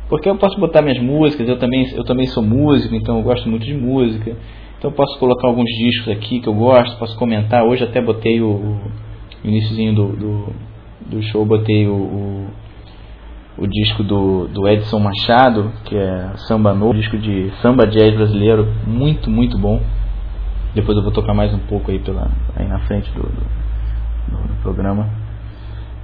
Porque 0.07 0.29
eu 0.29 0.35
posso 0.37 0.59
botar 0.59 0.81
minhas 0.81 0.99
músicas, 0.99 1.47
eu 1.47 1.57
também, 1.57 1.89
eu 1.95 2.03
também 2.03 2.27
sou 2.27 2.43
músico, 2.43 2.93
então 2.93 3.17
eu 3.17 3.23
gosto 3.23 3.49
muito 3.49 3.65
de 3.65 3.73
música. 3.73 4.35
Então 4.83 4.91
eu 4.91 4.97
posso 4.97 5.17
colocar 5.17 5.47
alguns 5.47 5.69
discos 5.77 6.09
aqui 6.09 6.41
que 6.41 6.49
eu 6.49 6.53
gosto, 6.53 6.97
posso 6.97 7.17
comentar. 7.17 7.63
Hoje 7.63 7.85
até 7.85 8.01
botei 8.01 8.41
o, 8.41 8.49
o 8.49 8.81
iníciozinho 9.41 9.95
do, 9.95 10.07
do, 10.09 10.53
do, 11.09 11.23
show, 11.23 11.45
botei 11.45 11.87
o, 11.87 11.95
o, 11.95 12.47
o, 13.59 13.65
disco 13.65 14.03
do, 14.03 14.45
do 14.49 14.67
Edson 14.67 14.99
Machado, 14.99 15.71
que 15.85 15.95
é 15.95 16.33
Samba 16.49 16.73
Novo, 16.73 16.95
disco 16.95 17.17
de 17.17 17.49
samba 17.61 17.87
jazz 17.87 18.13
brasileiro, 18.13 18.73
muito, 18.85 19.29
muito 19.29 19.57
bom. 19.57 19.81
Depois 20.75 20.97
eu 20.97 21.03
vou 21.03 21.13
tocar 21.13 21.33
mais 21.33 21.53
um 21.53 21.59
pouco 21.59 21.89
aí, 21.89 21.99
pela, 21.99 22.29
aí 22.53 22.67
na 22.67 22.79
frente 22.79 23.09
do, 23.11 23.21
do 23.21 24.61
programa. 24.63 25.22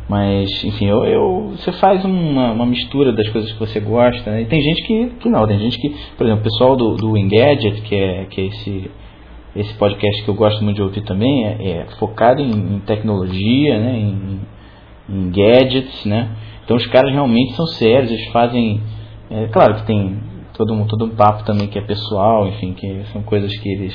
Mas, 0.10 0.64
enfim, 0.64 0.88
eu, 0.88 1.06
eu, 1.06 1.54
você 1.56 1.72
faz 1.74 2.04
uma, 2.04 2.52
uma, 2.52 2.66
mistura 2.66 3.14
das 3.14 3.30
coisas 3.30 3.52
que 3.52 3.60
você 3.60 3.80
gosta. 3.80 4.32
Né? 4.32 4.42
E 4.42 4.46
tem 4.46 4.60
gente 4.60 4.82
que, 4.82 5.10
que 5.20 5.30
não, 5.30 5.46
tem 5.48 5.60
gente 5.60 5.78
que, 5.78 5.96
por 6.18 6.26
exemplo, 6.26 6.42
o 6.42 6.44
pessoal 6.44 6.76
do, 6.76 6.96
do 6.96 7.16
Engadget, 7.16 7.80
que 7.84 7.96
é, 7.96 8.26
que 8.26 8.42
é 8.42 8.46
esse, 8.46 8.92
esse 9.56 9.74
podcast 9.76 10.24
que 10.24 10.28
eu 10.28 10.34
gosto 10.34 10.64
muito 10.64 10.78
de 10.78 10.82
ouvir 10.82 11.02
também, 11.02 11.46
é, 11.46 11.52
é 11.52 11.86
focado 12.00 12.42
em, 12.42 12.50
em, 12.50 12.80
tecnologia, 12.80 13.80
né? 13.80 14.00
Em, 14.00 14.40
em, 15.08 15.30
gadgets, 15.30 16.04
né? 16.06 16.32
Então 16.66 16.76
os 16.76 16.88
caras 16.88 17.12
realmente 17.14 17.54
são 17.54 17.68
sérios, 17.68 18.12
eles 18.12 18.26
fazem. 18.32 18.82
É, 19.30 19.46
claro 19.50 19.76
que 19.76 19.86
tem 19.86 20.18
todo 20.56 20.74
um, 20.74 20.88
todo 20.88 21.06
um 21.06 21.10
papo 21.10 21.44
também 21.46 21.68
que 21.68 21.78
é 21.78 21.84
pessoal, 21.84 22.48
enfim, 22.48 22.74
que 22.74 23.04
são 23.14 23.22
coisas 23.22 23.56
que 23.60 23.70
eles, 23.70 23.94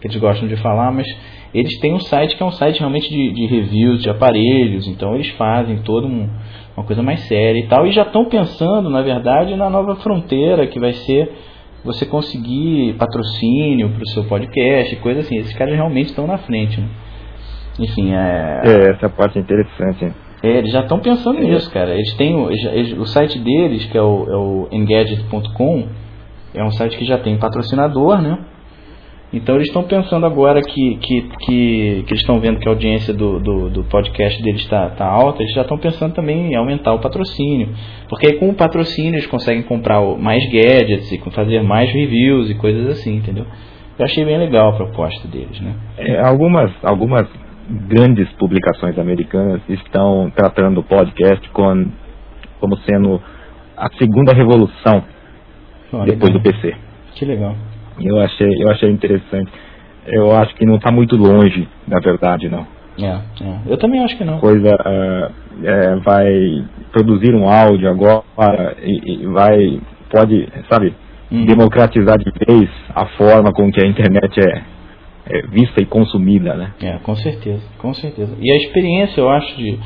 que 0.00 0.06
eles 0.06 0.16
gostam 0.16 0.48
de 0.48 0.56
falar, 0.56 0.90
mas 0.90 1.06
eles 1.52 1.78
têm 1.80 1.94
um 1.94 2.00
site 2.00 2.36
que 2.36 2.42
é 2.42 2.46
um 2.46 2.52
site 2.52 2.78
realmente 2.78 3.08
de, 3.08 3.32
de 3.32 3.46
reviews 3.46 4.02
de 4.02 4.10
aparelhos, 4.10 4.86
então 4.86 5.14
eles 5.14 5.28
fazem 5.30 5.78
toda 5.78 6.06
um, 6.06 6.28
uma 6.76 6.86
coisa 6.86 7.02
mais 7.02 7.20
séria 7.20 7.58
e 7.58 7.66
tal, 7.66 7.86
e 7.86 7.92
já 7.92 8.02
estão 8.02 8.24
pensando, 8.26 8.88
na 8.88 9.02
verdade, 9.02 9.56
na 9.56 9.68
nova 9.68 9.96
fronteira 9.96 10.66
que 10.66 10.78
vai 10.78 10.92
ser 10.92 11.30
você 11.84 12.04
conseguir 12.04 12.94
patrocínio 12.98 13.90
para 13.90 14.02
o 14.02 14.08
seu 14.08 14.24
podcast, 14.24 14.94
coisa 14.96 15.20
assim. 15.20 15.38
Esses 15.38 15.54
caras 15.54 15.74
realmente 15.74 16.08
estão 16.08 16.26
na 16.26 16.38
frente. 16.38 16.80
Né? 16.80 16.88
Enfim, 17.78 18.12
é... 18.12 18.60
é. 18.64 18.90
Essa 18.90 19.08
parte 19.08 19.38
é 19.38 19.40
interessante. 19.40 20.12
É, 20.42 20.58
eles 20.58 20.72
já 20.72 20.80
estão 20.80 20.98
pensando 21.00 21.38
é. 21.38 21.42
nisso, 21.42 21.70
cara. 21.70 21.94
Eles 21.94 22.12
têm 22.14 22.34
o, 22.34 22.50
eles, 22.50 22.98
o 22.98 23.06
site 23.06 23.38
deles, 23.38 23.86
que 23.86 23.96
é 23.96 24.02
o, 24.02 24.24
é 24.28 24.36
o 24.36 24.68
Engadget.com, 24.70 25.88
é 26.54 26.64
um 26.64 26.70
site 26.70 26.96
que 26.96 27.04
já 27.04 27.18
tem 27.18 27.38
patrocinador, 27.38 28.20
né? 28.20 28.38
Então 29.32 29.54
eles 29.54 29.68
estão 29.68 29.84
pensando 29.84 30.26
agora 30.26 30.60
que, 30.60 30.96
que, 30.96 31.22
que, 31.22 32.02
que 32.04 32.12
eles 32.12 32.20
estão 32.20 32.40
vendo 32.40 32.58
que 32.58 32.68
a 32.68 32.72
audiência 32.72 33.14
do, 33.14 33.38
do, 33.38 33.70
do 33.70 33.84
podcast 33.84 34.42
deles 34.42 34.62
está 34.62 34.90
tá 34.90 35.06
alta, 35.06 35.42
eles 35.42 35.54
já 35.54 35.62
estão 35.62 35.78
pensando 35.78 36.14
também 36.14 36.50
em 36.50 36.56
aumentar 36.56 36.92
o 36.94 36.98
patrocínio. 36.98 37.68
Porque 38.08 38.26
aí 38.26 38.38
com 38.40 38.48
o 38.48 38.54
patrocínio 38.54 39.14
eles 39.14 39.26
conseguem 39.26 39.62
comprar 39.62 40.00
mais 40.18 40.44
gadgets 40.50 41.12
e 41.12 41.18
fazer 41.30 41.62
mais 41.62 41.92
reviews 41.92 42.50
e 42.50 42.54
coisas 42.56 42.88
assim, 42.88 43.16
entendeu? 43.16 43.46
Eu 43.96 44.04
achei 44.04 44.24
bem 44.24 44.36
legal 44.36 44.70
a 44.70 44.72
proposta 44.72 45.28
deles, 45.28 45.60
né? 45.60 45.74
É, 45.96 46.20
algumas, 46.26 46.72
algumas 46.82 47.28
grandes 47.86 48.28
publicações 48.32 48.98
americanas 48.98 49.60
estão 49.68 50.32
tratando 50.34 50.80
o 50.80 50.82
podcast 50.82 51.48
com, 51.50 51.86
como 52.58 52.76
sendo 52.78 53.22
a 53.76 53.88
segunda 53.96 54.34
revolução 54.34 55.04
oh, 55.92 56.04
depois 56.04 56.32
do 56.32 56.40
PC. 56.40 56.74
Que 57.14 57.24
legal. 57.24 57.54
Eu 58.00 58.18
achei, 58.20 58.48
eu 58.62 58.70
achei 58.70 58.90
interessante. 58.90 59.50
Eu 60.06 60.34
acho 60.36 60.54
que 60.54 60.64
não 60.64 60.76
está 60.76 60.90
muito 60.90 61.16
longe, 61.16 61.68
na 61.86 62.00
verdade, 62.00 62.48
não. 62.48 62.66
É, 62.98 63.20
é. 63.44 63.58
Eu 63.66 63.76
também 63.78 64.02
acho 64.02 64.16
que 64.16 64.24
não. 64.24 64.38
Coisa 64.38 64.74
uh, 64.74 65.66
é, 65.66 65.96
vai 65.96 66.64
produzir 66.92 67.34
um 67.34 67.48
áudio 67.48 67.88
agora 67.88 68.76
e, 68.82 69.22
e 69.22 69.26
vai 69.26 69.80
pode, 70.10 70.48
sabe, 70.68 70.92
uhum. 71.30 71.46
democratizar 71.46 72.18
de 72.18 72.30
vez 72.44 72.68
a 72.94 73.06
forma 73.16 73.52
com 73.52 73.70
que 73.70 73.82
a 73.82 73.86
internet 73.86 74.38
é, 74.40 74.62
é, 75.26 75.46
vista 75.46 75.80
e 75.80 75.86
consumida, 75.86 76.54
né? 76.54 76.72
É, 76.82 76.98
com 76.98 77.14
certeza, 77.14 77.62
com 77.78 77.94
certeza. 77.94 78.36
E 78.40 78.52
a 78.52 78.56
experiência, 78.56 79.20
eu 79.20 79.30
acho, 79.30 79.56
de, 79.56 79.78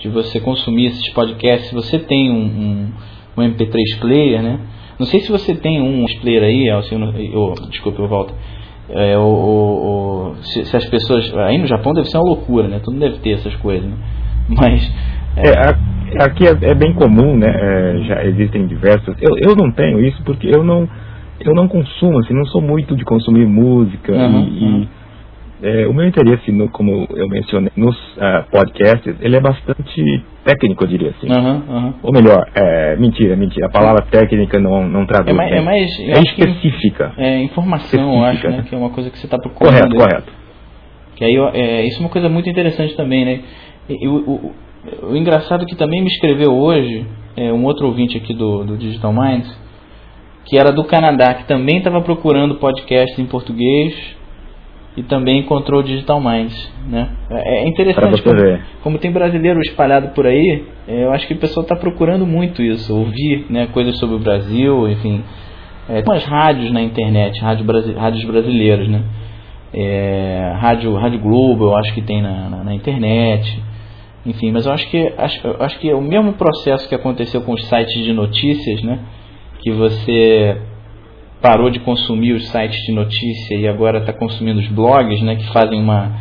de 0.00 0.08
você 0.08 0.40
consumir 0.40 0.86
esses 0.86 1.08
podcasts, 1.10 1.68
se 1.68 1.74
você 1.74 1.98
tem 1.98 2.30
um, 2.30 2.44
um, 2.44 2.92
um 3.36 3.48
MP3 3.48 4.00
player, 4.00 4.42
né? 4.42 4.58
Não 4.98 5.06
sei 5.06 5.20
se 5.20 5.30
você 5.30 5.54
tem 5.54 5.80
um 5.80 6.04
player 6.20 6.42
aí, 6.42 6.68
Alcino, 6.70 7.14
oh, 7.34 7.54
desculpa, 7.68 8.02
eu 8.02 8.08
volto. 8.08 8.34
É, 8.90 9.16
o, 9.18 9.22
o, 9.22 10.30
o 10.30 10.34
se, 10.42 10.64
se, 10.64 10.76
as 10.76 10.84
pessoas. 10.86 11.32
Aí 11.36 11.58
no 11.58 11.66
Japão 11.66 11.92
deve 11.92 12.08
ser 12.08 12.16
uma 12.16 12.26
loucura, 12.26 12.68
né? 12.68 12.80
Todo 12.82 12.94
mundo 12.94 13.02
deve 13.02 13.18
ter 13.18 13.32
essas 13.32 13.54
coisas, 13.56 13.88
né? 13.88 13.96
Mas. 14.48 14.92
É, 15.36 16.18
é 16.18 16.24
aqui 16.24 16.46
é, 16.46 16.70
é, 16.70 16.74
bem 16.74 16.94
comum, 16.94 17.36
né? 17.36 17.48
É, 17.48 17.98
já 18.04 18.24
existem 18.24 18.66
diversas. 18.66 19.14
Eu, 19.20 19.36
eu 19.50 19.54
não 19.54 19.70
tenho 19.70 20.00
isso 20.00 20.22
porque 20.24 20.48
eu 20.48 20.64
não, 20.64 20.88
eu 21.40 21.54
não 21.54 21.68
consumo, 21.68 22.18
assim, 22.18 22.34
não 22.34 22.46
sou 22.46 22.62
muito 22.62 22.96
de 22.96 23.04
consumir 23.04 23.46
música 23.46 24.12
uhum, 24.12 24.48
e, 24.48 24.64
uhum. 24.64 24.88
É, 25.60 25.86
o 25.86 25.92
meu 25.92 26.06
interesse, 26.06 26.52
no, 26.52 26.68
como 26.68 27.06
eu 27.10 27.28
mencionei, 27.28 27.70
nos 27.76 27.96
uh, 28.16 28.48
podcasts, 28.50 29.14
ele 29.20 29.36
é 29.36 29.40
bastante 29.40 30.24
técnico, 30.44 30.84
eu 30.84 30.88
diria 30.88 31.10
assim. 31.10 31.28
Uhum, 31.28 31.62
uhum. 31.68 31.94
Ou 32.02 32.12
melhor, 32.12 32.48
é, 32.54 32.96
mentira, 32.96 33.34
mentira. 33.34 33.66
A 33.66 33.70
palavra 33.70 34.02
técnica 34.02 34.60
não, 34.60 34.86
não 34.88 35.04
traduz. 35.04 35.34
É 35.34 35.36
mais, 35.36 35.52
é, 35.52 35.60
mais, 35.60 36.00
é 36.00 36.20
específica. 36.22 37.12
É 37.18 37.42
informação, 37.42 38.18
eu 38.18 38.24
acho, 38.24 38.48
né? 38.48 38.64
Que 38.68 38.74
é 38.74 38.78
uma 38.78 38.90
coisa 38.90 39.10
que 39.10 39.18
você 39.18 39.26
está 39.26 39.36
procurando. 39.36 39.74
Correto, 39.74 39.96
correto. 39.96 40.32
Que 41.16 41.24
aí, 41.24 41.36
é, 41.54 41.84
isso 41.86 41.98
é 41.98 42.00
uma 42.00 42.10
coisa 42.10 42.28
muito 42.28 42.48
interessante 42.48 42.94
também, 42.94 43.24
né? 43.24 43.40
E, 43.88 44.06
o, 44.06 44.14
o, 44.14 44.54
o, 45.10 45.16
engraçado 45.16 45.66
que 45.66 45.74
também 45.74 46.00
me 46.00 46.08
escreveu 46.08 46.56
hoje, 46.56 47.04
é, 47.36 47.52
um 47.52 47.64
outro 47.64 47.86
ouvinte 47.86 48.16
aqui 48.16 48.32
do, 48.32 48.64
do 48.64 48.76
Digital 48.76 49.12
Minds, 49.12 49.52
que 50.44 50.56
era 50.56 50.70
do 50.70 50.84
Canadá, 50.84 51.34
que 51.34 51.48
também 51.48 51.78
estava 51.78 52.00
procurando 52.00 52.54
podcast 52.54 53.20
em 53.20 53.26
português 53.26 54.16
e 54.98 55.02
também 55.04 55.38
encontrou 55.38 55.78
o 55.78 55.82
Digital 55.84 56.20
Minds. 56.20 56.72
Né? 56.88 57.08
É, 57.30 57.62
é 57.62 57.68
interessante 57.68 58.20
como, 58.20 58.58
como, 58.82 58.98
tem 58.98 59.12
brasileiro 59.12 59.60
espalhado 59.60 60.08
por 60.08 60.26
aí, 60.26 60.64
é, 60.88 61.04
eu 61.04 61.12
acho 61.12 61.24
que 61.28 61.34
o 61.34 61.38
pessoal 61.38 61.62
está 61.62 61.76
procurando 61.76 62.26
muito 62.26 62.60
isso, 62.60 62.92
ouvir 62.92 63.46
né, 63.48 63.68
coisas 63.72 63.96
sobre 63.98 64.16
o 64.16 64.18
Brasil, 64.18 64.88
enfim. 64.88 65.22
É, 65.88 66.02
tem 66.02 66.12
umas 66.12 66.24
rádios 66.24 66.72
na 66.72 66.82
internet, 66.82 67.40
rádio 67.40 67.64
rádios 67.96 68.24
brasileiros, 68.24 68.88
né? 68.88 69.02
É, 69.72 70.52
rádio, 70.56 70.92
rádio 70.94 71.20
Globo, 71.20 71.66
eu 71.66 71.76
acho 71.76 71.94
que 71.94 72.02
tem 72.02 72.20
na, 72.20 72.50
na, 72.50 72.64
na 72.64 72.74
internet. 72.74 73.62
Enfim, 74.26 74.50
mas 74.50 74.66
eu 74.66 74.72
acho 74.72 74.90
que 74.90 75.12
acho, 75.16 75.56
acho 75.60 75.78
que 75.78 75.88
é 75.88 75.94
o 75.94 76.02
mesmo 76.02 76.32
processo 76.32 76.88
que 76.88 76.94
aconteceu 76.94 77.40
com 77.42 77.52
os 77.52 77.64
sites 77.68 78.04
de 78.04 78.12
notícias, 78.12 78.82
né? 78.82 78.98
Que 79.60 79.70
você 79.70 80.60
parou 81.40 81.70
de 81.70 81.78
consumir 81.80 82.32
os 82.32 82.48
sites 82.48 82.78
de 82.84 82.92
notícia 82.92 83.54
e 83.56 83.68
agora 83.68 83.98
está 83.98 84.12
consumindo 84.12 84.58
os 84.60 84.68
blogs, 84.68 85.22
né, 85.22 85.36
que 85.36 85.46
fazem 85.52 85.80
uma, 85.80 86.12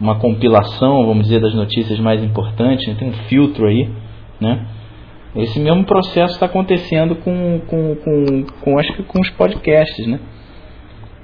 uma 0.00 0.16
compilação, 0.16 1.06
vamos 1.06 1.24
dizer, 1.24 1.40
das 1.40 1.54
notícias 1.54 1.98
mais 1.98 2.22
importantes, 2.22 2.86
né, 2.86 2.96
tem 2.98 3.08
um 3.08 3.12
filtro 3.28 3.66
aí, 3.66 3.88
né? 4.40 4.66
Esse 5.36 5.58
mesmo 5.58 5.84
processo 5.84 6.34
está 6.34 6.46
acontecendo 6.46 7.16
com, 7.16 7.60
com, 7.66 7.96
com, 7.96 8.46
com, 8.60 8.78
acho 8.78 8.92
que 8.92 9.02
com 9.02 9.20
os 9.20 9.28
podcasts, 9.30 10.06
né? 10.06 10.20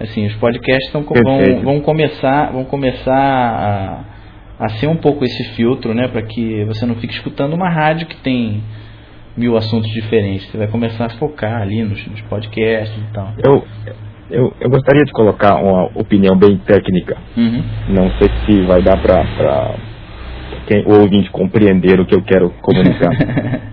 Assim, 0.00 0.26
os 0.26 0.34
podcasts 0.34 0.90
tão, 0.90 1.02
vão, 1.02 1.62
vão 1.62 1.80
começar, 1.80 2.50
vão 2.50 2.64
começar 2.64 3.14
a, 3.14 4.64
a 4.64 4.68
ser 4.70 4.88
um 4.88 4.96
pouco 4.96 5.24
esse 5.24 5.44
filtro, 5.54 5.94
né, 5.94 6.08
para 6.08 6.22
que 6.22 6.64
você 6.64 6.84
não 6.84 6.96
fique 6.96 7.14
escutando 7.14 7.54
uma 7.54 7.70
rádio 7.70 8.08
que 8.08 8.16
tem 8.16 8.62
mil 9.36 9.56
assuntos 9.56 9.90
diferentes. 9.90 10.50
Você 10.50 10.58
vai 10.58 10.68
começar 10.68 11.06
a 11.06 11.10
focar 11.10 11.62
ali 11.62 11.82
nos, 11.82 12.06
nos 12.06 12.20
podcasts 12.22 12.96
e 12.96 13.12
tal. 13.12 13.32
Eu, 13.44 13.64
eu, 14.30 14.54
eu 14.60 14.70
gostaria 14.70 15.04
de 15.04 15.12
colocar 15.12 15.56
uma 15.56 15.84
opinião 15.94 16.36
bem 16.36 16.56
técnica. 16.58 17.16
Uhum. 17.36 17.62
Não 17.88 18.10
sei 18.12 18.28
se 18.44 18.62
vai 18.62 18.82
dar 18.82 19.00
para 19.00 19.74
quem, 20.66 20.84
o 20.84 21.00
ouvinte 21.00 21.30
compreender 21.30 22.00
o 22.00 22.06
que 22.06 22.14
eu 22.14 22.22
quero 22.22 22.50
comunicar. 22.62 23.10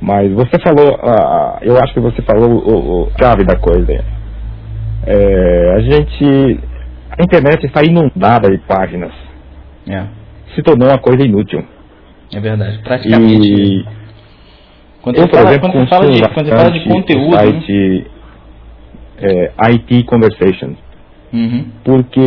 Mas 0.00 0.32
você 0.32 0.58
falou, 0.62 0.94
uh, 0.94 1.58
eu 1.62 1.76
acho 1.76 1.92
que 1.92 2.00
você 2.00 2.22
falou 2.22 2.50
o, 2.50 3.02
o 3.02 3.10
chave 3.20 3.44
da 3.44 3.56
coisa. 3.56 4.02
É, 5.06 5.74
a 5.74 5.80
gente, 5.80 6.60
a 7.10 7.22
internet 7.22 7.66
está 7.66 7.82
inundada 7.82 8.50
de 8.50 8.58
páginas. 8.58 9.12
É. 9.86 10.04
Se 10.54 10.62
tornou 10.62 10.88
uma 10.88 10.98
coisa 10.98 11.24
inútil. 11.24 11.64
É 12.32 12.40
verdade, 12.40 12.78
praticamente. 12.82 13.46
E 13.46 13.99
quando 15.02 15.16
eu, 15.16 15.22
você 15.22 15.28
por 15.28 15.36
fala, 15.36 15.50
exemplo, 15.50 15.70
quando 15.70 15.80
você 15.82 15.88
fala 15.88 16.10
de, 16.10 16.20
quando 16.34 16.46
você 16.46 16.56
fala 16.56 16.70
de 16.70 16.84
conteúdo, 16.88 17.30
né? 17.30 17.36
site 17.36 18.06
é, 19.18 19.52
IT 19.72 20.04
Conversations, 20.04 20.76
Uhum, 21.32 21.64
porque 21.84 22.26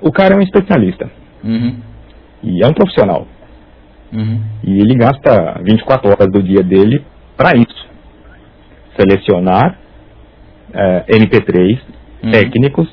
o 0.00 0.10
cara 0.10 0.34
é 0.34 0.38
um 0.38 0.42
especialista 0.42 1.10
uhum, 1.44 1.76
e 2.42 2.64
é 2.64 2.66
um 2.66 2.72
profissional. 2.72 3.26
uhum, 4.12 4.40
E 4.64 4.78
ele 4.80 4.94
gasta 4.94 5.60
24 5.62 6.08
horas 6.08 6.28
do 6.32 6.42
dia 6.42 6.62
dele 6.62 7.04
para 7.36 7.56
isso. 7.56 7.86
Selecionar 8.98 9.78
é, 10.72 11.04
MP3 11.18 11.78
Uhum. 12.24 12.30
técnicos 12.30 12.88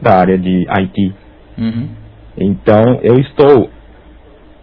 da 0.00 0.18
área 0.20 0.38
de 0.38 0.64
IT. 0.68 1.12
uhum, 1.58 1.88
Então 2.38 3.00
eu 3.02 3.18
estou 3.18 3.68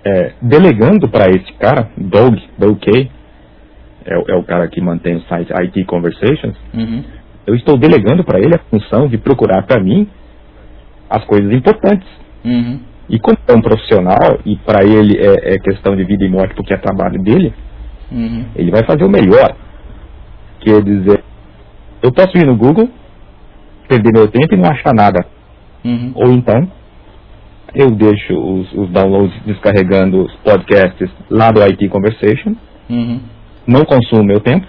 é, 0.06 0.34
delegando 0.42 1.10
para 1.10 1.30
esse 1.30 1.52
cara, 1.54 1.90
Doug, 1.98 2.36
Doug 2.58 2.80
Kay, 2.80 3.10
é, 4.06 4.18
o- 4.18 4.26
é 4.30 4.36
o 4.36 4.44
cara 4.44 4.68
que 4.70 4.80
mantém 4.82 5.16
o 5.18 5.22
site 5.24 5.52
IT 5.54 5.84
Conversations, 5.86 6.56
uhum, 6.74 7.04
eu 7.46 7.56
estou 7.56 7.78
delegando 7.78 8.24
para 8.24 8.40
ele 8.40 8.56
a 8.56 8.60
função 8.70 9.08
de 9.08 9.18
procurar 9.18 9.64
para 9.64 9.82
mim 9.82 10.08
as 11.10 11.24
coisas 11.26 11.52
importantes. 11.54 12.08
uhum, 12.44 12.80
E 13.10 13.18
como 13.20 13.38
é 13.48 13.54
um 13.54 13.62
profissional, 13.62 14.40
e 14.46 14.58
para 14.58 14.84
ele 14.84 15.18
é, 15.18 15.54
é 15.56 15.60
questão 15.60 15.96
de 15.96 16.04
vida 16.04 16.26
e 16.26 16.30
morte 16.30 16.54
porque 16.56 16.74
é 16.74 16.78
trabalho 16.78 17.22
dele, 17.22 17.54
uhum, 18.12 18.46
ele 18.56 18.70
vai 18.72 18.84
fazer 18.86 19.06
o 19.06 19.10
melhor. 19.10 19.56
Quer 20.60 20.84
dizer, 20.84 21.24
eu 22.04 22.12
posso 22.12 22.38
ir 22.38 22.46
no 22.46 22.58
Google, 22.58 22.90
perder 23.88 24.12
meu 24.14 24.28
tempo 24.30 24.54
e 24.54 24.58
não 24.58 24.70
achar 24.70 24.94
nada. 24.94 25.26
uhum, 25.86 26.12
Ou 26.16 26.32
então, 26.34 26.70
eu 27.78 27.92
deixo 27.92 28.34
os, 28.34 28.74
os 28.74 28.90
downloads 28.90 29.36
descarregando 29.46 30.24
os 30.24 30.34
podcasts 30.38 31.10
lá 31.30 31.52
do 31.52 31.62
IT 31.62 31.88
Conversation, 31.90 32.56
uhum. 32.90 33.20
não 33.68 33.86
consumo 33.86 34.24
meu 34.24 34.40
tempo, 34.40 34.66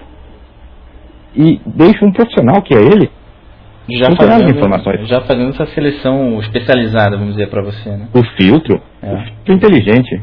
e 1.35 1.61
deixo 1.67 2.05
um 2.05 2.13
profissional, 2.13 2.63
que 2.63 2.75
é 2.75 2.81
ele, 2.81 3.11
Já 3.91 4.15
fazendo, 4.15 5.07
já 5.07 5.21
fazendo 5.23 5.49
essa 5.51 5.67
seleção 5.67 6.39
especializada, 6.41 7.17
vamos 7.17 7.35
dizer 7.35 7.49
para 7.49 7.63
você, 7.63 7.89
né? 7.89 8.09
o 8.13 8.23
filtro, 8.37 8.81
É. 9.03 9.13
o 9.15 9.19
filtro 9.25 9.55
inteligente. 9.55 10.21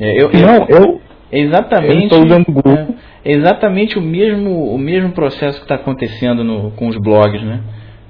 É, 0.00 0.22
eu, 0.22 0.30
eu, 0.32 0.40
Não, 0.40 0.66
eu, 0.68 1.00
é 1.30 1.38
exatamente, 1.38 1.94
eu 1.94 2.00
estou 2.00 2.24
usando 2.24 2.48
o 2.48 2.52
Google. 2.52 2.96
é 3.24 3.32
exatamente 3.32 3.98
o 3.98 4.02
mesmo, 4.02 4.74
o 4.74 4.78
mesmo 4.78 5.12
processo 5.12 5.58
que 5.58 5.64
está 5.64 5.76
acontecendo 5.76 6.42
no, 6.42 6.72
com 6.72 6.88
os 6.88 6.96
blogs, 6.96 7.42
né? 7.42 7.60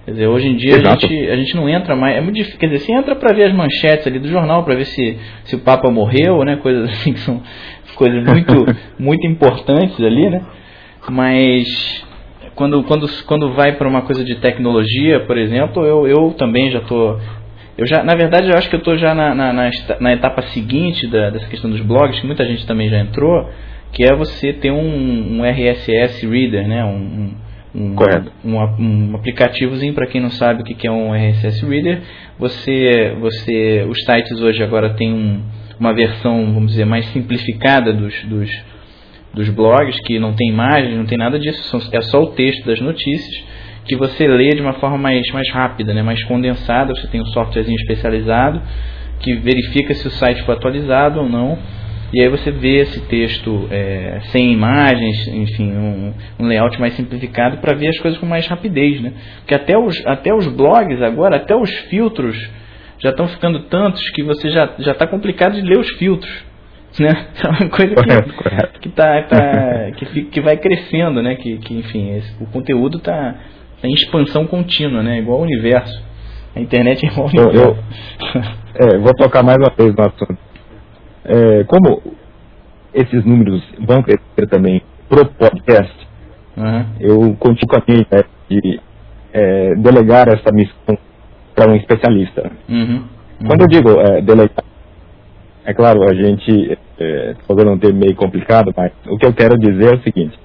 Quer 0.05 0.11
dizer, 0.11 0.27
hoje 0.27 0.49
em 0.49 0.57
dia 0.57 0.77
a 0.77 0.81
gente, 0.81 1.29
a 1.31 1.37
gente 1.37 1.57
não 1.57 1.69
entra 1.69 1.97
mais, 1.97 2.17
é 2.17 2.21
muito 2.21 2.37
difícil, 2.37 2.59
quer 2.59 2.67
dizer, 2.67 2.81
você 2.81 2.93
entra 2.93 3.17
para 3.17 3.35
ver 3.35 3.45
as 3.45 3.55
manchetes 3.55 4.07
ali 4.07 4.19
do 4.19 4.29
jornal, 4.29 4.63
para 4.63 4.75
ver 4.75 4.85
se, 4.85 5.19
se 5.45 5.57
o 5.57 5.61
Papa 5.61 5.91
morreu, 5.91 6.45
né? 6.45 6.57
Coisas 6.57 6.91
assim 6.93 7.15
que 7.15 7.21
são 7.21 7.43
coisas 7.95 8.23
muito, 8.23 8.67
muito 8.99 9.27
importantes 9.27 9.99
ali, 10.01 10.29
né? 10.29 10.43
Mas 11.09 12.05
quando, 12.55 12.83
quando, 12.85 13.07
quando 13.25 13.53
vai 13.53 13.73
para 13.73 13.89
uma 13.89 14.03
coisa 14.03 14.25
de 14.25 14.37
tecnologia, 14.37 15.21
por 15.21 15.39
exemplo, 15.39 15.85
eu, 15.85 16.07
eu 16.07 16.31
também 16.33 16.71
já 16.71 16.79
estou. 16.81 17.19
Eu 17.77 17.87
já, 17.87 18.05
na 18.05 18.15
verdade, 18.15 18.49
eu 18.49 18.57
acho 18.57 18.69
que 18.69 18.77
eu 18.77 18.79
estou 18.79 18.97
já 18.97 19.15
na, 19.15 19.35
na, 19.35 19.71
na 20.01 20.13
etapa 20.13 20.43
seguinte 20.43 21.09
da, 21.09 21.31
dessa 21.31 21.49
questão 21.49 21.69
dos 21.69 21.81
blogs, 21.81 22.21
que 22.21 22.27
muita 22.27 22.45
gente 22.45 22.65
também 22.67 22.89
já 22.89 23.01
entrou, 23.01 23.49
que 23.93 24.05
é 24.05 24.15
você 24.15 24.53
ter 24.53 24.71
um, 24.71 25.41
um 25.41 25.45
RSS 25.45 26.25
Reader, 26.27 26.69
né? 26.69 26.85
Um, 26.85 26.97
um, 26.97 27.35
Correto. 27.97 28.33
um, 28.45 28.57
um 28.57 29.17
aplicativozinho 29.17 29.93
para 29.95 30.07
quem 30.07 30.21
não 30.21 30.31
sabe 30.31 30.63
o 30.63 30.65
que 30.65 30.87
é 30.87 30.91
um 30.91 31.13
RSS 31.15 31.65
Reader. 31.67 32.03
Você, 32.39 33.17
você, 33.21 33.85
os 33.89 33.99
sites 34.05 34.41
hoje 34.41 34.63
agora 34.63 34.91
têm 34.95 35.13
um, 35.13 35.43
uma 35.81 35.93
versão, 35.93 36.53
vamos 36.53 36.71
dizer, 36.73 36.85
mais 36.85 37.05
simplificada 37.07 37.93
dos, 37.93 38.15
dos, 38.25 38.51
dos 39.35 39.49
blogs, 39.51 39.99
que 40.07 40.19
não 40.21 40.33
tem 40.35 40.49
imagens, 40.49 40.97
não 40.97 41.07
tem 41.07 41.19
nada 41.19 41.39
disso, 41.39 41.63
são- 41.65 41.81
é 41.93 42.01
só 42.03 42.23
o 42.23 42.27
texto 42.29 42.65
das 42.65 42.81
notícias, 42.81 43.45
que 43.85 43.97
você 43.97 44.27
lê 44.27 44.51
de 44.51 44.63
uma 44.63 44.75
forma 44.75 44.97
mais, 44.97 45.27
mais 45.33 45.51
rápida, 45.53 45.93
né, 45.93 46.03
mais 46.03 46.23
condensada, 46.25 46.95
você 46.95 47.07
tem 47.09 47.21
um 47.21 47.27
softwarezinho 47.27 47.77
especializado 47.77 48.63
que 49.21 49.35
verifica 49.35 49.93
se 49.95 50.07
o 50.07 50.11
site 50.11 50.43
foi 50.43 50.55
atualizado 50.55 51.21
ou 51.21 51.29
não, 51.29 51.59
e 52.13 52.21
aí 52.23 52.29
você 52.29 52.51
vê 52.51 52.77
esse 52.83 53.01
texto 53.03 53.67
é, 53.71 54.21
sem 54.31 54.53
imagens, 54.53 55.27
enfim, 55.29 55.73
um, 55.73 56.15
um 56.39 56.47
layout 56.47 56.79
mais 56.81 56.95
simplificado 56.95 57.59
para 57.59 57.75
ver 57.75 57.89
as 57.89 57.99
coisas 57.99 58.19
com 58.21 58.27
mais 58.27 58.47
rapidez, 58.47 59.01
né? 59.01 59.13
Porque 59.39 59.55
até 59.55 59.77
os, 59.77 59.95
até 60.07 60.33
os 60.35 60.47
blogs 60.47 61.03
agora, 61.03 61.37
até 61.37 61.57
os 61.57 61.71
filtros 61.91 62.37
já 62.99 63.11
estão 63.11 63.27
ficando 63.29 63.61
tantos 63.65 64.01
que 64.11 64.23
você 64.23 64.51
já 64.51 64.71
já 64.79 64.93
está 64.93 65.07
complicado 65.07 65.55
de 65.55 65.63
ler 65.63 65.79
os 65.79 65.89
filtros, 65.99 66.33
né? 67.01 67.27
É 67.43 67.49
uma 67.49 67.69
coisa 67.71 67.95
que 67.97 68.79
que 68.81 68.89
tá, 68.91 69.23
tá 69.23 69.91
que, 69.97 70.05
fi- 70.07 70.25
que 70.27 70.41
vai 70.41 70.57
crescendo, 70.57 71.21
né? 71.23 71.35
Que, 71.35 71.59
que 71.59 71.75
enfim, 71.75 72.17
esse- 72.17 72.35
o 72.41 72.47
conteúdo 72.47 72.99
tá, 73.01 73.35
tá 73.83 73.89
em 73.89 73.93
expansão 73.95 74.47
contínua, 74.47 75.03
né? 75.03 75.19
Igual 75.19 75.41
o 75.41 75.43
universo. 75.43 76.01
A 76.55 76.61
internet 76.61 77.05
é 77.05 77.09
igual 77.09 77.29
ao 77.29 77.35
Eu- 77.35 77.49
universo. 77.49 77.85
É, 78.77 78.99
vou 78.99 79.13
tocar 79.15 79.45
mais 79.45 79.57
uma 79.57 79.73
vez 79.77 79.95
no 79.95 80.03
assunto. 80.05 80.37
É, 81.25 81.65
como 81.65 82.03
esses 82.93 83.25
números 83.25 83.63
vão 83.87 84.03
crescer 84.03 84.49
também 84.49 84.83
pro 85.09 85.27
podcast, 85.27 85.95
Aham. 86.57 86.87
eu 87.01 87.37
continuo 87.39 87.69
com 87.69 87.77
a 87.77 87.83
minha 87.87 88.03
ideia 88.03 88.27
de 88.49 88.81
é, 89.33 89.75
delegar 89.77 90.29
essa 90.29 90.53
missão 90.53 90.99
para 91.55 91.71
um 91.71 91.77
especialista. 91.77 92.51
Uhum. 92.69 93.05
Quando 93.47 93.63
eu 93.63 93.67
digo 93.69 93.91
é, 94.01 94.21
delegar, 94.21 94.65
é 95.65 95.73
claro, 95.73 96.03
a 96.05 96.15
gente, 96.15 96.79
é, 96.99 97.35
um 97.49 97.79
termo 97.79 97.99
meio 97.99 98.15
complicado, 98.15 98.73
mas 98.77 98.93
o 99.09 99.17
que 99.17 99.27
eu 99.27 99.33
quero 99.33 99.59
dizer 99.59 99.95
é 99.95 99.97
o 99.97 100.03
seguinte. 100.03 100.39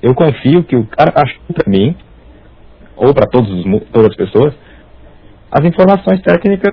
Eu 0.00 0.14
confio 0.14 0.62
que 0.62 0.76
o 0.76 0.86
cara 0.86 1.12
achou 1.14 1.42
para 1.52 1.68
mim, 1.68 1.96
ou 2.96 3.12
para 3.12 3.26
todas 3.26 4.10
as 4.10 4.16
pessoas, 4.16 4.54
as 5.50 5.64
informações 5.64 6.20
técnicas 6.22 6.72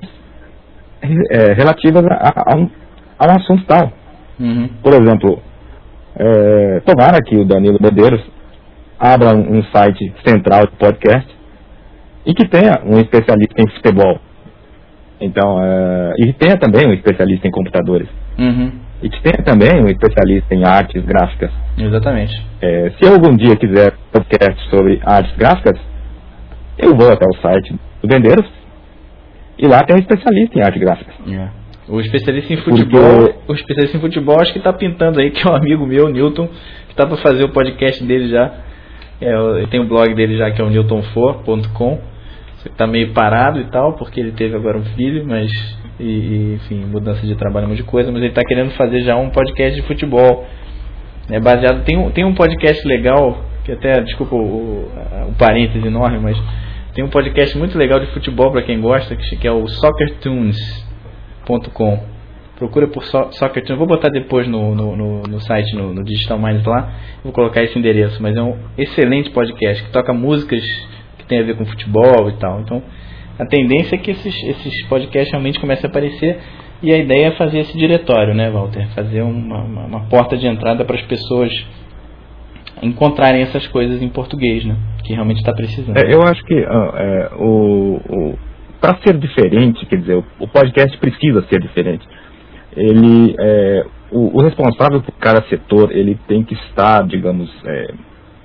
é, 1.30 1.52
relativas 1.54 2.04
a, 2.08 2.52
a 2.52 2.56
um, 2.56 2.70
a 3.18 3.26
um 3.26 3.36
assunto 3.36 3.64
tal. 3.66 3.92
Uhum. 4.38 4.68
Por 4.82 4.92
exemplo, 4.92 5.42
é, 6.18 6.80
tomara 6.80 7.18
que 7.22 7.36
o 7.36 7.44
Danilo 7.44 7.78
Medeiros 7.80 8.22
abra 8.98 9.34
um, 9.34 9.58
um 9.58 9.62
site 9.64 10.12
central 10.26 10.66
de 10.66 10.76
podcast 10.76 11.28
e 12.24 12.34
que 12.34 12.48
tenha 12.48 12.80
um 12.84 12.98
especialista 12.98 13.62
em 13.62 13.70
futebol. 13.70 14.18
Então, 15.20 15.62
é, 15.62 16.14
e 16.18 16.32
tenha 16.34 16.56
também 16.56 16.86
um 16.86 16.92
especialista 16.92 17.46
em 17.46 17.50
computadores. 17.50 18.08
Uhum. 18.38 18.72
E 19.02 19.10
que 19.10 19.22
tenha 19.22 19.44
também 19.44 19.82
um 19.82 19.88
especialista 19.88 20.54
em 20.54 20.64
artes 20.64 21.04
gráficas. 21.04 21.50
Exatamente. 21.78 22.34
É, 22.60 22.90
se 22.90 23.04
eu 23.04 23.12
algum 23.12 23.36
dia 23.36 23.56
quiser 23.56 23.94
podcast 24.10 24.70
sobre 24.70 25.00
artes 25.04 25.34
gráficas, 25.36 25.78
eu 26.78 26.96
vou 26.96 27.10
até 27.10 27.24
o 27.26 27.40
site 27.40 27.74
do 28.02 28.08
Vendeiros 28.08 28.46
e 29.58 29.66
lá 29.66 29.82
tem 29.84 29.96
um 29.96 29.98
especialista 29.98 30.58
em 30.58 30.62
artes 30.62 30.80
gráficas. 30.80 31.14
É. 31.28 31.48
O 31.88 32.00
especialista 32.00 32.52
em 32.52 32.56
futebol, 32.56 33.42
o 33.46 33.54
especialista 33.54 33.96
em 33.96 34.00
futebol 34.00 34.40
acho 34.40 34.52
que 34.52 34.58
está 34.58 34.72
pintando 34.72 35.20
aí, 35.20 35.30
que 35.30 35.46
é 35.46 35.50
um 35.50 35.54
amigo 35.54 35.86
meu, 35.86 36.08
Newton, 36.08 36.48
que 36.48 36.92
está 36.92 37.06
para 37.06 37.16
fazer 37.18 37.44
o 37.44 37.50
podcast 37.50 38.02
dele 38.02 38.28
já. 38.28 38.52
É, 39.20 39.32
eu 39.32 39.66
tenho 39.68 39.84
o 39.84 39.86
blog 39.86 40.12
dele 40.14 40.36
já 40.36 40.50
que 40.50 40.60
é 40.60 40.64
o 40.64 40.70
newtonfor.com. 40.70 42.00
Está 42.64 42.86
meio 42.86 43.12
parado 43.12 43.60
e 43.60 43.64
tal, 43.64 43.92
porque 43.92 44.18
ele 44.18 44.32
teve 44.32 44.56
agora 44.56 44.76
um 44.76 44.84
filho, 44.96 45.24
mas 45.24 45.48
e, 46.00 46.04
e, 46.04 46.54
enfim, 46.54 46.84
mudança 46.86 47.24
de 47.24 47.34
trabalho, 47.36 47.66
um 47.66 47.68
monte 47.70 47.78
de 47.78 47.84
coisa, 47.84 48.10
mas 48.10 48.20
ele 48.20 48.30
está 48.30 48.42
querendo 48.42 48.70
fazer 48.72 49.00
já 49.02 49.16
um 49.16 49.30
podcast 49.30 49.80
de 49.80 49.86
futebol. 49.86 50.44
É 51.30 51.40
baseado 51.40 51.84
tem 51.84 51.96
um, 51.96 52.10
tem 52.10 52.24
um 52.24 52.34
podcast 52.34 52.86
legal, 52.86 53.44
que 53.64 53.72
até, 53.72 54.00
desculpa 54.00 54.34
o, 54.34 54.90
o, 55.28 55.34
parêntese 55.38 55.86
enorme, 55.86 56.18
mas 56.18 56.36
tem 56.94 57.04
um 57.04 57.08
podcast 57.08 57.56
muito 57.56 57.78
legal 57.78 58.00
de 58.00 58.06
futebol 58.06 58.50
para 58.50 58.62
quem 58.62 58.80
gosta, 58.80 59.14
que, 59.14 59.46
é 59.46 59.52
o 59.52 59.66
soccertunes.com. 61.46 62.16
Procura 62.56 62.88
por 62.88 63.04
so. 63.04 63.28
Vou 63.76 63.86
botar 63.86 64.08
depois 64.08 64.48
no, 64.48 64.74
no, 64.74 64.96
no, 64.96 65.22
no 65.22 65.40
site, 65.40 65.74
no, 65.76 65.92
no 65.92 66.02
Digital 66.02 66.38
Minds 66.38 66.64
lá. 66.64 66.90
Vou 67.22 67.32
colocar 67.32 67.62
esse 67.62 67.78
endereço. 67.78 68.22
Mas 68.22 68.34
é 68.36 68.42
um 68.42 68.56
excelente 68.78 69.30
podcast 69.30 69.84
que 69.84 69.90
toca 69.90 70.12
músicas 70.14 70.62
que 71.18 71.26
tem 71.26 71.40
a 71.40 71.42
ver 71.42 71.56
com 71.56 71.66
futebol 71.66 72.30
e 72.30 72.32
tal. 72.38 72.60
Então, 72.60 72.82
a 73.38 73.44
tendência 73.44 73.96
é 73.96 73.98
que 73.98 74.10
esses, 74.10 74.42
esses 74.42 74.86
podcasts 74.86 75.30
realmente 75.30 75.60
comecem 75.60 75.86
a 75.86 75.90
aparecer. 75.90 76.38
E 76.82 76.92
a 76.92 76.98
ideia 76.98 77.28
é 77.28 77.30
fazer 77.32 77.58
esse 77.58 77.76
diretório, 77.76 78.34
né, 78.34 78.50
Walter? 78.50 78.86
Fazer 78.94 79.22
uma, 79.22 79.62
uma, 79.62 79.84
uma 79.86 80.00
porta 80.08 80.36
de 80.36 80.46
entrada 80.46 80.84
para 80.84 80.96
as 80.96 81.02
pessoas 81.02 81.50
encontrarem 82.82 83.42
essas 83.42 83.66
coisas 83.68 84.02
em 84.02 84.08
português, 84.08 84.64
né? 84.64 84.76
Que 85.04 85.12
realmente 85.14 85.38
está 85.38 85.52
precisando. 85.52 85.96
É, 85.96 86.14
eu 86.14 86.22
acho 86.22 86.42
que 86.42 86.54
ah, 86.54 86.92
é, 86.96 87.30
o, 87.36 88.34
para 88.80 88.98
ser 89.04 89.18
diferente, 89.18 89.86
quer 89.86 89.96
dizer, 89.96 90.24
o, 90.38 90.48
podcast 90.48 90.96
precisa 90.98 91.42
ser 91.48 91.60
diferente. 91.60 92.06
Ele, 92.76 93.34
é, 93.38 93.86
o, 94.10 94.38
o, 94.38 94.42
responsável 94.42 95.00
por 95.00 95.12
cada 95.12 95.42
setor, 95.48 95.90
ele 95.92 96.18
tem 96.28 96.44
que 96.44 96.54
estar, 96.54 97.06
digamos, 97.06 97.50
é, 97.64 97.94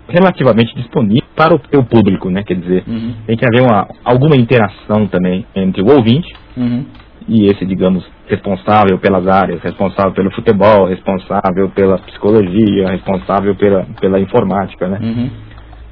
relativamente 0.08 0.74
disponível 0.76 1.28
para 1.36 1.56
o 1.56 1.62
seu 1.70 1.84
público, 1.84 2.30
né? 2.30 2.44
Quer 2.44 2.56
dizer, 2.56 2.84
uhum. 2.88 3.14
tem 3.26 3.38
que 3.38 3.46
haver 3.46 3.62
uma, 3.62 3.88
alguma 4.04 4.36
interação 4.36 5.08
também 5.08 5.46
entre 5.56 5.82
o 5.82 5.90
ouvinte 5.90 6.32
uhum. 6.56 6.86
e 7.28 7.46
esse, 7.46 7.66
digamos, 7.66 8.06
responsável 8.28 8.98
pelas 9.00 9.28
áreas, 9.28 9.62
responsável 9.62 10.14
pelo 10.14 10.32
futebol, 10.32 10.88
responsável 10.88 11.70
pela 11.76 11.98
psicologia, 12.00 12.90
responsável 12.90 13.56
pela, 13.56 13.86
pela 14.00 14.20
informática, 14.20 14.88
né? 14.88 15.00
Uhum. 15.02 15.30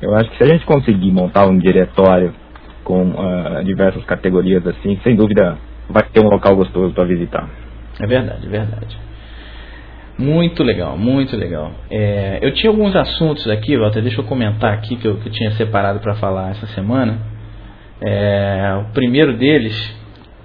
Eu 0.01 0.15
acho 0.15 0.29
que 0.31 0.37
se 0.37 0.43
a 0.43 0.47
gente 0.47 0.65
conseguir 0.65 1.11
montar 1.11 1.45
um 1.45 1.57
diretório 1.57 2.33
com 2.89 3.03
uh, 3.03 3.63
diversas 3.63 4.03
categorias 4.05 4.65
assim, 4.65 4.99
sem 5.03 5.15
dúvida 5.15 5.59
vai 5.87 6.01
ter 6.11 6.21
um 6.21 6.27
local 6.27 6.55
gostoso 6.55 6.91
para 6.91 7.05
visitar. 7.05 7.47
É 8.01 8.07
verdade, 8.07 8.47
é 8.47 8.49
verdade. 8.49 8.97
Muito 10.17 10.63
legal, 10.63 10.97
muito 10.97 11.37
legal. 11.37 11.71
É, 11.91 12.39
eu 12.41 12.51
tinha 12.51 12.71
alguns 12.71 12.95
assuntos 12.95 13.47
aqui, 13.47 13.77
Walter, 13.77 14.01
deixa 14.01 14.19
eu 14.19 14.25
comentar 14.25 14.73
aqui 14.73 14.95
que 14.95 15.07
eu, 15.07 15.17
que 15.17 15.29
eu 15.29 15.31
tinha 15.31 15.51
separado 15.51 15.99
para 15.99 16.15
falar 16.15 16.49
essa 16.49 16.65
semana. 16.65 17.19
É, 18.01 18.73
o 18.81 18.91
primeiro 18.91 19.37
deles, 19.37 19.95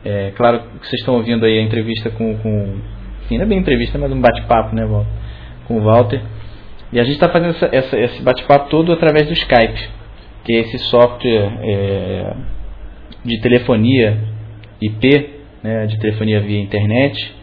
é, 0.04 0.33
claro 0.37 0.61
que 0.83 0.87
vocês 0.87 1.00
estão 1.00 1.14
ouvindo 1.14 1.46
aí 1.46 1.59
a 1.59 1.62
entrevista 1.62 2.11
com, 2.11 2.37
com 2.37 2.76
enfim, 3.24 3.38
não 3.38 3.44
é 3.44 3.48
bem 3.48 3.59
entrevista, 3.59 3.96
mas 3.96 4.12
um 4.12 4.20
bate-papo, 4.20 4.76
né, 4.76 4.85
Walter, 4.85 5.11
com 5.66 5.78
o 5.78 5.83
Walter. 5.83 6.20
E 6.92 7.00
a 7.00 7.04
gente 7.04 7.14
está 7.14 7.30
fazendo 7.30 7.52
essa, 7.52 7.70
essa, 7.72 7.98
esse 7.98 8.22
bate-papo 8.22 8.68
todo 8.68 8.92
através 8.92 9.28
do 9.28 9.33
Skype, 9.33 9.88
que 10.44 10.52
é 10.52 10.61
esse 10.61 10.78
software 10.78 11.59
é, 11.62 12.35
de 13.24 13.40
telefonia 13.40 14.18
IP, 14.80 15.30
né, 15.62 15.87
de 15.87 15.98
telefonia 15.98 16.40
via 16.40 16.61
internet, 16.61 17.35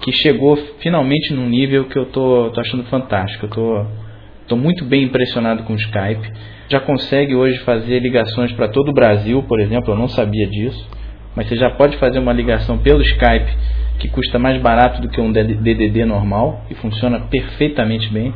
que 0.00 0.10
chegou 0.12 0.56
finalmente 0.80 1.32
num 1.32 1.48
nível 1.48 1.84
que 1.84 1.98
eu 1.98 2.06
tô, 2.06 2.50
tô 2.50 2.60
achando 2.60 2.84
fantástico. 2.84 3.46
Eu 3.46 3.50
tô, 3.50 3.86
tô 4.48 4.56
muito 4.56 4.84
bem 4.84 5.04
impressionado 5.04 5.62
com 5.64 5.74
o 5.74 5.76
Skype. 5.76 6.32
Já 6.68 6.80
consegue 6.80 7.34
hoje 7.34 7.58
fazer 7.60 8.00
ligações 8.00 8.52
para 8.52 8.68
todo 8.68 8.88
o 8.88 8.94
Brasil, 8.94 9.42
por 9.44 9.60
exemplo, 9.60 9.92
eu 9.92 9.98
não 9.98 10.08
sabia 10.08 10.46
disso. 10.46 10.88
Mas 11.36 11.48
você 11.48 11.56
já 11.56 11.70
pode 11.70 11.96
fazer 11.98 12.18
uma 12.18 12.32
ligação 12.32 12.78
pelo 12.78 13.02
Skype 13.02 13.52
que 13.98 14.08
custa 14.08 14.38
mais 14.38 14.60
barato 14.60 15.00
do 15.00 15.08
que 15.08 15.20
um 15.20 15.30
DDD 15.30 16.04
normal 16.04 16.64
e 16.70 16.74
funciona 16.74 17.20
perfeitamente 17.20 18.12
bem. 18.12 18.34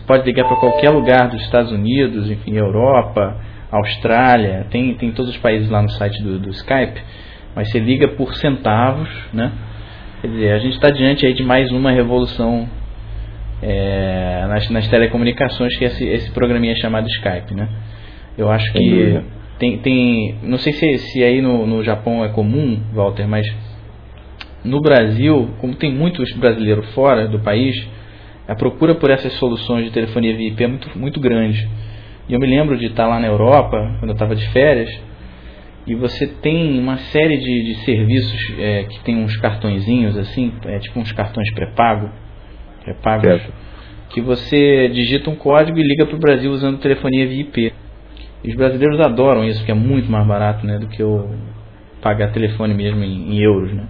Você 0.00 0.06
pode 0.06 0.24
ligar 0.24 0.46
para 0.46 0.56
qualquer 0.56 0.90
lugar 0.90 1.28
dos 1.28 1.42
Estados 1.42 1.70
Unidos, 1.70 2.30
enfim, 2.30 2.56
Europa, 2.56 3.36
Austrália, 3.70 4.66
tem, 4.70 4.94
tem 4.94 5.12
todos 5.12 5.30
os 5.30 5.36
países 5.36 5.68
lá 5.68 5.82
no 5.82 5.90
site 5.90 6.22
do, 6.22 6.38
do 6.38 6.50
Skype, 6.50 7.00
mas 7.54 7.70
você 7.70 7.78
liga 7.78 8.08
por 8.08 8.34
centavos, 8.34 9.08
né? 9.32 9.52
Quer 10.20 10.28
dizer, 10.28 10.52
a 10.52 10.58
gente 10.58 10.74
está 10.74 10.90
diante 10.90 11.26
aí 11.26 11.34
de 11.34 11.42
mais 11.42 11.70
uma 11.70 11.90
revolução 11.90 12.68
é, 13.62 14.46
nas, 14.48 14.70
nas, 14.70 14.88
telecomunicações, 14.88 15.76
que 15.76 15.84
é 15.84 15.88
esse, 15.88 16.04
esse 16.06 16.30
programinha 16.32 16.74
chamado 16.76 17.06
Skype, 17.06 17.54
né? 17.54 17.68
Eu 18.38 18.50
acho 18.50 18.72
que 18.72 19.20
tem, 19.58 19.78
tem 19.78 20.34
não 20.42 20.58
sei 20.58 20.72
se, 20.72 20.98
se 20.98 21.22
aí 21.22 21.42
no, 21.42 21.66
no 21.66 21.82
Japão 21.84 22.24
é 22.24 22.28
comum, 22.28 22.80
Walter, 22.94 23.28
mas 23.28 23.46
no 24.64 24.80
Brasil, 24.80 25.50
como 25.58 25.74
tem 25.74 25.92
muitos 25.92 26.32
brasileiros 26.32 26.90
fora 26.94 27.28
do 27.28 27.38
país, 27.40 27.76
a 28.50 28.54
procura 28.56 28.96
por 28.96 29.10
essas 29.10 29.32
soluções 29.34 29.84
de 29.84 29.92
telefonia 29.92 30.36
via 30.36 30.48
IP 30.48 30.64
é 30.64 30.66
muito, 30.66 30.98
muito 30.98 31.20
grande. 31.20 31.68
E 32.28 32.32
eu 32.32 32.40
me 32.40 32.48
lembro 32.48 32.76
de 32.76 32.86
estar 32.86 33.06
lá 33.06 33.20
na 33.20 33.28
Europa, 33.28 33.78
quando 34.00 34.10
eu 34.10 34.14
estava 34.14 34.34
de 34.34 34.44
férias, 34.48 34.90
e 35.86 35.94
você 35.94 36.26
tem 36.26 36.76
uma 36.80 36.96
série 36.96 37.36
de, 37.36 37.64
de 37.64 37.74
serviços 37.84 38.52
é, 38.58 38.86
que 38.90 38.98
tem 39.04 39.22
uns 39.22 39.36
cartõezinhos 39.36 40.18
assim, 40.18 40.52
é, 40.66 40.80
tipo 40.80 40.98
uns 40.98 41.12
cartões 41.12 41.48
pré-pago, 41.54 42.10
pré-pagos, 42.82 43.40
que 44.08 44.20
você 44.20 44.88
digita 44.88 45.30
um 45.30 45.36
código 45.36 45.78
e 45.78 45.82
liga 45.84 46.04
para 46.04 46.16
o 46.16 46.18
Brasil 46.18 46.50
usando 46.50 46.80
telefonia 46.80 47.28
via 47.28 47.42
IP. 47.42 47.72
E 48.42 48.50
os 48.50 48.56
brasileiros 48.56 48.98
adoram 48.98 49.44
isso, 49.44 49.60
porque 49.60 49.70
é 49.70 49.76
muito 49.76 50.10
mais 50.10 50.26
barato 50.26 50.66
né, 50.66 50.76
do 50.76 50.88
que 50.88 51.00
eu 51.00 51.30
pagar 52.02 52.32
telefone 52.32 52.74
mesmo 52.74 53.04
em, 53.04 53.32
em 53.32 53.38
euros. 53.40 53.72
Né? 53.72 53.86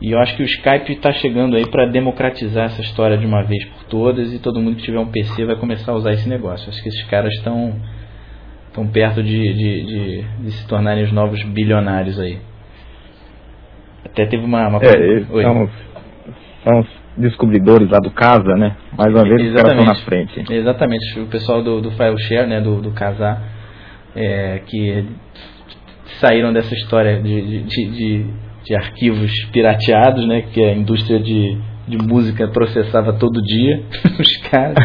E 0.00 0.12
eu 0.12 0.18
acho 0.20 0.36
que 0.36 0.42
o 0.42 0.46
Skype 0.46 0.92
está 0.92 1.12
chegando 1.12 1.56
aí 1.56 1.68
para 1.68 1.86
democratizar 1.86 2.66
essa 2.66 2.80
história 2.80 3.18
de 3.18 3.26
uma 3.26 3.42
vez 3.42 3.64
por 3.64 3.84
todas 3.84 4.32
e 4.32 4.38
todo 4.38 4.60
mundo 4.60 4.76
que 4.76 4.82
tiver 4.82 5.00
um 5.00 5.10
PC 5.10 5.44
vai 5.44 5.56
começar 5.56 5.90
a 5.90 5.94
usar 5.96 6.12
esse 6.12 6.28
negócio. 6.28 6.68
Acho 6.68 6.80
que 6.82 6.88
esses 6.88 7.04
caras 7.04 7.34
estão 7.34 7.74
estão 8.68 8.86
perto 8.86 9.22
de, 9.22 9.54
de, 9.54 9.82
de, 9.84 10.24
de, 10.44 10.52
se 10.52 10.68
tornarem 10.68 11.04
os 11.04 11.12
novos 11.12 11.42
bilionários 11.42 12.18
aí. 12.20 12.38
Até 14.04 14.26
teve 14.26 14.44
uma. 14.44 14.68
uma... 14.68 14.78
É, 14.78 15.24
são, 15.24 15.64
os, 15.64 15.70
são 16.62 16.80
os 16.80 16.86
descobridores 17.16 17.90
lá 17.90 17.98
do 17.98 18.10
Casa, 18.10 18.54
né? 18.54 18.76
Mais 18.96 19.12
uma 19.12 19.24
vez 19.24 19.40
Exatamente. 19.40 19.48
os 19.48 19.62
caras 19.62 19.78
estão 19.78 19.84
na 19.84 19.94
frente. 19.94 20.52
Exatamente. 20.52 21.20
O 21.20 21.26
pessoal 21.26 21.62
do, 21.62 21.80
do 21.80 21.90
FileShare, 21.90 22.48
né? 22.48 22.60
Do, 22.60 22.80
do 22.80 22.92
Casar, 22.92 23.42
é, 24.14 24.62
que 24.64 25.06
saíram 26.20 26.52
dessa 26.52 26.74
história 26.74 27.20
de, 27.20 27.62
de, 27.62 28.26
de 28.64 28.74
arquivos 28.74 29.32
pirateados, 29.52 30.26
né, 30.26 30.42
que 30.52 30.62
a 30.62 30.74
indústria 30.74 31.18
de, 31.18 31.56
de 31.86 31.96
música 31.98 32.48
processava 32.48 33.14
todo 33.14 33.42
dia, 33.42 33.82
os 34.18 34.36
caras, 34.48 34.76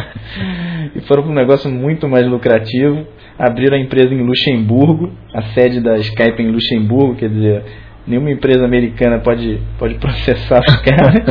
e 0.95 1.01
foram 1.01 1.23
para 1.23 1.31
um 1.31 1.36
negócio 1.36 1.69
muito 1.69 2.07
mais 2.07 2.25
lucrativo. 2.25 3.05
Abriram 3.38 3.75
a 3.75 3.79
empresa 3.79 4.13
em 4.13 4.21
Luxemburgo, 4.21 5.12
a 5.33 5.41
sede 5.53 5.81
da 5.81 5.97
Skype 5.97 6.41
em 6.41 6.51
Luxemburgo, 6.51 7.15
quer 7.15 7.29
dizer, 7.29 7.63
nenhuma 8.05 8.31
empresa 8.31 8.63
americana 8.63 9.19
pode, 9.19 9.59
pode 9.79 9.95
processar 9.99 10.59
os 10.59 10.75
caras. 10.77 11.23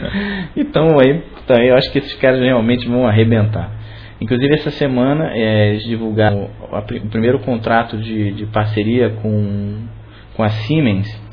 então, 0.56 0.98
aí, 0.98 1.22
então, 1.44 1.62
eu 1.62 1.76
acho 1.76 1.92
que 1.92 1.98
esses 1.98 2.14
caras 2.14 2.40
realmente 2.40 2.88
vão 2.88 3.06
arrebentar. 3.06 3.78
Inclusive, 4.20 4.54
essa 4.54 4.70
semana 4.70 5.30
é, 5.32 5.70
eles 5.70 5.84
divulgaram 5.84 6.50
o, 6.60 6.76
o 6.76 7.08
primeiro 7.10 7.38
contrato 7.40 7.96
de, 7.96 8.32
de 8.32 8.46
parceria 8.46 9.10
com, 9.10 9.78
com 10.34 10.42
a 10.42 10.48
Siemens 10.48 11.29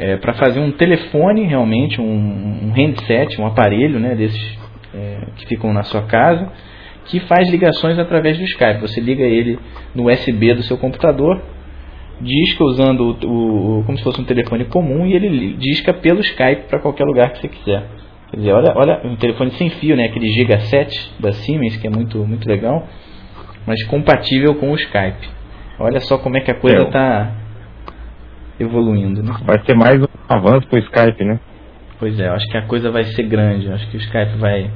é, 0.00 0.16
para 0.16 0.32
fazer 0.32 0.60
um 0.60 0.72
telefone 0.72 1.44
realmente, 1.44 2.00
um, 2.00 2.04
um, 2.04 2.72
handset, 2.74 3.38
um 3.38 3.46
aparelho 3.46 4.00
né, 4.00 4.14
desses 4.14 4.58
é, 4.94 5.26
que 5.36 5.46
ficam 5.46 5.74
na 5.74 5.82
sua 5.82 6.00
casa, 6.02 6.50
que 7.04 7.20
faz 7.20 7.50
ligações 7.50 7.98
através 7.98 8.38
do 8.38 8.44
Skype. 8.44 8.80
Você 8.80 8.98
liga 8.98 9.22
ele 9.24 9.58
no 9.94 10.10
USB 10.10 10.54
do 10.54 10.62
seu 10.62 10.78
computador, 10.78 11.42
disca 12.18 12.64
usando 12.64 13.18
o, 13.26 13.80
o 13.80 13.84
como 13.84 13.98
se 13.98 14.02
fosse 14.02 14.18
um 14.22 14.24
telefone 14.24 14.64
comum 14.64 15.06
e 15.06 15.12
ele 15.12 15.52
disca 15.58 15.92
pelo 15.92 16.20
Skype 16.20 16.62
para 16.70 16.80
qualquer 16.80 17.04
lugar 17.04 17.32
que 17.32 17.40
você 17.40 17.48
quiser. 17.48 17.84
Quer 18.30 18.36
dizer, 18.38 18.52
olha, 18.52 18.72
olha 18.74 19.00
um 19.04 19.16
telefone 19.16 19.50
sem 19.50 19.68
fio, 19.68 19.96
né, 19.96 20.06
aquele 20.06 20.28
Giga 20.28 20.60
7 20.60 21.12
da 21.20 21.32
Siemens, 21.32 21.76
que 21.76 21.86
é 21.86 21.90
muito, 21.90 22.26
muito 22.26 22.48
legal, 22.48 22.88
mas 23.66 23.84
compatível 23.84 24.54
com 24.54 24.70
o 24.70 24.76
Skype. 24.76 25.28
Olha 25.78 26.00
só 26.00 26.16
como 26.16 26.38
é 26.38 26.40
que 26.40 26.50
a 26.50 26.54
coisa 26.54 26.84
está 26.84 27.39
evoluindo. 28.60 29.22
Né? 29.22 29.34
Vai 29.44 29.64
ser 29.64 29.74
mais 29.74 30.00
um 30.00 30.06
avanço 30.28 30.68
para 30.68 30.78
o 30.78 30.82
Skype, 30.82 31.24
né? 31.24 31.40
Pois 31.98 32.18
é, 32.18 32.28
acho 32.28 32.46
que 32.46 32.56
a 32.56 32.62
coisa 32.62 32.90
vai 32.90 33.04
ser 33.04 33.24
grande. 33.24 33.70
Acho 33.72 33.88
que 33.90 33.96
o 33.96 34.00
Skype 34.00 34.36
vai, 34.38 34.70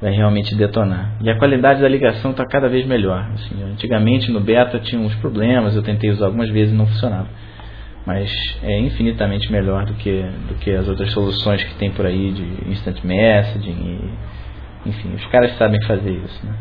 vai 0.00 0.12
realmente 0.12 0.54
detonar. 0.54 1.12
E 1.20 1.30
a 1.30 1.38
qualidade 1.38 1.80
da 1.80 1.88
ligação 1.88 2.32
está 2.32 2.44
cada 2.46 2.68
vez 2.68 2.86
melhor. 2.86 3.26
Assim, 3.34 3.62
antigamente 3.62 4.30
no 4.30 4.40
beta 4.40 4.78
tinha 4.78 5.00
uns 5.00 5.14
problemas, 5.16 5.76
eu 5.76 5.82
tentei 5.82 6.10
usar 6.10 6.26
algumas 6.26 6.50
vezes 6.50 6.72
e 6.72 6.76
não 6.76 6.86
funcionava. 6.86 7.28
Mas 8.04 8.30
é 8.62 8.80
infinitamente 8.80 9.50
melhor 9.52 9.84
do 9.84 9.94
que, 9.94 10.22
do 10.48 10.54
que 10.56 10.72
as 10.72 10.88
outras 10.88 11.12
soluções 11.12 11.62
que 11.62 11.74
tem 11.76 11.90
por 11.92 12.04
aí 12.04 12.32
de 12.32 12.70
instant 12.70 13.02
messaging. 13.04 13.70
E, 14.84 14.88
enfim, 14.88 15.14
os 15.14 15.24
caras 15.26 15.56
sabem 15.56 15.80
fazer 15.86 16.10
isso. 16.10 16.46
Né? 16.46 16.52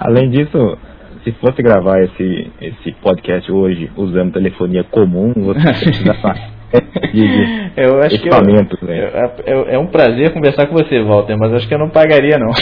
Além 0.00 0.28
disso, 0.30 0.78
se 1.24 1.32
fosse 1.32 1.62
gravar 1.62 2.02
esse, 2.02 2.50
esse 2.60 2.92
podcast 3.02 3.50
hoje 3.50 3.90
usando 3.96 4.32
telefonia 4.32 4.84
comum, 4.84 5.32
você 5.36 5.60
precisa 5.84 6.14
de, 7.12 7.12
de 7.12 7.72
eu 7.76 8.00
acho 8.00 8.14
equipamentos. 8.14 8.78
Que 8.78 8.84
eu, 8.84 8.88
né? 8.88 8.98
é, 8.98 9.32
é, 9.46 9.74
é, 9.74 9.78
um 9.78 9.86
prazer 9.86 10.32
conversar 10.32 10.66
com 10.66 10.74
você, 10.74 11.02
Walter, 11.02 11.36
mas 11.36 11.52
acho 11.54 11.68
que 11.68 11.74
eu 11.74 11.78
não 11.78 11.90
pagaria 11.90 12.38
não. 12.38 12.50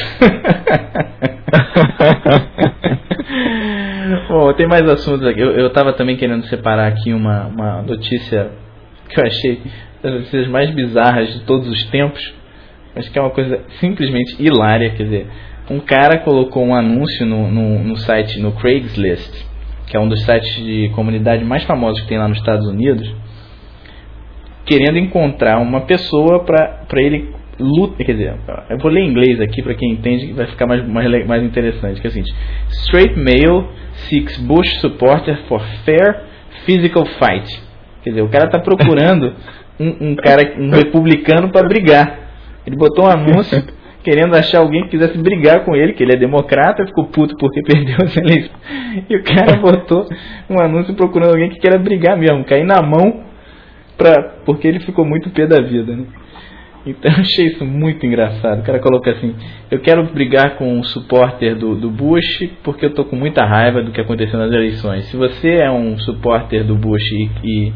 Bom, 4.29 4.53
tem 4.55 4.67
mais 4.67 4.89
assuntos 4.89 5.27
aqui. 5.27 5.41
Eu 5.41 5.67
estava 5.67 5.93
também 5.93 6.17
querendo 6.17 6.45
separar 6.47 6.89
aqui 6.89 7.13
uma, 7.13 7.47
uma 7.47 7.83
notícia 7.83 8.51
que 9.09 9.21
eu 9.21 9.25
achei 9.25 9.61
das 10.03 10.13
notícias 10.13 10.49
mais 10.49 10.71
bizarras 10.71 11.33
de 11.33 11.41
todos 11.41 11.69
os 11.69 11.85
tempos, 11.91 12.35
mas 12.95 13.09
que 13.09 13.19
é 13.19 13.23
uma 13.23 13.31
coisa 13.31 13.61
simplesmente 13.81 14.43
hilária, 14.43 14.91
quer 14.91 15.03
dizer, 15.03 15.27
um 15.71 15.81
cara 15.81 16.21
colocou 16.21 16.65
um 16.65 16.75
anúncio 16.75 17.27
no, 17.27 17.51
no, 17.51 17.85
no, 17.85 17.97
site, 17.97 18.41
no 18.41 18.53
Craigslist, 18.53 19.45
que 19.87 19.97
é 19.97 20.01
um 20.01 20.09
dos 20.09 20.25
sites 20.25 20.55
de 20.57 20.91
comunidade 20.95 21.45
mais 21.45 21.65
famosos 21.65 22.01
que 22.01 22.09
tem 22.09 22.19
lá 22.19 22.29
nos 22.29 22.39
Estados 22.39 22.67
Unidos, 22.67 23.15
querendo 24.65 24.99
encontrar 24.99 25.59
uma 25.61 25.83
pessoa 25.83 26.45
para 26.45 26.87
ele 26.97 27.35
lutar. 27.59 28.07
Quer 28.07 28.13
dizer, 28.13 28.35
eu 28.71 28.79
vou 28.79 28.91
ler 28.91 29.03
em 29.03 29.11
inglês 29.11 29.41
aqui 29.41 29.63
para 29.63 29.75
quem 29.75 29.93
entende, 29.93 30.33
vai 30.33 30.47
ficar 30.47 30.67
mais, 30.67 30.87
mais, 30.87 31.27
mais 31.27 31.43
interessante. 31.43 32.01
Que 32.01 32.07
é 32.07 32.11
o 32.11 32.13
seguinte: 32.13 32.35
Straight 32.85 33.15
male 33.17 33.67
seeks 34.09 34.39
Bush 34.39 34.81
supporter 34.81 35.37
for 35.49 35.61
fair, 35.85 36.23
physical 36.65 37.05
fight. 37.05 37.63
Quer 38.03 38.11
dizer, 38.11 38.23
o 38.23 38.29
cara 38.29 38.47
está 38.47 38.59
procurando 38.59 39.35
um, 39.79 40.11
um, 40.11 40.17
cara, 40.17 40.55
um 40.59 40.71
republicano 40.71 41.51
para 41.51 41.67
brigar. 41.67 42.29
Ele 42.67 42.77
botou 42.77 43.07
um 43.07 43.09
anúncio 43.09 43.63
querendo 44.09 44.35
achar 44.35 44.61
alguém 44.61 44.85
que 44.85 44.91
quisesse 44.91 45.19
brigar 45.19 45.67
com 45.67 45.77
ele, 45.77 45.93
que 45.93 46.03
ele 46.03 46.15
é 46.15 46.17
democrata, 46.17 46.87
ficou 46.87 47.09
puto 47.09 47.37
porque 47.37 47.61
perdeu 47.71 47.97
as 48.03 48.17
eleições. 48.17 48.51
E 49.07 49.17
o 49.17 49.23
cara 49.23 49.57
botou 49.61 50.09
um 50.49 50.59
anúncio 50.59 50.95
procurando 50.95 51.33
alguém 51.33 51.51
que 51.51 51.61
queira 51.61 51.79
brigar 51.79 52.17
mesmo, 52.17 52.43
cair 52.45 52.65
na 52.65 52.81
mão, 52.81 53.25
pra, 53.99 54.37
porque 54.47 54.67
ele 54.67 54.81
ficou 54.81 55.05
muito 55.05 55.29
pé 55.29 55.47
da 55.47 55.61
vida. 55.61 55.95
Né? 55.95 56.05
Então 56.87 57.13
eu 57.13 57.19
achei 57.19 57.49
isso 57.49 57.67
muito 57.67 58.07
engraçado. 58.07 58.61
O 58.61 58.65
cara 58.65 58.79
coloca 58.79 59.11
assim: 59.11 59.35
Eu 59.71 59.81
quero 59.81 60.03
brigar 60.05 60.57
com 60.57 60.81
o 60.81 60.85
supporter 60.85 61.55
do, 61.55 61.75
do 61.75 61.91
Bush 61.91 62.49
porque 62.63 62.87
eu 62.87 62.95
tô 62.95 63.05
com 63.05 63.15
muita 63.15 63.45
raiva 63.45 63.83
do 63.83 63.93
que 63.93 64.01
aconteceu 64.01 64.39
nas 64.39 64.51
eleições. 64.51 65.05
Se 65.11 65.19
você 65.19 65.57
é 65.57 65.71
um 65.71 65.99
supporter 65.99 66.65
do 66.65 66.75
Bush 66.77 67.13
e, 67.13 67.31
e 67.45 67.73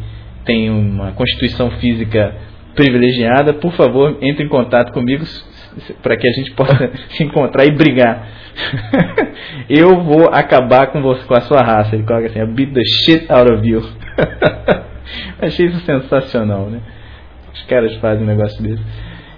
tem 0.47 0.71
uma 0.71 1.13
constituição 1.13 1.71
física 1.73 2.35
privilegiada, 2.75 3.53
por 3.53 3.73
favor, 3.73 4.17
entre 4.23 4.47
em 4.47 4.49
contato 4.49 4.95
comigo 4.95 5.25
para 6.03 6.17
que 6.17 6.29
a 6.29 6.33
gente 6.33 6.53
possa 6.53 6.91
se 7.11 7.25
encontrar 7.25 7.65
e 7.65 7.73
brigar. 7.73 8.27
eu 9.69 10.03
vou 10.03 10.29
acabar 10.29 10.89
com 10.89 11.01
você, 11.03 11.25
com 11.25 11.35
a 11.35 11.41
sua 11.43 11.63
raça. 11.63 11.95
Ele 11.95 12.05
coloca 12.05 12.27
assim: 12.27 12.41
I 12.41 12.47
beat 12.47 12.73
the 12.73 12.85
shit 12.85 13.33
out 13.33 13.51
of 13.51 13.67
you. 13.67 13.83
Achei 15.41 15.67
isso 15.67 15.81
sensacional, 15.81 16.69
né? 16.71 16.81
Os 17.53 17.63
caras 17.65 17.95
fazem 17.97 18.25
um 18.25 18.27
negócio 18.27 18.63
desse. 18.63 18.83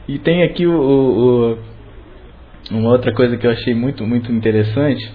E 0.07 0.19
tem 0.19 0.43
aqui 0.43 0.67
o, 0.67 0.75
o, 0.75 1.53
o, 1.53 1.59
uma 2.71 2.91
outra 2.91 3.13
coisa 3.13 3.37
que 3.37 3.47
eu 3.47 3.51
achei 3.51 3.75
muito, 3.75 4.07
muito 4.07 4.31
interessante, 4.31 5.11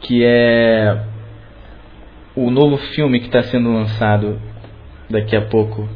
que 0.00 0.24
é 0.24 1.04
o 2.34 2.50
novo 2.50 2.76
filme 2.94 3.20
que 3.20 3.26
está 3.26 3.42
sendo 3.44 3.72
lançado 3.72 4.40
daqui 5.08 5.36
a 5.36 5.42
pouco. 5.42 5.88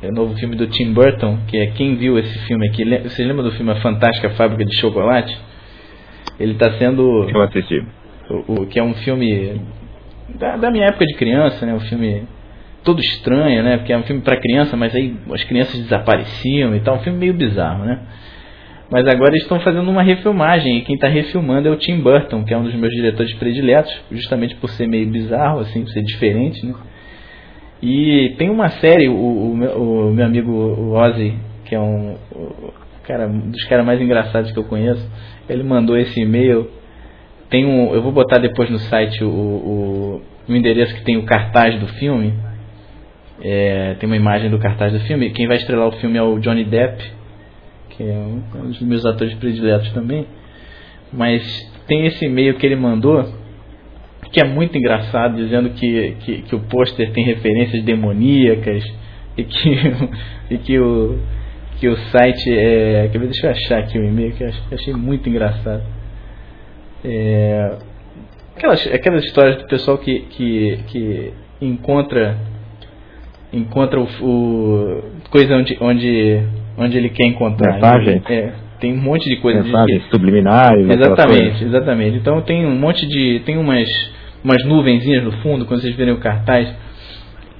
É 0.00 0.08
o 0.08 0.12
novo 0.12 0.36
filme 0.36 0.54
do 0.54 0.68
Tim 0.68 0.92
Burton, 0.92 1.38
que 1.48 1.56
é 1.56 1.66
quem 1.68 1.96
viu 1.96 2.18
esse 2.18 2.38
filme 2.46 2.68
aqui. 2.68 2.84
Você 3.02 3.24
lembra 3.24 3.42
do 3.42 3.50
filme 3.50 3.72
A 3.72 3.76
Fantástica 3.76 4.30
Fábrica 4.30 4.64
de 4.64 4.76
Chocolate? 4.76 5.36
Ele 6.38 6.52
está 6.52 6.70
sendo. 6.78 7.28
Eu 7.28 7.42
assisti. 7.42 7.84
O, 8.30 8.62
o, 8.62 8.66
que 8.66 8.78
é 8.78 8.82
um 8.82 8.94
filme 8.94 9.60
da, 10.38 10.56
da 10.56 10.70
minha 10.70 10.86
época 10.86 11.04
de 11.04 11.14
criança, 11.14 11.66
né? 11.66 11.74
Um 11.74 11.80
filme 11.80 12.22
todo 12.84 13.00
estranho, 13.00 13.62
né? 13.64 13.78
Porque 13.78 13.92
é 13.92 13.98
um 13.98 14.04
filme 14.04 14.22
para 14.22 14.36
criança, 14.36 14.76
mas 14.76 14.94
aí 14.94 15.16
as 15.32 15.42
crianças 15.42 15.80
desapareciam 15.80 16.76
e 16.76 16.80
tal, 16.80 16.96
um 16.96 17.00
filme 17.00 17.18
meio 17.18 17.34
bizarro, 17.34 17.84
né? 17.84 17.98
Mas 18.90 19.06
agora 19.06 19.32
eles 19.32 19.42
estão 19.42 19.58
fazendo 19.60 19.90
uma 19.90 20.02
refilmagem 20.02 20.78
e 20.78 20.82
quem 20.82 20.94
está 20.94 21.08
refilmando 21.08 21.68
é 21.68 21.70
o 21.70 21.76
Tim 21.76 22.00
Burton, 22.00 22.44
que 22.44 22.54
é 22.54 22.56
um 22.56 22.62
dos 22.62 22.74
meus 22.74 22.92
diretores 22.92 23.34
prediletos, 23.34 23.92
justamente 24.12 24.54
por 24.54 24.70
ser 24.70 24.86
meio 24.86 25.06
bizarro, 25.08 25.58
assim, 25.58 25.82
por 25.82 25.90
ser 25.90 26.02
diferente, 26.02 26.64
né? 26.64 26.72
E 27.82 28.34
tem 28.38 28.50
uma 28.50 28.68
série, 28.68 29.08
o, 29.08 29.14
o, 29.14 30.08
o 30.08 30.12
meu 30.12 30.26
amigo 30.26 30.94
Ozzy, 30.94 31.36
que 31.64 31.74
é 31.74 31.80
um 31.80 32.16
cara, 33.06 33.26
um 33.26 33.50
dos 33.50 33.64
caras 33.64 33.86
mais 33.86 34.00
engraçados 34.00 34.50
que 34.50 34.58
eu 34.58 34.64
conheço, 34.64 35.08
ele 35.48 35.62
mandou 35.62 35.96
esse 35.96 36.20
e-mail. 36.20 36.68
Tem 37.48 37.64
um, 37.64 37.94
eu 37.94 38.02
vou 38.02 38.12
botar 38.12 38.38
depois 38.38 38.68
no 38.68 38.78
site 38.78 39.24
o, 39.24 39.28
o, 39.28 40.22
o 40.48 40.54
endereço 40.54 40.94
que 40.94 41.04
tem 41.04 41.16
o 41.16 41.24
cartaz 41.24 41.78
do 41.78 41.86
filme 41.86 42.34
é, 43.40 43.94
tem 43.94 44.08
uma 44.08 44.16
imagem 44.16 44.50
do 44.50 44.58
cartaz 44.58 44.92
do 44.92 45.00
filme. 45.00 45.30
Quem 45.30 45.46
vai 45.46 45.56
estrelar 45.56 45.88
o 45.88 45.92
filme 45.92 46.18
é 46.18 46.22
o 46.22 46.38
Johnny 46.38 46.64
Depp, 46.64 47.04
que 47.90 48.02
é 48.02 48.14
um 48.14 48.68
dos 48.68 48.80
meus 48.80 49.04
atores 49.06 49.34
prediletos 49.34 49.92
também. 49.92 50.26
Mas 51.12 51.42
tem 51.86 52.06
esse 52.06 52.24
e-mail 52.24 52.56
que 52.56 52.66
ele 52.66 52.76
mandou, 52.76 53.24
que 54.32 54.40
é 54.40 54.44
muito 54.44 54.76
engraçado, 54.76 55.36
dizendo 55.36 55.70
que, 55.70 56.16
que, 56.20 56.42
que 56.42 56.54
o 56.54 56.60
pôster 56.60 57.10
tem 57.12 57.24
referências 57.24 57.82
demoníacas 57.82 58.84
e 59.36 59.44
que, 59.44 59.70
e 60.50 60.58
que, 60.58 60.78
o, 60.78 61.18
que 61.78 61.88
o 61.88 61.96
site 61.96 62.50
é. 62.50 63.08
Quer 63.10 63.18
ver, 63.18 63.26
deixa 63.26 63.46
eu 63.46 63.50
achar 63.50 63.78
aqui 63.78 63.98
o 63.98 64.04
e-mail 64.04 64.32
que 64.32 64.44
eu 64.44 64.50
achei 64.72 64.94
muito 64.94 65.28
engraçado. 65.28 65.82
É, 67.04 67.76
aquelas, 68.56 68.86
aquelas 68.88 69.24
histórias 69.24 69.56
do 69.58 69.68
pessoal 69.68 69.98
que, 69.98 70.20
que, 70.30 70.78
que 70.88 71.32
encontra 71.60 72.36
encontra 73.52 73.98
o, 73.98 74.04
o 74.20 75.02
coisa 75.30 75.56
onde, 75.56 75.76
onde, 75.80 76.42
onde 76.76 76.98
ele 76.98 77.08
quer 77.08 77.26
encontrar. 77.26 77.74
Mensagem. 77.74 78.22
É, 78.28 78.52
tem 78.80 78.92
um 78.92 79.00
monte 79.00 79.28
de 79.28 79.36
coisa. 79.36 79.62
Mensagens 79.62 80.04
de, 80.04 80.10
subliminares. 80.10 80.88
Exatamente, 80.88 81.64
exatamente. 81.64 82.16
Então 82.16 82.40
tem 82.42 82.66
um 82.66 82.78
monte 82.78 83.06
de. 83.06 83.42
tem 83.44 83.56
umas, 83.56 83.88
umas 84.42 84.64
nuvenzinhas 84.64 85.24
no 85.24 85.32
fundo, 85.42 85.66
quando 85.66 85.80
vocês 85.80 85.94
verem 85.96 86.14
o 86.14 86.18
cartaz, 86.18 86.72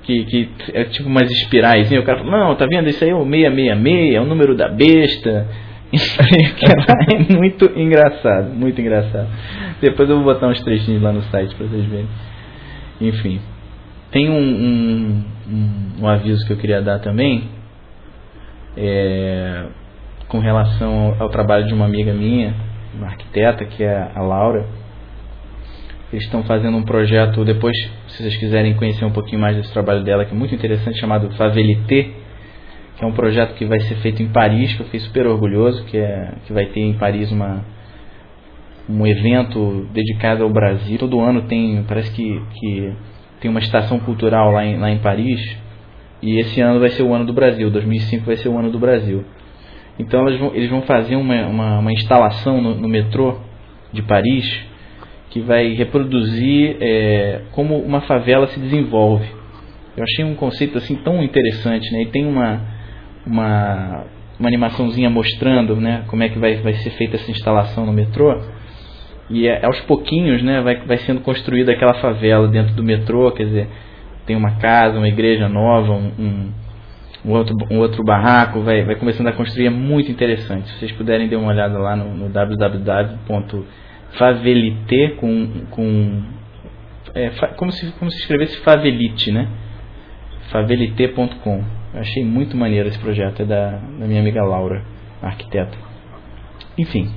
que, 0.03 0.25
que 0.25 0.49
é 0.73 0.85
tipo 0.85 1.09
umas 1.09 1.31
espirais. 1.31 1.91
O 1.93 2.03
cara 2.03 2.19
fala, 2.19 2.47
não, 2.47 2.55
tá 2.55 2.67
vendo? 2.67 2.89
Isso 2.89 3.05
aí 3.05 3.11
é 3.11 3.15
o 3.15 3.25
666, 3.25 4.15
é 4.15 4.21
o 4.21 4.25
número 4.25 4.57
da 4.57 4.69
besta. 4.69 5.47
Isso 5.93 6.19
aí 6.21 7.31
é 7.31 7.37
muito 7.37 7.71
engraçado, 7.77 8.51
muito 8.55 8.81
engraçado. 8.81 9.29
Depois 9.81 10.09
eu 10.09 10.17
vou 10.17 10.25
botar 10.25 10.49
uns 10.49 10.61
trechinhos 10.63 11.03
lá 11.03 11.13
no 11.13 11.23
site 11.25 11.55
para 11.55 11.67
vocês 11.67 11.85
verem. 11.87 12.09
Enfim. 13.01 13.41
Tem 14.11 14.31
um, 14.31 14.39
um, 14.39 15.25
um, 15.47 16.03
um, 16.03 16.09
aviso 16.09 16.47
que 16.47 16.53
eu 16.53 16.57
queria 16.57 16.81
dar 16.81 16.99
também, 17.01 17.51
é, 18.75 19.67
com 20.29 20.39
relação 20.39 21.15
ao, 21.19 21.25
ao, 21.25 21.29
trabalho 21.29 21.67
de 21.67 21.75
uma 21.75 21.85
amiga 21.85 22.15
minha, 22.15 22.55
uma 22.95 23.09
arquiteta, 23.09 23.67
que 23.67 23.85
é 23.85 24.11
a 24.15 24.23
Laura. 24.23 24.67
Eles 26.13 26.25
estão 26.25 26.43
fazendo 26.45 26.77
um 26.77 26.83
projeto, 26.83 27.45
depois, 27.45 27.77
se 28.09 28.23
vocês 28.23 28.37
quiserem 28.37 28.75
conhecer 28.75 29.05
um 29.05 29.11
pouquinho 29.11 29.41
mais 29.41 29.57
desse 29.57 29.73
trabalho 29.73 30.03
dela, 30.03 30.25
que 30.25 30.35
é 30.35 30.37
muito 30.37 30.55
interessante, 30.55 30.99
chamado 30.99 31.31
Favelité, 31.37 32.11
que 32.97 33.05
é 33.05 33.07
um 33.07 33.13
projeto 33.13 33.55
que 33.55 33.65
vai 33.65 33.79
ser 33.81 33.97
feito 33.97 34.23
em 34.23 34.29
Paris, 34.29 34.75
que 34.75 34.81
eu 34.81 34.87
fiquei 34.87 35.01
super 35.01 35.27
orgulhoso, 35.27 35.85
que, 35.85 35.99
é, 35.99 36.35
que 36.47 36.53
vai 36.53 36.67
ter 36.67 36.81
em 36.81 36.95
Paris 36.95 37.31
uma, 37.31 37.65
um 38.89 39.07
evento 39.07 39.87
dedicado 39.93 40.43
ao 40.43 40.51
Brasil. 40.51 40.99
Todo 40.99 41.21
ano 41.21 41.43
tem, 41.43 41.85
parece 41.87 42.11
que, 42.11 42.43
que 42.55 42.93
tem 43.41 43.51
uma 43.51 43.61
estação 43.61 44.01
cultural 44.01 44.51
lá 44.51 44.65
em, 44.65 44.79
lá 44.79 44.91
em 44.91 44.99
Paris 44.99 45.59
e 46.21 46.39
esse 46.39 46.61
ano 46.61 46.81
vai 46.81 46.91
ser 46.91 47.03
o 47.03 47.15
ano 47.15 47.25
do 47.25 47.33
Brasil, 47.33 47.71
2005 47.71 48.25
vai 48.25 48.37
ser 48.37 48.49
o 48.49 48.59
ano 48.59 48.71
do 48.71 48.79
Brasil. 48.79 49.25
Então 49.99 50.27
eles 50.27 50.41
vão, 50.41 50.55
eles 50.55 50.71
vão 50.71 50.83
fazer 50.83 51.17
uma, 51.17 51.47
uma, 51.47 51.79
uma 51.79 51.93
instalação 51.93 52.61
no, 52.61 52.75
no, 52.75 52.89
metrô 52.89 53.39
de 53.93 54.03
Paris 54.03 54.67
que 55.31 55.41
vai 55.41 55.75
reproduzir 55.75 56.77
é, 56.81 57.43
como 57.53 57.79
uma 57.79 58.01
favela 58.03 58.47
se 58.49 58.59
desenvolve. 58.59 59.27
Eu 59.97 60.05
achei 60.05 60.25
um 60.25 60.35
conceito 60.35 60.79
assim 60.79 60.97
tão 60.97 61.23
interessante, 61.23 61.91
né? 61.93 62.03
E 62.03 62.07
tem 62.07 62.27
uma, 62.27 62.61
uma, 63.27 64.05
uma 64.39 64.49
animaçãozinha 64.49 65.11
mostrando 65.11 65.77
né, 65.77 66.05
como 66.07 66.23
é 66.23 66.29
que 66.29 66.39
vai, 66.39 66.57
vai 66.57 66.75
ser 66.75 66.91
feita 66.91 67.17
essa 67.17 67.31
instalação 67.31 67.85
no 67.85 67.93
metrô. 67.93 68.41
E 69.29 69.47
é, 69.47 69.65
aos 69.65 69.81
pouquinhos, 69.83 70.43
né, 70.43 70.63
vai, 70.63 70.77
vai 70.87 70.99
sendo 70.99 71.21
construída 71.21 71.73
aquela 71.73 71.95
favela 71.95 72.49
dentro 72.49 72.75
do 72.75 72.83
metrô, 72.83 73.31
quer 73.33 73.45
dizer, 73.45 73.69
tem 74.25 74.37
uma 74.37 74.53
casa, 74.53 74.97
uma 74.97 75.09
igreja 75.09 75.49
nova, 75.49 75.93
um, 75.93 76.13
um, 76.19 76.53
um 77.27 77.33
outro, 77.33 77.55
um 77.71 77.79
outro 77.79 78.03
barraco, 78.05 78.61
vai, 78.61 78.85
vai 78.85 78.95
começando 78.95 79.27
a 79.27 79.33
construir, 79.33 79.67
é 79.67 79.71
muito 79.71 80.11
interessante. 80.11 80.69
Se 80.69 80.79
vocês 80.79 80.93
puderem 80.93 81.29
dar 81.29 81.39
uma 81.39 81.49
olhada 81.49 81.79
lá 81.79 81.95
no, 81.95 82.15
no 82.15 82.29
www.favelite 84.17 85.17
com, 85.17 85.67
com 85.71 86.23
é, 87.15 87.31
como, 87.57 87.73
se, 87.73 87.91
como 87.93 88.11
se 88.11 88.19
escrevesse 88.19 88.59
favelite, 88.61 89.33
né? 89.33 89.49
favelite.com. 90.51 91.65
Achei 91.95 92.25
muito 92.25 92.57
maneiro 92.57 92.89
esse 92.89 92.99
projeto, 92.99 93.43
é 93.43 93.45
da, 93.45 93.71
da 93.71 94.07
minha 94.07 94.21
amiga 94.21 94.43
Laura, 94.45 94.83
arquiteta. 95.23 95.77
Enfim, 96.77 97.11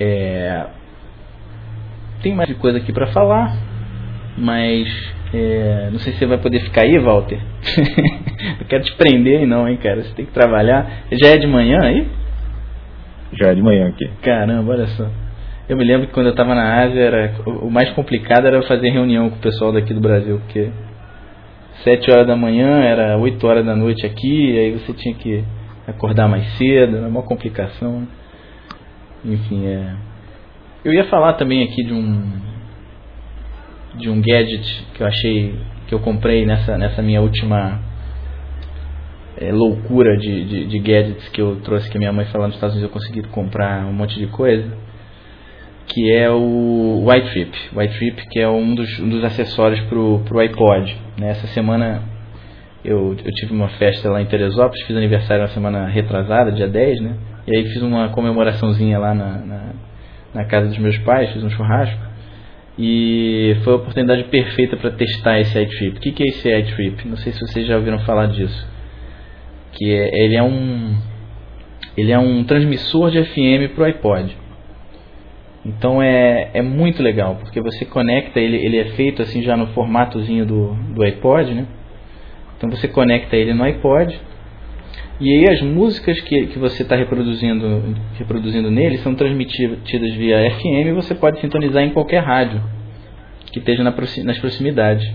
é, 0.00 0.66
tem 2.22 2.34
mais 2.34 2.52
coisa 2.58 2.78
aqui 2.78 2.92
para 2.92 3.06
falar, 3.08 3.56
mas 4.36 4.88
é, 5.32 5.90
não 5.92 5.98
sei 5.98 6.12
se 6.12 6.18
você 6.18 6.26
vai 6.26 6.38
poder 6.38 6.60
ficar 6.60 6.82
aí, 6.82 6.98
Walter. 6.98 7.38
eu 8.60 8.66
quero 8.66 8.84
te 8.84 8.94
prender 8.96 9.40
aí 9.40 9.46
não, 9.46 9.68
hein, 9.68 9.76
cara. 9.76 10.02
Você 10.02 10.14
tem 10.14 10.26
que 10.26 10.32
trabalhar. 10.32 11.04
Já 11.12 11.28
é 11.28 11.36
de 11.36 11.46
manhã 11.46 11.78
aí? 11.82 12.08
Já 13.32 13.48
é 13.48 13.54
de 13.54 13.62
manhã 13.62 13.88
aqui. 13.88 14.08
Caramba, 14.22 14.72
olha 14.72 14.86
só. 14.88 15.08
Eu 15.68 15.76
me 15.76 15.84
lembro 15.84 16.06
que 16.06 16.12
quando 16.12 16.26
eu 16.26 16.30
estava 16.30 16.54
na 16.54 16.84
Ásia, 16.84 17.00
era, 17.00 17.34
o 17.44 17.68
mais 17.68 17.90
complicado 17.90 18.46
era 18.46 18.62
fazer 18.62 18.88
reunião 18.90 19.28
com 19.28 19.36
o 19.36 19.40
pessoal 19.40 19.72
daqui 19.72 19.92
do 19.92 20.00
Brasil, 20.00 20.38
porque 20.38 20.70
7 21.82 22.08
horas 22.08 22.26
da 22.26 22.36
manhã 22.36 22.84
era 22.84 23.18
8 23.18 23.44
horas 23.44 23.66
da 23.66 23.74
noite 23.74 24.06
aqui, 24.06 24.56
aí 24.56 24.72
você 24.72 24.92
tinha 24.92 25.14
que 25.16 25.44
acordar 25.84 26.28
mais 26.28 26.46
cedo, 26.56 26.98
era 26.98 27.08
uma 27.08 27.22
complicação. 27.22 28.06
Enfim, 29.24 29.66
é. 29.66 29.92
Eu 30.84 30.92
ia 30.92 31.04
falar 31.06 31.32
também 31.32 31.64
aqui 31.64 31.82
de 31.82 31.92
um 31.92 32.46
de 33.96 34.10
um 34.10 34.20
gadget 34.20 34.86
que 34.94 35.02
eu 35.02 35.06
achei 35.06 35.58
que 35.88 35.94
eu 35.94 35.98
comprei 35.98 36.44
nessa 36.46 36.76
nessa 36.78 37.02
minha 37.02 37.22
última 37.22 37.80
é, 39.38 39.50
loucura 39.50 40.16
de, 40.18 40.44
de, 40.44 40.66
de, 40.66 40.78
gadgets 40.78 41.28
que 41.30 41.40
eu 41.40 41.56
trouxe 41.64 41.90
que 41.90 41.98
minha 41.98 42.12
mãe 42.12 42.26
falou 42.26 42.46
nos 42.46 42.56
Estados 42.56 42.76
Unidos 42.76 42.94
eu 42.94 43.00
consegui 43.00 43.26
comprar 43.28 43.86
um 43.86 43.92
monte 43.94 44.18
de 44.18 44.26
coisa 44.26 44.70
que 45.86 46.12
é 46.12 46.30
o 46.30 47.04
White 47.06 47.30
Trip. 47.30 47.58
White 47.74 47.98
Trip 47.98 48.28
que 48.28 48.40
é 48.40 48.48
um 48.48 48.74
dos, 48.74 48.98
um 48.98 49.08
dos 49.08 49.24
acessórios 49.24 49.80
para 49.82 49.98
o 49.98 50.40
iPod. 50.40 50.96
Né? 51.18 51.30
Essa 51.30 51.46
semana 51.48 52.02
eu, 52.84 53.16
eu 53.24 53.32
tive 53.32 53.52
uma 53.52 53.68
festa 53.70 54.10
lá 54.10 54.22
em 54.22 54.26
Teresópolis, 54.26 54.84
fiz 54.86 54.96
aniversário 54.96 55.42
na 55.42 55.48
semana 55.48 55.86
retrasada, 55.88 56.52
dia 56.52 56.68
10, 56.68 57.00
né? 57.00 57.16
E 57.46 57.56
aí 57.56 57.64
fiz 57.66 57.82
uma 57.82 58.08
comemoraçãozinha 58.10 58.98
lá 58.98 59.12
na, 59.14 59.38
na, 59.38 59.74
na 60.34 60.44
casa 60.44 60.68
dos 60.68 60.78
meus 60.78 60.96
pais, 60.98 61.32
fiz 61.32 61.42
um 61.42 61.50
churrasco. 61.50 62.00
E 62.78 63.56
foi 63.64 63.72
a 63.72 63.76
oportunidade 63.76 64.24
perfeita 64.24 64.76
para 64.76 64.90
testar 64.90 65.40
esse 65.40 65.58
iTrip. 65.58 65.96
O 65.96 66.00
que, 66.00 66.12
que 66.12 66.22
é 66.22 66.26
esse 66.26 66.58
iTrip? 66.58 67.08
Não 67.08 67.16
sei 67.16 67.32
se 67.32 67.40
vocês 67.40 67.66
já 67.66 67.76
ouviram 67.76 67.98
falar 68.00 68.26
disso. 68.26 68.68
Que 69.72 69.92
é, 69.92 70.24
ele 70.24 70.36
é 70.36 70.42
um 70.42 70.96
ele 71.96 72.12
é 72.12 72.18
um 72.18 72.44
transmissor 72.44 73.10
de 73.10 73.24
FM 73.24 73.74
para 73.74 73.82
o 73.82 73.86
iPod. 73.86 74.36
Então 75.66 76.00
é, 76.00 76.50
é 76.54 76.62
muito 76.62 77.02
legal, 77.02 77.36
porque 77.40 77.60
você 77.60 77.84
conecta 77.84 78.38
ele, 78.38 78.56
ele 78.56 78.78
é 78.78 78.84
feito 78.90 79.20
assim 79.20 79.42
já 79.42 79.56
no 79.56 79.66
formatozinho 79.68 80.46
do, 80.46 80.74
do 80.94 81.02
iPod, 81.02 81.52
né? 81.52 81.66
Então 82.56 82.70
você 82.70 82.86
conecta 82.86 83.36
ele 83.36 83.52
no 83.52 83.64
iPod 83.64 84.16
e 85.20 85.32
aí 85.32 85.50
as 85.50 85.60
músicas 85.62 86.20
que, 86.20 86.46
que 86.46 86.58
você 86.58 86.82
está 86.82 86.94
reproduzindo, 86.94 87.96
reproduzindo 88.16 88.70
nele 88.70 88.98
são 88.98 89.14
transmitidas 89.16 90.14
via 90.14 90.50
FM 90.52 90.86
e 90.86 90.92
você 90.92 91.16
pode 91.16 91.40
sintonizar 91.40 91.82
em 91.82 91.90
qualquer 91.90 92.22
rádio 92.22 92.62
que 93.52 93.58
esteja 93.58 93.82
na, 93.82 93.92
nas 94.24 94.38
proximidades. 94.38 95.10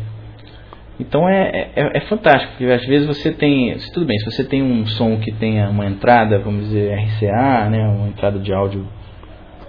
Então 0.99 1.30
é, 1.30 1.70
é, 1.76 1.97
é, 1.97 1.99
fantástico, 2.02 2.54
porque 2.58 2.72
às 2.72 2.86
vezes 2.86 3.08
você 3.08 3.32
tem. 3.32 3.76
Tudo 3.93 4.06
bem, 4.06 4.20
se 4.20 4.26
você 4.26 4.43
tem 4.43 4.62
um 4.62 4.86
som 4.86 5.18
que 5.18 5.32
tenha 5.32 5.70
uma 5.70 5.86
entrada, 5.86 6.39
vamos 6.39 6.66
dizer, 6.66 6.93
RCA, 6.93 7.70
né, 7.70 7.88
uma 7.88 8.10
entrada 8.10 8.38
de 8.38 8.54
áudio 8.54 8.86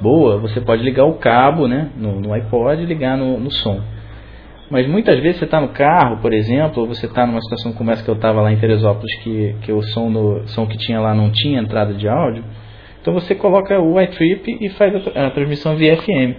boa, 0.02 0.38
você 0.38 0.60
pode 0.60 0.82
ligar 0.82 1.04
o 1.04 1.14
cabo 1.14 1.68
né, 1.68 1.90
no, 1.96 2.20
no 2.20 2.32
iPod 2.32 2.82
e 2.82 2.86
ligar 2.86 3.16
no, 3.16 3.38
no 3.38 3.50
som. 3.50 3.80
Mas 4.68 4.86
muitas 4.86 5.18
vezes 5.20 5.38
você 5.38 5.44
está 5.44 5.60
no 5.60 5.68
carro, 5.68 6.16
por 6.22 6.32
exemplo, 6.32 6.82
ou 6.82 6.88
você 6.88 7.06
está 7.06 7.26
numa 7.26 7.40
situação 7.42 7.72
como 7.72 7.90
essa 7.90 8.02
que 8.02 8.08
eu 8.08 8.14
estava 8.14 8.40
lá 8.40 8.50
em 8.50 8.56
Teresópolis, 8.56 9.14
que, 9.22 9.54
que 9.62 9.70
o 9.70 9.82
som, 9.82 10.10
do, 10.10 10.48
som 10.48 10.66
que 10.66 10.78
tinha 10.78 10.98
lá 10.98 11.14
não 11.14 11.30
tinha 11.30 11.60
entrada 11.60 11.94
de 11.94 12.08
áudio. 12.08 12.42
Então 13.00 13.12
você 13.12 13.34
coloca 13.34 13.78
o 13.78 14.00
iTrip 14.00 14.58
e 14.60 14.68
faz 14.70 14.94
a, 15.14 15.26
a 15.26 15.30
transmissão 15.30 15.76
via 15.76 15.96
FM. 15.96 16.36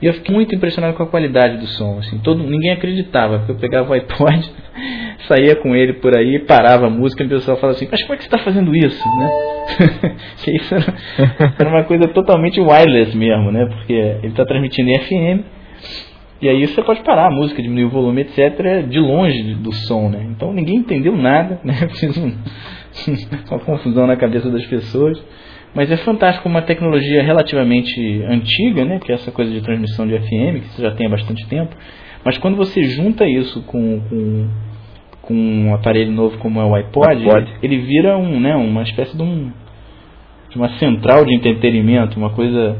E 0.00 0.06
eu 0.06 0.14
fiquei 0.14 0.34
muito 0.34 0.54
impressionado 0.54 0.96
com 0.96 1.02
a 1.02 1.06
qualidade 1.06 1.58
do 1.58 1.66
som. 1.66 1.98
Assim, 1.98 2.18
todo, 2.18 2.42
ninguém 2.42 2.72
acreditava, 2.72 3.38
porque 3.38 3.52
eu 3.52 3.56
pegava 3.56 3.90
o 3.90 3.92
iPod, 3.92 4.50
saía 5.28 5.56
com 5.56 5.76
ele 5.76 5.94
por 5.94 6.16
aí, 6.16 6.38
parava 6.38 6.86
a 6.86 6.90
música 6.90 7.22
e 7.22 7.26
o 7.26 7.28
pessoal 7.28 7.56
falava 7.58 7.76
assim, 7.76 7.88
mas 7.90 8.02
como 8.02 8.14
é 8.14 8.16
que 8.16 8.22
você 8.22 8.28
está 8.28 8.38
fazendo 8.38 8.74
isso? 8.74 9.04
Né? 9.18 9.30
isso 10.56 10.74
era, 10.74 10.94
era, 11.58 11.68
uma 11.68 11.84
coisa 11.84 12.08
totalmente 12.08 12.60
wireless 12.60 13.16
mesmo, 13.16 13.52
né? 13.52 13.66
porque 13.66 13.92
ele 13.92 14.28
está 14.28 14.44
transmitindo 14.44 14.88
em 14.88 14.98
FM 14.98 15.44
e 16.42 16.48
aí 16.48 16.66
você 16.66 16.82
pode 16.82 17.02
parar 17.02 17.26
a 17.26 17.30
música, 17.30 17.62
diminuir 17.62 17.84
o 17.84 17.90
volume, 17.90 18.22
etc., 18.22 18.82
de 18.88 18.98
longe 18.98 19.54
do 19.56 19.72
som, 19.72 20.08
né? 20.08 20.26
Então 20.30 20.54
ninguém 20.54 20.76
entendeu 20.76 21.14
nada, 21.14 21.60
né? 21.64 21.74
Fiz 21.98 22.16
um, 22.16 22.34
uma 23.50 23.58
confusão 23.60 24.06
na 24.06 24.16
cabeça 24.16 24.48
das 24.50 24.64
pessoas. 24.64 25.22
Mas 25.74 25.90
é 25.90 25.96
fantástico 25.98 26.48
uma 26.48 26.62
tecnologia 26.62 27.22
relativamente 27.22 28.22
antiga, 28.24 28.84
né? 28.84 28.98
Que 28.98 29.12
é 29.12 29.14
essa 29.14 29.30
coisa 29.30 29.50
de 29.52 29.60
transmissão 29.60 30.06
de 30.06 30.18
FM, 30.18 30.62
que 30.62 30.68
você 30.74 30.82
já 30.82 30.90
tem 30.92 31.06
há 31.06 31.10
bastante 31.10 31.46
tempo. 31.48 31.74
Mas 32.24 32.36
quando 32.38 32.56
você 32.56 32.82
junta 32.84 33.24
isso 33.24 33.62
com, 33.62 34.00
com, 34.00 34.48
com 35.22 35.34
um 35.34 35.74
aparelho 35.74 36.12
novo 36.12 36.38
como 36.38 36.60
é 36.60 36.64
o 36.64 36.74
iPod, 36.74 37.22
iPod. 37.22 37.50
Ele, 37.62 37.74
ele 37.74 37.78
vira 37.86 38.18
um, 38.18 38.40
né, 38.40 38.54
uma 38.56 38.82
espécie 38.82 39.16
de, 39.16 39.22
um, 39.22 39.52
de 40.50 40.56
uma 40.56 40.68
central 40.78 41.24
de 41.24 41.34
entretenimento, 41.34 42.18
uma 42.18 42.30
coisa 42.30 42.76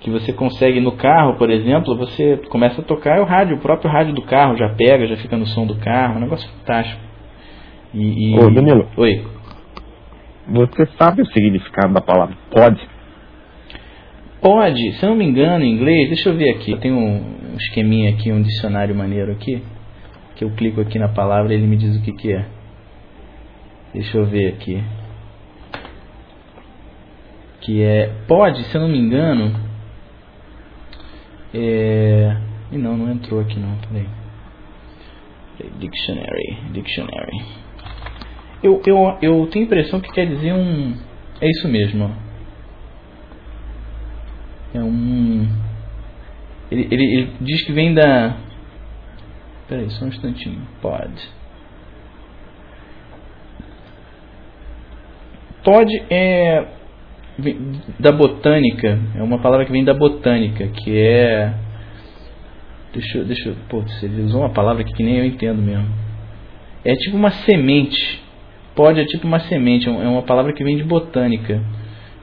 que 0.00 0.10
você 0.10 0.32
consegue 0.32 0.80
no 0.80 0.92
carro, 0.92 1.34
por 1.36 1.50
exemplo, 1.50 1.96
você 1.96 2.36
começa 2.50 2.80
a 2.80 2.84
tocar 2.84 3.20
o 3.20 3.24
rádio, 3.24 3.56
o 3.56 3.60
próprio 3.60 3.90
rádio 3.90 4.14
do 4.14 4.22
carro 4.22 4.56
já 4.56 4.68
pega, 4.68 5.06
já 5.06 5.16
fica 5.16 5.36
no 5.36 5.46
som 5.46 5.66
do 5.66 5.76
carro, 5.76 6.14
é 6.14 6.16
um 6.18 6.20
negócio 6.20 6.48
fantástico. 6.58 7.00
E, 7.94 8.34
e... 8.34 8.38
Ô, 8.38 8.50
Danilo. 8.50 8.86
Oi. 8.96 9.33
Você 10.48 10.86
sabe 10.98 11.22
o 11.22 11.26
significado 11.26 11.94
da 11.94 12.00
palavra 12.00 12.36
pode? 12.50 12.86
Pode, 14.40 14.92
se 14.92 15.04
eu 15.04 15.10
não 15.10 15.16
me 15.16 15.24
engano, 15.24 15.64
em 15.64 15.72
inglês, 15.72 16.08
deixa 16.08 16.28
eu 16.28 16.36
ver 16.36 16.50
aqui. 16.50 16.76
Tem 16.76 16.92
um 16.92 17.56
esqueminha 17.56 18.10
aqui, 18.10 18.30
um 18.30 18.42
dicionário 18.42 18.94
maneiro 18.94 19.32
aqui, 19.32 19.62
que 20.36 20.44
eu 20.44 20.50
clico 20.50 20.82
aqui 20.82 20.98
na 20.98 21.08
palavra 21.08 21.52
e 21.52 21.56
ele 21.56 21.66
me 21.66 21.76
diz 21.76 21.96
o 21.96 22.02
que, 22.02 22.12
que 22.12 22.32
é. 22.32 22.44
Deixa 23.94 24.18
eu 24.18 24.26
ver 24.26 24.48
aqui. 24.48 24.82
Que 27.62 27.82
é 27.82 28.12
pode, 28.28 28.62
se 28.64 28.74
eu 28.74 28.82
não 28.82 28.88
me 28.88 28.98
engano, 28.98 29.54
é... 31.54 32.36
E 32.72 32.76
não, 32.76 32.96
não 32.96 33.12
entrou 33.12 33.40
aqui 33.40 33.58
não, 33.58 33.76
peraí. 33.76 34.08
Dictionary, 35.78 36.58
dictionary. 36.72 37.63
Eu, 38.64 38.80
eu, 38.86 39.18
eu 39.20 39.46
tenho 39.48 39.66
a 39.66 39.66
impressão 39.66 40.00
que 40.00 40.10
quer 40.10 40.26
dizer 40.26 40.54
um. 40.54 40.96
É 41.38 41.46
isso 41.50 41.68
mesmo. 41.68 42.10
É 44.72 44.80
um. 44.80 45.46
Ele, 46.70 46.88
ele, 46.90 47.04
ele 47.04 47.32
diz 47.42 47.60
que 47.60 47.72
vem 47.72 47.92
da. 47.92 48.38
Peraí, 49.68 49.90
só 49.90 50.06
um 50.06 50.08
instantinho. 50.08 50.66
Pod. 50.80 51.12
Pod 55.62 56.06
é 56.08 56.66
da 57.98 58.12
botânica, 58.12 58.98
é 59.14 59.22
uma 59.22 59.40
palavra 59.40 59.66
que 59.66 59.72
vem 59.72 59.84
da 59.84 59.92
botânica, 59.92 60.68
que 60.68 60.96
é. 60.96 61.52
Deixa, 62.94 63.24
deixa 63.24 63.54
pô, 63.68 63.84
ele 64.02 64.22
usou 64.22 64.40
uma 64.40 64.54
palavra 64.54 64.84
que 64.84 65.02
nem 65.02 65.18
eu 65.18 65.24
entendo 65.26 65.60
mesmo. 65.60 65.92
É 66.82 66.94
tipo 66.94 67.14
uma 67.14 67.30
semente. 67.30 68.23
Pode 68.74 69.00
é 69.00 69.04
tipo 69.04 69.26
uma 69.26 69.40
semente, 69.40 69.88
é, 69.88 69.92
é 69.92 70.08
uma 70.08 70.22
palavra 70.22 70.52
que 70.52 70.64
vem 70.64 70.76
de 70.76 70.84
botânica. 70.84 71.60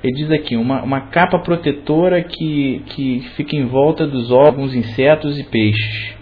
Ele 0.04 0.14
diz 0.14 0.32
aqui, 0.32 0.56
uma, 0.56 0.82
uma 0.82 1.02
capa 1.02 1.39
protetora 1.39 2.24
que, 2.24 2.82
que 2.88 3.22
fica 3.36 3.56
em 3.56 3.66
volta 3.66 4.08
dos 4.08 4.32
órgãos, 4.32 4.74
insetos 4.74 5.39
e 5.39 5.43
peixes. 5.43 6.16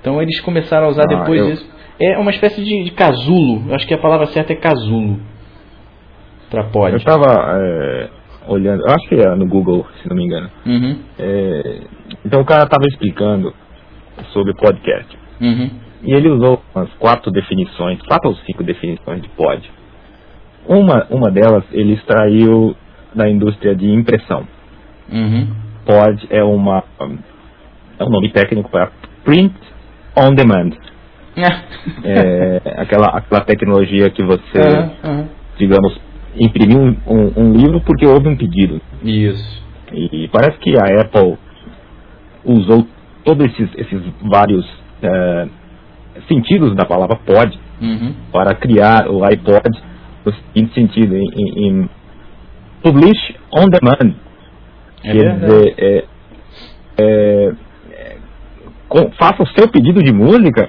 Então 0.00 0.20
eles 0.20 0.40
começaram 0.40 0.86
a 0.86 0.90
usar 0.90 1.04
ah, 1.04 1.18
depois 1.20 1.40
eu... 1.40 1.52
isso. 1.52 1.80
É 2.00 2.18
uma 2.18 2.30
espécie 2.30 2.64
de, 2.64 2.84
de 2.84 2.90
casulo, 2.92 3.74
acho 3.74 3.86
que 3.86 3.92
a 3.92 3.98
palavra 3.98 4.26
certa 4.26 4.54
é 4.54 4.56
casulo 4.56 5.20
para 6.50 6.64
pod. 6.64 6.90
Eu 6.90 6.96
estava 6.96 7.26
é, 7.58 8.08
olhando, 8.48 8.80
eu 8.80 8.94
acho 8.94 9.08
que 9.08 9.14
é 9.14 9.34
no 9.36 9.46
Google, 9.46 9.86
se 10.02 10.08
não 10.08 10.16
me 10.16 10.24
engano. 10.24 10.50
Uhum. 10.66 10.98
É, 11.18 11.80
então 12.24 12.40
o 12.40 12.44
cara 12.44 12.64
estava 12.64 12.86
explicando 12.86 13.54
sobre 14.32 14.54
podcast. 14.54 15.16
Uhum. 15.40 15.70
E 16.02 16.12
ele 16.12 16.30
usou 16.30 16.62
umas 16.74 16.90
quatro 16.94 17.30
definições, 17.30 18.00
quatro 18.02 18.30
ou 18.30 18.36
cinco 18.36 18.62
definições 18.62 19.22
de 19.22 19.28
pod. 19.30 19.70
Uma, 20.66 21.06
uma 21.10 21.30
delas 21.30 21.64
ele 21.72 21.94
extraiu 21.94 22.76
da 23.14 23.28
indústria 23.28 23.74
de 23.74 23.90
impressão. 23.90 24.46
Uhum. 25.12 25.48
Pod 25.84 26.26
é 26.30 26.42
uma 26.42 26.84
é 27.98 28.04
um 28.04 28.08
nome 28.08 28.30
técnico 28.30 28.70
para 28.70 28.90
print 29.24 29.54
on 30.16 30.34
demand. 30.34 30.70
é, 32.04 32.60
aquela, 32.76 33.06
aquela 33.16 33.40
tecnologia 33.42 34.10
que 34.10 34.22
você, 34.22 34.90
digamos, 35.56 35.98
imprimir 36.36 36.76
um, 36.78 36.96
um, 37.06 37.32
um, 37.36 37.52
livro 37.52 37.80
porque 37.80 38.06
houve 38.06 38.28
um 38.28 38.36
pedido. 38.36 38.80
Isso. 39.02 39.62
E, 39.92 40.28
parece 40.28 40.58
que 40.58 40.76
a 40.76 41.02
Apple 41.02 41.36
usou 42.44 42.86
todos 43.24 43.46
esses, 43.46 43.70
esses 43.76 44.02
vários 44.22 44.66
é, 45.02 45.48
sentidos 46.28 46.74
da 46.74 46.84
palavra 46.84 47.16
pode 47.16 47.58
uhum. 47.80 48.14
para 48.32 48.54
criar 48.54 49.08
o 49.08 49.24
iPod 49.24 49.70
no 50.24 50.32
seguinte 50.32 50.74
sentido, 50.74 51.16
em, 51.16 51.28
em, 51.36 51.68
em 51.68 51.90
publish 52.82 53.36
on 53.52 53.66
demand. 53.66 54.14
É 55.02 55.12
Quer 55.12 55.38
dizer, 55.38 55.74
é, 55.78 56.04
é, 56.98 57.52
com, 58.88 59.10
faça 59.12 59.42
o 59.42 59.46
seu 59.48 59.68
pedido 59.68 60.02
de 60.02 60.12
música 60.12 60.68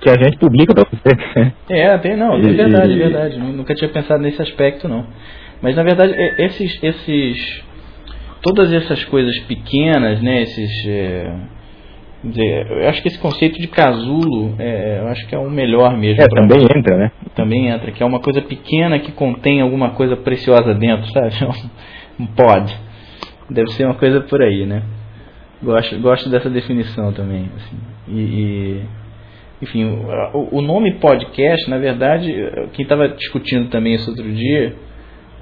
que 0.00 0.08
a 0.08 0.14
gente 0.14 0.36
publica 0.38 0.74
para 0.74 0.84
você. 0.90 1.52
É, 1.70 1.96
tem, 1.98 2.16
não, 2.16 2.34
é 2.34 2.40
verdade, 2.40 2.92
é 2.92 2.96
verdade. 2.96 3.38
Nunca 3.38 3.74
tinha 3.74 3.88
pensado 3.88 4.22
nesse 4.22 4.40
aspecto, 4.42 4.88
não. 4.88 5.06
Mas 5.60 5.76
na 5.76 5.82
verdade, 5.82 6.12
esses, 6.38 6.82
esses, 6.82 7.64
todas 8.42 8.72
essas 8.72 9.04
coisas 9.04 9.38
pequenas, 9.40 10.20
né, 10.20 10.42
esses, 10.42 10.86
é, 12.24 12.84
eu 12.84 12.88
acho 12.88 13.02
que 13.02 13.08
esse 13.08 13.18
conceito 13.18 13.60
de 13.60 13.66
casulo, 13.66 14.54
é, 14.58 15.00
eu 15.00 15.08
acho 15.08 15.26
que 15.26 15.34
é 15.34 15.38
o 15.38 15.50
melhor 15.50 15.96
mesmo. 15.96 16.22
É, 16.22 16.28
também 16.28 16.62
entra, 16.62 16.96
né? 16.96 17.12
Também 17.34 17.68
entra, 17.68 17.90
que 17.90 18.02
é 18.02 18.06
uma 18.06 18.20
coisa 18.20 18.40
pequena 18.40 18.98
que 19.00 19.10
contém 19.12 19.60
alguma 19.60 19.90
coisa 19.90 20.16
preciosa 20.16 20.74
dentro, 20.74 21.06
sabe? 21.12 21.30
Um 22.20 22.26
pod. 22.26 22.78
Deve 23.48 23.70
ser 23.72 23.86
uma 23.86 23.94
coisa 23.94 24.20
por 24.20 24.42
aí, 24.42 24.66
né? 24.66 24.82
Gosto, 25.62 25.98
gosto 25.98 26.28
dessa 26.28 26.50
definição 26.50 27.10
também. 27.12 27.48
Assim. 27.56 27.76
e, 28.06 28.20
e 28.20 28.82
enfim, 29.62 29.84
o, 30.34 30.58
o 30.58 30.60
nome 30.60 30.98
podcast, 30.98 31.70
na 31.70 31.78
verdade, 31.78 32.30
quem 32.74 32.82
estava 32.82 33.08
discutindo 33.08 33.70
também 33.70 33.94
isso 33.94 34.10
outro 34.10 34.30
dia, 34.30 34.74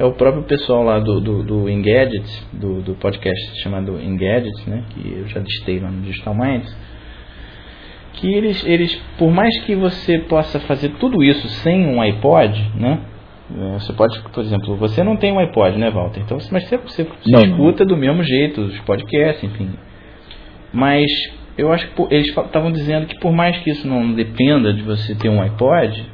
é 0.00 0.04
o 0.04 0.12
próprio 0.12 0.42
pessoal 0.44 0.82
lá 0.82 0.98
do, 0.98 1.20
do, 1.20 1.42
do 1.42 1.68
Engadget, 1.68 2.24
do, 2.54 2.80
do 2.80 2.94
podcast 2.94 3.62
chamado 3.62 4.00
Engadget, 4.00 4.58
né, 4.66 4.82
que 4.88 5.12
eu 5.12 5.28
já 5.28 5.40
listei 5.40 5.78
lá 5.78 5.90
no 5.90 6.00
Digital 6.00 6.34
Minds, 6.34 6.74
que 8.14 8.32
eles, 8.32 8.64
eles, 8.64 8.94
por 9.18 9.30
mais 9.30 9.54
que 9.64 9.76
você 9.76 10.18
possa 10.20 10.58
fazer 10.60 10.88
tudo 10.98 11.22
isso 11.22 11.46
sem 11.48 11.86
um 11.86 12.00
iPod, 12.00 12.58
né, 12.76 12.98
é, 13.54 13.78
você 13.78 13.92
pode, 13.92 14.18
por 14.32 14.42
exemplo, 14.42 14.74
você 14.76 15.04
não 15.04 15.18
tem 15.18 15.32
um 15.32 15.38
iPod, 15.38 15.76
né, 15.78 15.90
Walter? 15.90 16.20
Então, 16.20 16.38
mas 16.50 16.66
você, 16.66 16.78
você, 16.78 17.04
você 17.04 17.30
não, 17.30 17.42
escuta 17.42 17.84
não. 17.84 17.94
do 17.94 17.96
mesmo 17.98 18.22
jeito 18.22 18.62
os 18.62 18.78
podcasts, 18.80 19.44
enfim. 19.44 19.70
Mas 20.72 21.04
eu 21.58 21.70
acho 21.70 21.86
que 21.90 22.02
eles 22.14 22.28
estavam 22.28 22.72
dizendo 22.72 23.06
que 23.06 23.18
por 23.18 23.32
mais 23.32 23.58
que 23.58 23.68
isso 23.68 23.86
não 23.86 24.14
dependa 24.14 24.72
de 24.72 24.82
você 24.82 25.14
ter 25.14 25.28
um 25.28 25.42
iPod, 25.42 26.06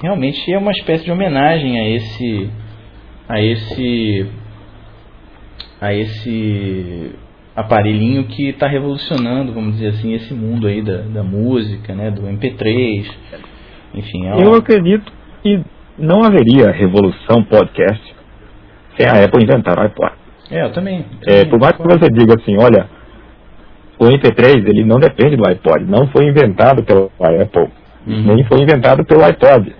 realmente 0.00 0.52
é 0.52 0.58
uma 0.58 0.70
espécie 0.70 1.04
de 1.04 1.10
homenagem 1.10 1.80
a 1.80 1.88
esse 1.88 2.50
a 3.28 3.40
esse 3.40 4.26
a 5.80 5.92
esse 5.92 7.12
aparelhinho 7.54 8.24
que 8.24 8.48
está 8.48 8.66
revolucionando, 8.66 9.52
vamos 9.52 9.74
dizer 9.74 9.88
assim, 9.88 10.12
esse 10.14 10.34
mundo 10.34 10.66
aí 10.66 10.82
da, 10.82 10.98
da 11.02 11.22
música, 11.22 11.94
né, 11.94 12.10
do 12.10 12.22
MP3, 12.22 13.06
enfim. 13.94 14.26
É 14.26 14.44
Eu 14.44 14.54
acredito 14.54 15.12
que 15.42 15.62
não 15.98 16.24
haveria 16.24 16.70
revolução 16.70 17.44
podcast 17.44 18.14
sem 18.96 19.06
a 19.06 19.24
Apple 19.24 19.44
inventar 19.44 19.78
o 19.78 19.82
iPod. 19.82 20.12
É, 20.50 20.64
eu 20.64 20.72
também. 20.72 21.04
é, 21.26 21.44
por 21.44 21.58
mais 21.58 21.76
que 21.76 21.82
você 21.82 22.08
diga 22.10 22.34
assim, 22.40 22.56
olha, 22.58 22.88
o 23.98 24.04
MP3 24.04 24.66
ele 24.68 24.84
não 24.84 24.98
depende 24.98 25.36
do 25.36 25.48
iPod, 25.48 25.84
não 25.84 26.08
foi 26.08 26.26
inventado 26.26 26.82
pela 26.82 27.06
Apple, 27.42 27.68
uhum. 28.06 28.34
nem 28.34 28.44
foi 28.44 28.60
inventado 28.60 29.04
pelo 29.04 29.24
iPod. 29.24 29.74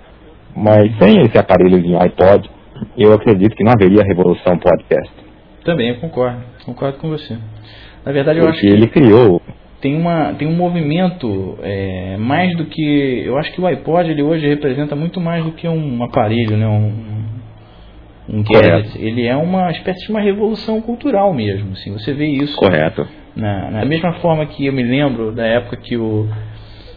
Mas 0.57 0.97
sem 0.99 1.23
esse 1.23 1.37
aparelhozinho 1.37 2.01
iPod, 2.01 2.49
eu 2.97 3.13
acredito 3.13 3.55
que 3.55 3.65
não 3.65 3.73
haveria 3.73 4.05
revolução 4.05 4.59
podcast. 4.59 5.13
Também, 5.65 5.91
eu 5.91 5.97
concordo. 5.97 6.43
Concordo 6.65 6.99
com 6.99 7.09
você. 7.09 7.37
Na 8.05 8.13
verdade, 8.13 8.39
eu 8.39 8.45
Porque 8.45 8.59
acho 8.59 8.69
que 8.69 8.73
ele 8.73 8.89
criou 8.89 9.41
tem 9.85 9.95
uma 9.95 10.33
tem 10.33 10.49
um 10.49 10.57
movimento 10.57 11.59
é, 11.63 12.17
mais 12.17 12.57
do 12.57 12.65
que 12.65 13.23
eu 13.27 13.37
acho 13.37 13.53
que 13.53 13.61
o 13.61 13.67
iPod 13.67 14.11
ele 14.11 14.23
hoje 14.23 14.49
representa 14.49 14.97
muito 14.97 15.21
mais 15.21 15.45
do 15.45 15.53
que 15.53 15.69
um 15.69 16.03
aparelho, 16.03 16.57
né? 16.57 16.67
Um, 16.67 17.25
um 18.27 18.43
gadget. 18.43 18.99
Ele 18.99 19.27
é 19.27 19.37
uma 19.37 19.71
espécie 19.71 20.07
de 20.07 20.11
uma 20.11 20.23
revolução 20.23 20.81
cultural 20.81 21.35
mesmo. 21.35 21.73
Assim, 21.73 21.93
você 21.93 22.15
vê 22.15 22.25
isso. 22.25 22.57
Correto. 22.57 23.07
Na, 23.37 23.71
na 23.71 23.85
mesma 23.85 24.15
forma 24.15 24.47
que 24.47 24.65
eu 24.65 24.73
me 24.73 24.83
lembro 24.83 25.33
da 25.33 25.45
época 25.45 25.77
que 25.77 25.99
o 25.99 26.31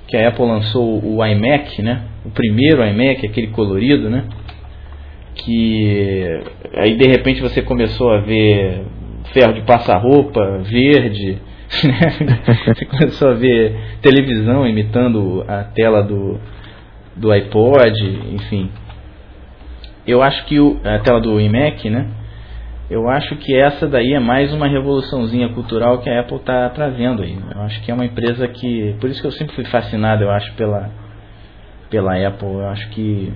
que 0.07 0.15
a 0.15 0.30
Apple 0.30 0.45
lançou 0.45 1.03
o 1.03 1.25
iMac, 1.25 1.82
né? 1.82 2.03
O 2.25 2.30
primeiro 2.30 2.86
iMac, 2.86 3.25
aquele 3.25 3.47
colorido, 3.47 4.09
né? 4.09 4.23
Que 5.38 6.41
aí 6.75 6.95
de 6.95 7.07
repente 7.07 7.41
você 7.41 7.61
começou 7.61 8.11
a 8.11 8.19
ver 8.19 8.83
ferro 9.33 9.53
de 9.53 9.61
passar 9.61 9.97
roupa 9.97 10.59
verde, 10.59 11.38
né? 11.83 12.39
você 12.73 12.85
começou 12.85 13.29
a 13.29 13.33
ver 13.33 13.75
televisão 14.01 14.67
imitando 14.67 15.43
a 15.47 15.63
tela 15.63 16.01
do, 16.03 16.39
do 17.15 17.31
iPod, 17.31 18.01
enfim. 18.33 18.71
Eu 20.05 20.21
acho 20.21 20.45
que 20.45 20.59
o, 20.59 20.79
a 20.83 20.99
tela 20.99 21.19
do 21.19 21.39
iMac, 21.39 21.89
né? 21.89 22.07
Eu 22.89 23.09
acho 23.09 23.35
que 23.35 23.53
essa 23.53 23.85
daí 23.85 24.13
é 24.13 24.19
mais 24.19 24.53
uma 24.53 24.65
revoluçãozinha 24.65 25.49
cultural 25.49 25.99
que 25.99 26.09
a 26.09 26.21
Apple 26.21 26.38
está 26.38 26.69
trazendo 26.69 27.21
aí. 27.21 27.38
Eu 27.53 27.61
acho 27.61 27.81
que 27.83 27.91
é 27.91 27.93
uma 27.93 28.05
empresa 28.05 28.47
que, 28.47 28.95
por 29.01 29.09
isso 29.09 29.19
que 29.19 29.27
eu 29.27 29.31
sempre 29.31 29.53
fui 29.55 29.65
fascinado, 29.65 30.23
eu 30.23 30.31
acho 30.31 30.53
pela 30.53 30.89
pela 31.89 32.15
Apple. 32.27 32.47
Eu 32.47 32.67
acho 32.67 32.89
que 32.89 33.33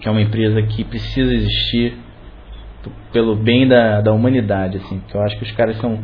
que 0.00 0.08
é 0.08 0.10
uma 0.10 0.22
empresa 0.22 0.62
que 0.62 0.82
precisa 0.82 1.32
existir 1.32 1.94
pelo 3.12 3.36
bem 3.36 3.68
da, 3.68 4.00
da 4.00 4.12
humanidade, 4.12 4.78
assim, 4.78 5.02
que 5.06 5.14
eu 5.14 5.20
acho 5.22 5.36
que 5.36 5.44
os 5.44 5.52
caras 5.52 5.76
são, 5.76 6.00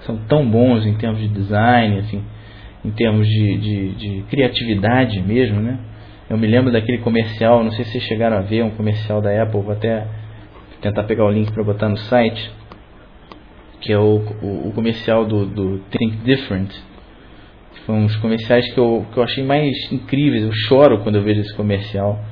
são 0.00 0.16
tão 0.28 0.48
bons 0.48 0.84
em 0.84 0.94
termos 0.94 1.20
de 1.20 1.28
design, 1.28 1.98
assim, 1.98 2.22
em 2.84 2.90
termos 2.90 3.26
de, 3.26 3.58
de, 3.58 3.94
de 3.94 4.22
criatividade 4.28 5.20
mesmo, 5.20 5.60
né? 5.60 5.78
Eu 6.28 6.36
me 6.36 6.46
lembro 6.46 6.70
daquele 6.70 6.98
comercial, 6.98 7.64
não 7.64 7.70
sei 7.70 7.86
se 7.86 7.92
vocês 7.92 8.04
chegaram 8.04 8.36
a 8.36 8.42
ver 8.42 8.62
um 8.62 8.70
comercial 8.70 9.22
da 9.22 9.42
Apple, 9.42 9.62
vou 9.62 9.72
até 9.72 10.06
tentar 10.82 11.04
pegar 11.04 11.24
o 11.24 11.30
link 11.30 11.50
para 11.50 11.64
botar 11.64 11.88
no 11.88 11.96
site, 11.96 12.52
que 13.80 13.92
é 13.92 13.98
o, 13.98 14.22
o, 14.42 14.68
o 14.68 14.72
comercial 14.74 15.24
do, 15.24 15.46
do 15.46 15.78
Think 15.90 16.16
Different. 16.18 16.70
Foi 17.86 17.94
uns 17.94 18.14
comerciais 18.16 18.70
que 18.74 18.78
eu, 18.78 19.06
que 19.10 19.18
eu 19.18 19.22
achei 19.22 19.42
mais 19.42 19.74
incríveis, 19.90 20.42
eu 20.42 20.52
choro 20.52 20.98
quando 20.98 21.16
eu 21.16 21.22
vejo 21.22 21.40
esse 21.40 21.56
comercial 21.56 22.22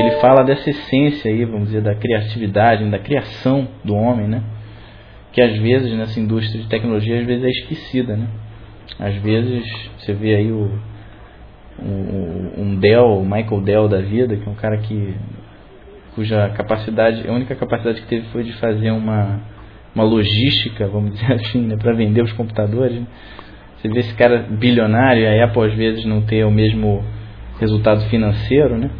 ele 0.00 0.12
fala 0.20 0.42
dessa 0.42 0.70
essência 0.70 1.30
aí, 1.30 1.44
vamos 1.44 1.66
dizer, 1.68 1.82
da 1.82 1.94
criatividade, 1.94 2.88
da 2.90 2.98
criação 2.98 3.68
do 3.84 3.94
homem, 3.94 4.26
né? 4.26 4.42
Que 5.32 5.40
às 5.40 5.56
vezes 5.56 5.92
nessa 5.92 6.18
indústria 6.18 6.60
de 6.60 6.68
tecnologia 6.68 7.18
às 7.18 7.26
vezes 7.26 7.44
é 7.44 7.48
esquecida, 7.48 8.16
né? 8.16 8.26
Às 8.98 9.14
vezes 9.16 9.64
você 9.98 10.12
vê 10.12 10.34
aí 10.34 10.50
o, 10.50 10.70
o 11.78 12.60
um 12.60 12.76
Dell, 12.76 13.22
Michael 13.22 13.60
Dell 13.60 13.88
da 13.88 14.00
vida, 14.00 14.36
que 14.36 14.48
é 14.48 14.50
um 14.50 14.54
cara 14.54 14.78
que 14.78 15.14
cuja 16.14 16.48
capacidade, 16.50 17.28
a 17.28 17.32
única 17.32 17.56
capacidade 17.56 18.00
que 18.02 18.06
teve 18.06 18.26
foi 18.28 18.44
de 18.44 18.52
fazer 18.54 18.90
uma 18.92 19.40
uma 19.94 20.04
logística, 20.04 20.88
vamos 20.88 21.12
dizer 21.12 21.32
assim, 21.38 21.60
né, 21.60 21.76
para 21.76 21.92
vender 21.92 22.22
os 22.22 22.32
computadores. 22.32 22.98
Né? 22.98 23.06
Você 23.76 23.88
vê 23.88 24.00
esse 24.00 24.14
cara 24.14 24.42
bilionário, 24.42 25.22
e 25.22 25.26
a 25.26 25.44
Apple 25.44 25.64
às 25.64 25.74
vezes 25.74 26.04
não 26.04 26.22
ter 26.22 26.44
o 26.44 26.50
mesmo 26.50 27.04
resultado 27.60 28.00
financeiro, 28.08 28.76
né? 28.76 28.90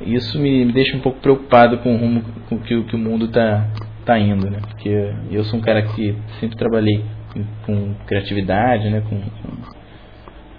Isso 0.00 0.38
me, 0.38 0.70
deixa 0.72 0.96
um 0.96 1.00
pouco 1.00 1.20
preocupado 1.20 1.78
com 1.78 1.94
o 1.94 1.98
rumo 1.98 2.22
com 2.48 2.58
que, 2.58 2.82
que 2.84 2.96
o 2.96 2.98
mundo 2.98 3.26
está 3.26 3.68
tá 4.04 4.18
indo, 4.18 4.50
né? 4.50 4.60
Porque 4.60 5.12
eu 5.30 5.44
sou 5.44 5.58
um 5.58 5.62
cara 5.62 5.82
que 5.82 6.14
sempre 6.38 6.56
trabalhei 6.56 7.04
com, 7.32 7.44
com 7.64 7.94
criatividade, 8.06 8.90
né? 8.90 9.02
Com, 9.08 9.20
com, 9.20 9.56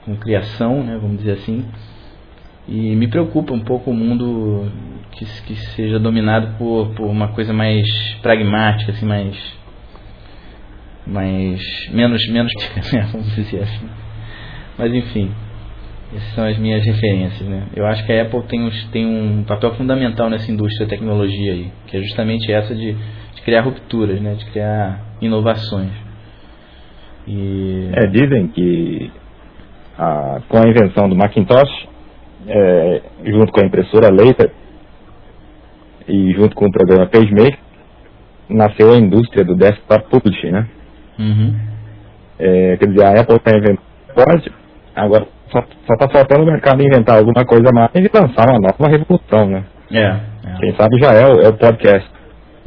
com, 0.06 0.16
criação, 0.18 0.84
né? 0.84 0.98
Vamos 1.00 1.20
dizer 1.20 1.34
assim. 1.34 1.66
E 2.68 2.96
me 2.96 3.08
preocupa 3.08 3.54
um 3.54 3.60
pouco 3.60 3.92
o 3.92 3.94
mundo 3.94 4.70
que, 5.12 5.26
que 5.44 5.56
seja 5.76 6.00
dominado 6.00 6.58
por, 6.58 6.94
por 6.96 7.06
uma 7.06 7.30
coisa 7.30 7.54
mais 7.54 7.88
pragmática, 8.22 8.92
assim, 8.92 9.06
mais 9.06 9.58
mais 11.06 11.62
menos 11.94 12.28
menos 12.28 12.52
né? 12.92 13.08
vamos 13.12 13.34
dizer 13.36 13.64
assim. 13.64 13.90
Mas 14.78 14.94
enfim, 14.94 15.32
essas 16.16 16.34
são 16.34 16.46
as 16.46 16.58
minhas 16.58 16.86
referências, 16.86 17.48
né? 17.48 17.68
Eu 17.76 17.86
acho 17.86 18.06
que 18.06 18.14
a 18.14 18.22
Apple 18.22 18.44
tem, 18.44 18.64
uns, 18.64 18.86
tem 18.92 19.06
um 19.06 19.44
papel 19.44 19.76
fundamental 19.76 20.30
nessa 20.30 20.50
indústria 20.50 20.86
da 20.86 20.90
tecnologia 20.90 21.52
aí, 21.52 21.72
que 21.88 21.98
é 21.98 22.02
justamente 22.02 22.52
essa 22.52 22.74
de, 22.74 22.94
de 22.94 23.42
criar 23.44 23.62
rupturas, 23.62 24.22
né? 24.22 24.36
De 24.36 24.46
criar 24.46 25.02
inovações. 25.22 25.92
E... 27.28 27.90
É, 27.94 28.08
dizem 28.08 28.48
que 28.48 29.12
a, 29.98 30.42
com 30.48 30.58
a 30.58 30.70
invenção 30.70 31.10
do 31.10 31.16
Macintosh, 31.16 31.88
é, 32.48 33.02
junto 33.26 33.52
com 33.52 33.62
a 33.62 33.66
impressora 33.66 34.10
laser 34.10 34.52
e 36.08 36.32
junto 36.34 36.56
com 36.56 36.68
o 36.68 36.72
programa 36.72 37.08
PageMaker, 37.08 37.60
nasceu 38.50 38.94
a 38.94 38.98
indústria 38.98 39.44
do 39.44 39.56
desktop 39.56 40.10
publishing, 40.10 40.52
né? 40.52 40.70
Uhum. 41.20 41.60
É, 42.40 42.78
quer 42.78 42.88
dizer, 42.88 43.04
a 43.04 43.20
Apple 43.20 43.36
está 43.36 43.52
inventando, 43.58 43.82
agora 44.96 45.28
só, 45.52 45.64
só 45.86 45.98
tá 45.98 46.10
faltando 46.10 46.44
o 46.44 46.46
mercado 46.46 46.82
inventar 46.82 47.18
alguma 47.18 47.46
coisa 47.46 47.70
mais 47.74 47.92
e 47.96 48.10
lançar 48.14 48.50
uma 48.50 48.60
nova 48.60 48.90
revolução, 48.90 49.46
né? 49.48 49.64
É. 49.92 50.04
é. 50.04 50.58
Quem 50.60 50.76
sabe 50.76 51.00
já 51.00 51.14
é 51.14 51.26
o, 51.26 51.42
é 51.42 51.50
o 51.50 51.54
podcast. 51.54 52.10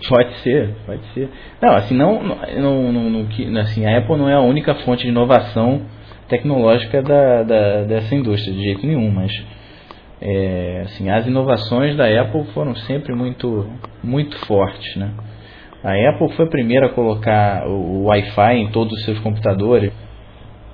Pode 0.09 0.35
ser, 0.39 0.75
pode 0.87 1.03
ser. 1.13 1.29
Não, 1.61 1.75
assim, 1.75 1.95
não, 1.95 2.23
não, 2.23 2.93
não, 2.93 3.11
não, 3.11 3.61
assim, 3.61 3.85
a 3.85 3.99
Apple 3.99 4.17
não 4.17 4.29
é 4.29 4.35
a 4.35 4.41
única 4.41 4.75
fonte 4.77 5.03
de 5.03 5.09
inovação 5.09 5.83
tecnológica 6.29 7.03
da, 7.03 7.43
da, 7.43 7.83
dessa 7.83 8.15
indústria, 8.15 8.55
de 8.55 8.63
jeito 8.63 8.87
nenhum, 8.87 9.11
mas 9.11 9.31
é, 10.23 10.83
assim, 10.85 11.11
as 11.11 11.27
inovações 11.27 11.97
da 11.97 12.07
Apple 12.23 12.45
foram 12.55 12.75
sempre 12.77 13.15
muito, 13.15 13.67
muito 14.03 14.39
fortes, 14.47 14.97
né? 14.97 15.11
A 15.83 15.93
Apple 16.11 16.35
foi 16.37 16.45
a 16.45 16.49
primeira 16.49 16.87
a 16.87 16.91
colocar 16.91 17.67
o 17.67 18.05
Wi-Fi 18.05 18.57
em 18.57 18.71
todos 18.71 18.93
os 18.99 19.05
seus 19.05 19.19
computadores 19.21 19.93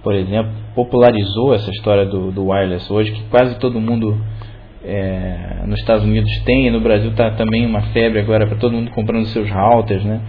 por 0.06 0.14
exemplo, 0.14 0.52
popularizou 0.72 1.52
essa 1.52 1.68
história 1.68 2.06
do, 2.06 2.30
do 2.30 2.46
wireless 2.46 2.92
hoje, 2.92 3.10
que 3.10 3.24
quase 3.24 3.58
todo 3.58 3.80
mundo 3.80 4.16
é, 4.84 5.64
nos 5.66 5.80
Estados 5.80 6.04
Unidos 6.04 6.30
tem, 6.44 6.68
e 6.68 6.70
no 6.70 6.80
Brasil 6.80 7.10
está 7.10 7.32
também 7.32 7.66
uma 7.66 7.82
febre 7.92 8.20
agora 8.20 8.46
para 8.46 8.56
todo 8.56 8.70
mundo 8.70 8.92
comprando 8.92 9.26
seus 9.26 9.50
routers, 9.50 10.04
né? 10.04 10.20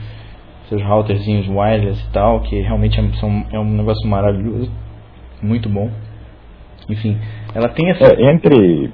Seus 0.68 0.82
routerzinhos 0.82 1.48
wireless 1.48 2.04
e 2.04 2.12
tal, 2.12 2.42
que 2.42 2.60
realmente 2.60 3.00
é, 3.00 3.04
são, 3.20 3.46
é 3.52 3.60
um 3.60 3.72
negócio 3.72 4.10
maravilhoso, 4.10 4.72
muito 5.44 5.70
bom. 5.70 5.92
Enfim, 6.90 7.16
ela 7.54 7.70
tem 7.70 7.88
essa. 7.92 8.04
É, 8.04 8.32
entre 8.32 8.90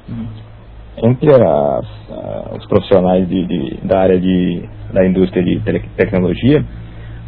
entre 0.98 1.34
as, 1.34 2.58
os 2.58 2.68
profissionais 2.68 3.26
de, 3.30 3.46
de, 3.46 3.78
da 3.88 4.02
área 4.02 4.20
de, 4.20 4.68
da 4.92 5.08
indústria 5.08 5.42
de 5.46 5.62
tecnologia, 5.96 6.62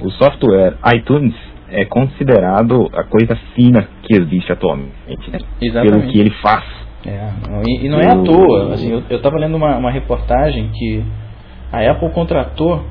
o 0.01 0.11
software 0.11 0.75
iTunes 0.93 1.33
é 1.75 1.85
considerado 1.85 2.89
a 2.93 3.03
coisa 3.03 3.35
fina 3.53 3.87
que 4.03 4.15
existe 4.15 4.51
atualmente, 4.51 5.29
né? 5.31 5.39
pelo 5.59 6.01
que 6.03 6.19
ele 6.19 6.31
faz. 6.41 6.63
É, 7.05 7.29
e, 7.67 7.85
e, 7.85 7.89
não 7.89 7.99
é 7.99 8.07
à 8.07 8.15
toa. 8.15 8.73
Assim, 8.73 8.91
eu 8.91 9.17
estava 9.17 9.37
lendo 9.37 9.55
uma, 9.55 9.77
uma 9.77 9.91
reportagem 9.91 10.69
que 10.73 11.03
a 11.71 11.91
Apple 11.91 12.09
contratou 12.11 12.83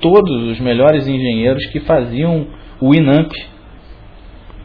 todos 0.00 0.50
os 0.50 0.60
melhores 0.60 1.08
engenheiros 1.08 1.64
que 1.66 1.80
faziam 1.80 2.46
o 2.80 2.90
Winamp. 2.90 3.32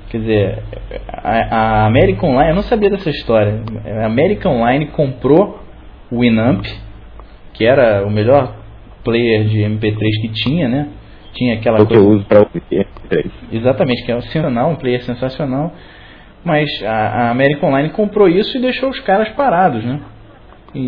Quer 0.09 0.17
dizer, 0.19 0.63
a, 1.07 1.55
a 1.55 1.85
American 1.87 2.31
Online, 2.31 2.49
eu 2.49 2.55
não 2.55 2.63
sabia 2.63 2.89
dessa 2.89 3.09
história. 3.09 3.61
A 4.01 4.05
American 4.05 4.57
Online 4.57 4.87
comprou 4.87 5.59
o 6.11 6.19
Winamp, 6.19 6.65
que 7.53 7.65
era 7.65 8.05
o 8.05 8.11
melhor 8.11 8.55
player 9.03 9.45
de 9.45 9.59
MP3 9.59 9.97
que 10.21 10.29
tinha, 10.29 10.67
né? 10.67 10.89
Tinha 11.33 11.55
aquela 11.55 11.81
o 11.81 11.87
coisa. 11.87 12.01
que 12.01 12.07
eu 12.07 12.07
uso 12.07 12.25
para 12.25 12.39
ouvir 12.39 12.61
MP3. 13.23 13.31
Exatamente, 13.51 14.03
que 14.05 14.11
é 14.11 14.15
um 14.15 14.21
sensacional, 14.21 14.71
um 14.71 14.75
player 14.75 15.03
sensacional. 15.03 15.73
Mas 16.43 16.69
a, 16.83 16.91
a 16.91 17.31
American 17.31 17.69
Online 17.69 17.89
comprou 17.89 18.27
isso 18.29 18.57
e 18.57 18.61
deixou 18.61 18.89
os 18.89 18.99
caras 18.99 19.29
parados, 19.29 19.83
né? 19.83 19.99
E, 20.75 20.79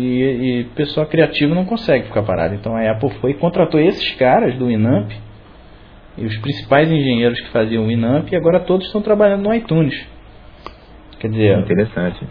e 0.60 0.64
pessoa 0.76 1.06
criativa 1.06 1.54
não 1.54 1.64
consegue 1.64 2.06
ficar 2.06 2.22
parado. 2.22 2.54
Então 2.54 2.76
a 2.76 2.90
Apple 2.90 3.10
foi 3.20 3.32
e 3.32 3.34
contratou 3.34 3.80
esses 3.80 4.14
caras 4.16 4.54
do 4.56 4.66
Winamp 4.66 5.10
e 6.16 6.26
os 6.26 6.36
principais 6.38 6.90
engenheiros 6.90 7.40
que 7.40 7.48
faziam 7.50 7.84
o 7.84 7.88
Winamp 7.88 8.30
e 8.30 8.36
agora 8.36 8.60
todos 8.60 8.86
estão 8.86 9.00
trabalhando 9.00 9.44
no 9.44 9.54
iTunes. 9.54 10.06
Quer 11.18 11.30
dizer, 11.30 11.58
Interessante. 11.58 12.24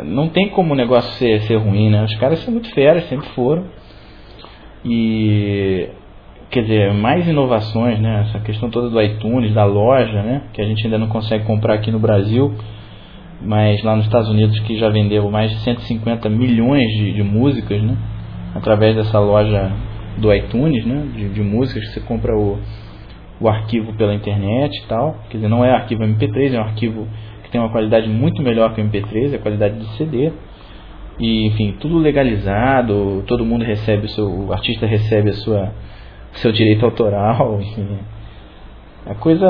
é, 0.00 0.02
não 0.04 0.30
tem 0.30 0.48
como 0.48 0.72
o 0.72 0.76
negócio 0.76 1.12
ser, 1.14 1.42
ser 1.42 1.56
ruim, 1.56 1.90
né? 1.90 2.04
Os 2.04 2.14
caras 2.16 2.38
são 2.38 2.52
muito 2.52 2.72
feras, 2.72 3.06
sempre 3.08 3.28
foram. 3.30 3.66
E 4.82 5.88
quer 6.54 6.62
dizer, 6.62 6.94
mais 6.94 7.26
inovações, 7.26 7.98
né? 7.98 8.26
Essa 8.28 8.38
questão 8.38 8.70
toda 8.70 8.88
do 8.88 9.02
iTunes, 9.02 9.52
da 9.52 9.64
loja, 9.64 10.22
né? 10.22 10.42
Que 10.52 10.62
a 10.62 10.64
gente 10.64 10.84
ainda 10.84 10.96
não 10.96 11.08
consegue 11.08 11.44
comprar 11.44 11.74
aqui 11.74 11.90
no 11.90 11.98
Brasil, 11.98 12.54
mas 13.42 13.82
lá 13.82 13.96
nos 13.96 14.04
Estados 14.04 14.28
Unidos 14.28 14.56
que 14.60 14.76
já 14.78 14.88
vendeu 14.88 15.28
mais 15.28 15.50
de 15.50 15.56
150 15.64 16.28
milhões 16.28 16.86
de, 16.92 17.12
de 17.12 17.24
músicas, 17.24 17.82
né? 17.82 17.96
Através 18.54 18.94
dessa 18.94 19.18
loja 19.18 19.72
do 20.16 20.32
iTunes, 20.32 20.86
né? 20.86 21.08
De, 21.12 21.28
de 21.30 21.42
músicas 21.42 21.88
que 21.88 21.94
você 21.94 22.00
compra 22.06 22.32
o, 22.36 22.56
o 23.40 23.48
arquivo 23.48 23.92
pela 23.94 24.14
internet 24.14 24.78
e 24.78 24.86
tal. 24.86 25.16
Quer 25.28 25.38
dizer, 25.38 25.48
não 25.48 25.64
é 25.64 25.72
arquivo 25.72 26.04
MP3, 26.04 26.54
é 26.54 26.58
um 26.60 26.62
arquivo 26.62 27.08
que 27.42 27.50
tem 27.50 27.60
uma 27.60 27.70
qualidade 27.70 28.08
muito 28.08 28.40
melhor 28.42 28.72
que 28.72 28.80
o 28.80 28.84
MP3, 28.84 29.32
é 29.32 29.36
a 29.36 29.40
qualidade 29.40 29.76
de 29.76 29.86
CD. 29.96 30.30
E, 31.18 31.48
enfim, 31.48 31.74
tudo 31.80 31.98
legalizado, 31.98 33.24
todo 33.26 33.44
mundo 33.44 33.64
recebe 33.64 34.06
o 34.06 34.08
seu, 34.08 34.24
o 34.24 34.52
artista 34.52 34.86
recebe 34.86 35.30
a 35.30 35.34
sua 35.34 35.72
seu 36.36 36.52
direito 36.52 36.84
autoral, 36.84 37.60
enfim. 37.60 37.98
A 39.06 39.14
coisa 39.14 39.46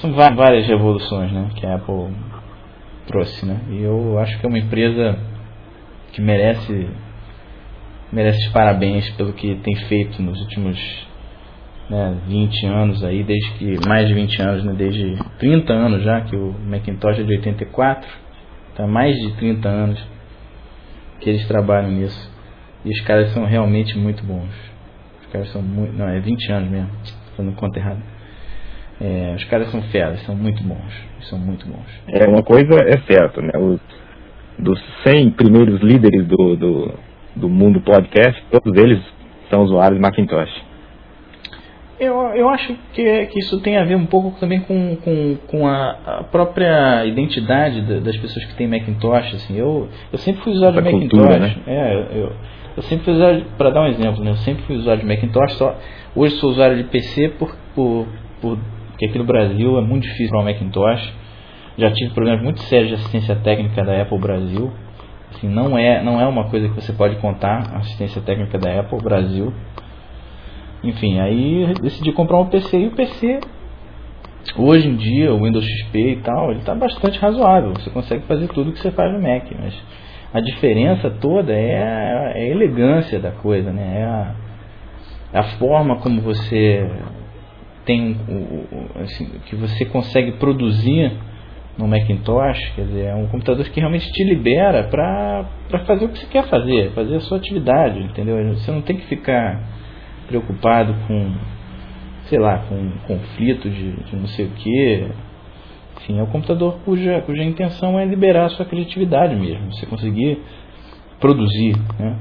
são 0.00 0.12
várias 0.12 0.66
revoluções, 0.66 1.32
né, 1.32 1.50
que 1.56 1.66
a 1.66 1.74
Apple 1.74 2.14
trouxe, 3.06 3.44
né? 3.44 3.60
E 3.70 3.82
eu 3.82 4.18
acho 4.18 4.38
que 4.38 4.46
é 4.46 4.48
uma 4.48 4.58
empresa 4.58 5.18
que 6.12 6.20
merece 6.20 6.88
merece 8.12 8.50
parabéns 8.50 9.08
pelo 9.10 9.32
que 9.32 9.54
tem 9.56 9.74
feito 9.86 10.20
nos 10.22 10.40
últimos 10.40 10.78
né, 11.88 12.16
20 12.26 12.66
anos 12.66 13.04
aí, 13.04 13.22
desde 13.22 13.50
que 13.52 13.88
mais 13.88 14.06
de 14.06 14.14
20 14.14 14.42
anos, 14.42 14.64
né, 14.64 14.72
desde 14.76 15.16
30 15.38 15.72
anos 15.72 16.02
já 16.02 16.20
que 16.22 16.36
o 16.36 16.54
Macintosh 16.66 17.18
é 17.18 17.22
de 17.22 17.32
84, 17.32 18.08
tá 18.76 18.86
mais 18.86 19.16
de 19.16 19.32
30 19.32 19.68
anos 19.68 20.08
que 21.20 21.28
eles 21.28 21.46
trabalham 21.46 21.90
nisso. 21.90 22.30
E 22.84 22.90
os 22.90 23.00
caras 23.02 23.30
são 23.32 23.44
realmente 23.44 23.98
muito 23.98 24.24
bons. 24.24 24.48
Os 25.30 25.32
caras 25.32 25.48
são 25.52 25.62
muito. 25.62 25.92
Não, 25.96 26.08
é 26.08 26.18
20 26.18 26.50
anos 26.52 26.70
mesmo, 26.70 26.90
fazendo 27.36 27.54
conta 27.54 27.78
errada. 27.78 28.00
É, 29.00 29.32
os 29.36 29.44
caras 29.44 29.70
são 29.70 29.80
feras, 29.84 30.20
são 30.26 30.34
muito 30.34 30.62
bons. 30.64 30.92
São 31.22 31.38
muito 31.38 31.66
bons. 31.68 31.86
É, 32.08 32.26
uma 32.28 32.42
coisa 32.42 32.74
é 32.86 32.98
certa, 33.10 33.40
né? 33.40 33.52
Os, 33.56 33.80
dos 34.58 34.78
100 35.06 35.30
primeiros 35.30 35.80
líderes 35.80 36.26
do, 36.26 36.56
do, 36.56 36.94
do 37.36 37.48
mundo 37.48 37.80
podcast, 37.80 38.42
todos 38.50 38.76
eles 38.76 39.00
são 39.48 39.62
usuários 39.62 39.96
de 39.96 40.02
Macintosh. 40.02 40.50
Eu, 41.98 42.14
eu 42.34 42.48
acho 42.48 42.74
que, 42.94 43.26
que 43.26 43.38
isso 43.38 43.60
tem 43.60 43.76
a 43.76 43.84
ver 43.84 43.94
um 43.94 44.06
pouco 44.06 44.38
também 44.40 44.60
com, 44.60 44.96
com, 44.96 45.36
com 45.46 45.66
a, 45.68 45.90
a 46.18 46.24
própria 46.24 47.04
identidade 47.04 47.82
da- 47.82 48.00
das 48.00 48.16
pessoas 48.16 48.44
que 48.46 48.54
têm 48.54 48.66
Macintosh. 48.66 49.34
Assim. 49.34 49.56
Eu, 49.56 49.86
eu 50.10 50.18
sempre 50.18 50.42
fui 50.42 50.52
usuário 50.52 50.82
de 50.82 50.84
Macintosh. 50.92 51.10
cultura, 51.10 51.38
né? 51.38 51.56
É, 51.66 52.06
eu, 52.18 52.32
eu 52.76 52.82
sempre 52.84 53.04
fui 53.04 53.14
usuário, 53.14 53.44
para 53.56 53.70
dar 53.70 53.82
um 53.82 53.86
exemplo, 53.86 54.22
né? 54.22 54.30
eu 54.30 54.36
sempre 54.36 54.62
fui 54.64 54.76
usuário 54.76 55.02
de 55.02 55.08
Macintosh. 55.08 55.52
Só, 55.54 55.76
hoje 56.14 56.36
sou 56.36 56.50
usuário 56.50 56.76
de 56.76 56.84
PC 56.84 57.30
por, 57.30 57.56
por, 57.74 58.06
por, 58.40 58.58
porque 58.90 59.06
aqui 59.06 59.18
no 59.18 59.24
Brasil 59.24 59.78
é 59.78 59.82
muito 59.82 60.04
difícil 60.04 60.30
para 60.30 60.40
o 60.40 60.44
Macintosh. 60.44 61.12
Já 61.78 61.90
tive 61.90 62.12
problemas 62.12 62.42
muito 62.42 62.60
sérios 62.62 62.88
de 62.88 62.94
assistência 62.94 63.36
técnica 63.36 63.84
da 63.84 64.02
Apple 64.02 64.18
Brasil. 64.18 64.70
Assim, 65.30 65.48
não, 65.48 65.78
é, 65.78 66.02
não 66.02 66.20
é 66.20 66.26
uma 66.26 66.48
coisa 66.50 66.68
que 66.68 66.74
você 66.74 66.92
pode 66.92 67.16
contar, 67.16 67.76
assistência 67.76 68.20
técnica 68.20 68.58
da 68.58 68.80
Apple 68.80 68.98
Brasil. 69.02 69.52
Enfim, 70.82 71.20
aí 71.20 71.72
decidi 71.80 72.12
comprar 72.12 72.38
um 72.38 72.46
PC 72.46 72.78
e 72.78 72.86
o 72.88 72.90
PC 72.92 73.40
hoje 74.56 74.88
em 74.88 74.96
dia, 74.96 75.32
o 75.32 75.44
Windows 75.44 75.64
XP 75.64 75.98
e 75.98 76.16
tal, 76.16 76.50
ele 76.50 76.60
está 76.60 76.74
bastante 76.74 77.18
razoável. 77.18 77.72
Você 77.74 77.90
consegue 77.90 78.24
fazer 78.26 78.48
tudo 78.48 78.72
que 78.72 78.80
você 78.80 78.90
faz 78.90 79.12
no 79.12 79.20
Mac, 79.20 79.44
mas 79.58 79.74
a 80.32 80.40
diferença 80.40 81.10
toda 81.10 81.52
é 81.52 81.82
a, 81.82 82.32
é 82.36 82.42
a 82.42 82.48
elegância 82.48 83.18
da 83.18 83.32
coisa, 83.32 83.72
né? 83.72 84.00
É 84.00 84.04
a, 84.04 84.34
a 85.40 85.42
forma 85.58 85.96
como 85.96 86.20
você 86.20 86.88
tem 87.84 88.16
assim, 89.02 89.26
que 89.46 89.56
você 89.56 89.84
consegue 89.84 90.32
produzir 90.32 91.12
no 91.78 91.88
Macintosh, 91.88 92.58
quer 92.74 92.84
dizer, 92.84 93.06
é 93.06 93.14
um 93.14 93.26
computador 93.28 93.64
que 93.64 93.80
realmente 93.80 94.06
te 94.12 94.22
libera 94.24 94.84
para 94.84 95.46
fazer 95.86 96.04
o 96.04 96.08
que 96.10 96.18
você 96.18 96.26
quer 96.26 96.44
fazer, 96.48 96.90
fazer 96.92 97.16
a 97.16 97.20
sua 97.20 97.38
atividade, 97.38 98.00
entendeu? 98.00 98.36
Você 98.54 98.70
não 98.70 98.82
tem 98.82 98.96
que 98.96 99.06
ficar 99.06 99.62
preocupado 100.28 100.94
com, 101.06 101.32
sei 102.26 102.38
lá, 102.38 102.58
com 102.68 102.90
conflito 103.06 103.68
de, 103.68 103.92
de 103.92 104.16
não 104.16 104.26
sei 104.28 104.46
o 104.46 104.50
que. 104.50 105.08
Enfim, 106.02 106.18
é 106.18 106.22
um 106.22 106.26
computador 106.26 106.78
cuja, 106.84 107.20
cuja 107.22 107.42
intenção 107.44 107.98
é 107.98 108.04
liberar 108.04 108.46
a 108.46 108.48
sua 108.50 108.64
criatividade 108.64 109.34
mesmo, 109.36 109.72
você 109.72 109.86
conseguir 109.86 110.40
produzir, 111.18 111.76
né? 111.98 112.16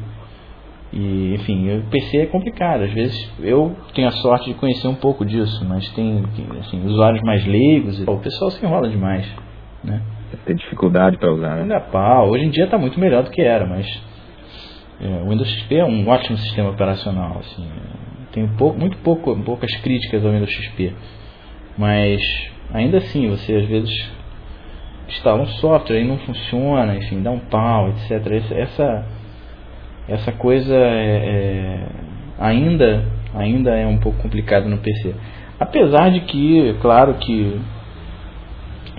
E, 0.92 1.36
enfim, 1.36 1.78
o 1.78 1.84
PC 1.84 2.18
é 2.18 2.26
complicado. 2.26 2.82
Às 2.84 2.92
vezes 2.92 3.32
eu 3.40 3.76
tenho 3.94 4.08
a 4.08 4.12
sorte 4.12 4.52
de 4.52 4.56
conhecer 4.56 4.88
um 4.88 4.96
pouco 4.96 5.24
disso, 5.24 5.64
mas 5.68 5.88
tem 5.94 6.24
assim, 6.60 6.84
usuários 6.86 7.22
mais 7.22 7.46
leigos. 7.46 8.00
e- 8.02 8.10
O 8.10 8.18
pessoal 8.18 8.50
se 8.52 8.66
enrola 8.66 8.90
demais, 8.90 9.32
né? 9.84 10.02
Tem 10.46 10.56
dificuldade 10.56 11.18
para 11.18 11.32
usar, 11.32 11.56
né? 11.56 11.62
Ainda 11.62 11.80
pau. 11.80 12.30
Hoje 12.30 12.46
em 12.46 12.50
dia 12.50 12.66
está 12.66 12.78
muito 12.78 13.00
melhor 13.00 13.24
do 13.24 13.30
que 13.30 13.42
era, 13.42 13.66
mas 13.68 13.86
é, 15.00 15.24
o 15.24 15.30
Windows 15.30 15.48
XP 15.48 15.76
é 15.76 15.86
um 15.86 16.08
ótimo 16.08 16.38
sistema 16.38 16.70
operacional. 16.72 17.38
Assim, 17.40 17.68
tem 18.32 18.48
pouco, 18.58 18.78
muito 18.80 18.98
pouco, 18.98 19.36
poucas 19.44 19.72
críticas 19.82 20.26
ao 20.26 20.32
Windows 20.32 20.52
XP, 20.52 20.94
mas 21.78 22.20
ainda 22.74 22.98
assim 22.98 23.30
você 23.30 23.56
às 23.56 23.66
vezes 23.66 24.12
instala 25.08 25.42
um 25.42 25.48
software 25.48 26.02
e 26.02 26.08
não 26.08 26.18
funciona, 26.20 26.96
enfim, 26.96 27.22
dá 27.22 27.32
um 27.32 27.40
pau, 27.40 27.90
etc. 27.90 28.52
Essa- 28.52 29.06
Essa 30.08 30.32
coisa 30.32 30.76
é, 30.76 30.80
é, 30.80 31.88
ainda 32.40 33.06
ainda 33.36 33.76
é 33.76 33.86
um 33.86 33.98
pouco 34.00 34.18
complicado 34.20 34.68
no 34.68 34.80
PC. 34.80 35.14
Apesar 35.60 36.10
de 36.10 36.22
que, 36.22 36.74
claro 36.82 37.14
que 37.16 37.60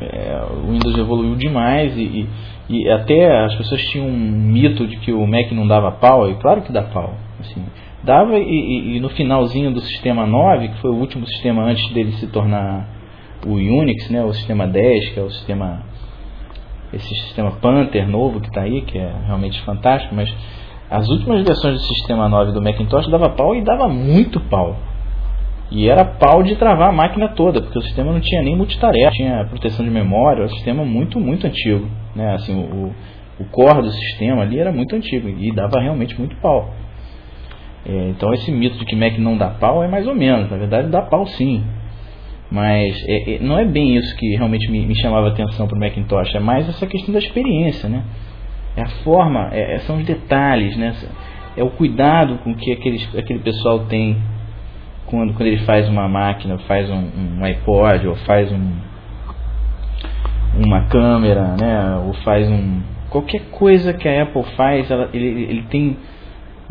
é, 0.01 0.41
o 0.53 0.71
Windows 0.71 0.97
evoluiu 0.97 1.35
demais 1.37 1.97
e, 1.97 2.03
e, 2.03 2.29
e 2.69 2.89
até 2.91 3.45
as 3.45 3.55
pessoas 3.57 3.83
tinham 3.87 4.07
um 4.07 4.13
mito 4.19 4.87
de 4.87 4.97
que 4.99 5.13
o 5.13 5.27
Mac 5.27 5.51
não 5.53 5.67
dava 5.67 5.91
pau, 5.91 6.31
e 6.31 6.35
claro 6.37 6.63
que 6.63 6.73
dá 6.73 6.83
pau. 6.83 7.15
Assim, 7.41 7.65
dava 8.05 8.39
e- 8.39 8.97
e 8.97 9.01
no 9.01 9.09
finalzinho 9.11 9.73
do 9.73 9.81
sistema 9.81 10.27
9, 10.27 10.69
que 10.69 10.79
foi 10.81 10.91
o 10.91 10.95
último 10.97 11.27
sistema 11.27 11.65
antes 11.65 11.89
dele 11.93 12.13
se 12.13 12.27
tornar 12.29 12.87
o 13.47 13.53
Unix, 13.53 14.11
né, 14.11 14.25
o 14.25 14.33
sistema 14.33 14.67
10, 14.67 15.11
que 15.11 15.21
é 15.21 15.23
o 15.23 15.31
sistema 15.31 15.83
esse 16.93 17.09
sistema 17.09 17.53
Panther 17.53 18.09
novo 18.09 18.41
que 18.41 18.49
está 18.49 18.63
aí, 18.63 18.83
que 18.83 18.99
é 18.99 19.13
realmente 19.27 19.61
fantástico, 19.63 20.15
mas 20.15 20.29
as 20.91 21.09
últimas 21.09 21.45
versões 21.45 21.75
do 21.75 21.87
sistema 21.87 22.29
9 22.29 22.53
do 22.53 22.61
Macintosh 22.61 23.09
dava 23.09 23.31
pau 23.31 23.55
e 23.55 23.63
dava 23.63 23.89
muito 23.89 24.41
pau. 24.41 24.77
E 25.71 25.89
era 25.89 26.05
pau 26.05 26.43
de 26.43 26.57
travar 26.57 26.89
a 26.89 26.93
máquina 26.93 27.29
toda, 27.29 27.63
porque 27.63 27.79
o 27.79 27.83
sistema 27.83 28.13
não 28.13 28.19
tinha 28.19 28.43
nem 28.43 28.57
multitarefa, 28.57 29.13
tinha 29.13 29.45
proteção 29.45 29.85
de 29.85 29.91
memória, 29.91 30.41
era 30.41 30.47
um 30.47 30.55
sistema 30.55 30.85
muito, 30.85 31.21
muito 31.21 31.47
antigo. 31.47 31.89
Né? 32.17 32.35
Assim, 32.35 32.53
o, 32.53 32.93
o 33.39 33.45
core 33.53 33.83
do 33.83 33.91
sistema 33.91 34.43
ali 34.43 34.59
era 34.59 34.73
muito 34.73 34.97
antigo 34.97 35.29
e 35.29 35.53
dava 35.53 35.81
realmente 35.81 36.19
muito 36.19 36.35
pau. 36.37 36.75
É, 37.87 38.09
então 38.09 38.35
esse 38.35 38.51
mito 38.51 38.77
de 38.79 38.85
que 38.85 38.97
Mac 38.97 39.17
não 39.17 39.39
dá 39.39 39.51
pau 39.51 39.83
é 39.83 39.89
mais 39.89 40.09
ou 40.09 40.15
menos, 40.15 40.51
na 40.51 40.57
verdade 40.57 40.89
dá 40.89 41.03
pau 41.03 41.25
sim. 41.27 41.65
Mas 42.51 42.97
é, 43.07 43.37
é, 43.37 43.39
não 43.39 43.59
é 43.59 43.65
bem 43.65 43.97
isso 43.97 44.17
que 44.17 44.35
realmente 44.37 44.71
me, 44.71 44.85
me 44.85 44.95
chamava 45.01 45.29
a 45.29 45.31
atenção 45.31 45.69
para 45.69 45.77
o 45.77 45.81
Macintosh, 45.81 46.35
é 46.35 46.41
mais 46.41 46.69
essa 46.69 46.87
questão 46.87 47.13
da 47.13 47.21
experiência, 47.21 47.89
né? 47.89 48.03
É 48.77 48.83
a 48.83 48.89
forma, 49.05 49.51
é, 49.53 49.77
é- 49.77 49.79
são 49.81 49.99
os 49.99 50.05
detalhes, 50.05 50.77
né? 50.77 50.95
É 51.57 51.63
o 51.63 51.71
cuidado 51.71 52.39
com 52.39 52.55
que 52.55 52.73
aqueles, 52.73 53.09
aquele 53.17 53.41
pessoal 53.41 53.81
tem 53.87 54.17
quando, 55.07 55.33
quando 55.35 55.47
ele 55.47 55.59
faz 55.65 55.89
uma 55.89 56.09
máquina, 56.09 56.59
faz 56.59 56.89
um, 56.91 57.09
um 57.39 57.45
iPod 57.45 58.07
ou 58.09 58.17
faz 58.17 58.51
um, 58.53 58.73
uma 60.65 60.87
câmera, 60.87 61.57
né? 61.61 61.97
Ou 62.07 62.15
faz 62.15 62.49
um 62.49 62.81
qualquer 63.11 63.51
coisa 63.51 63.93
que 63.93 64.09
a 64.09 64.23
Apple 64.23 64.45
faz, 64.57 64.91
ela, 64.91 65.11
ele, 65.13 65.27
ele 65.27 65.63
tem 65.63 65.97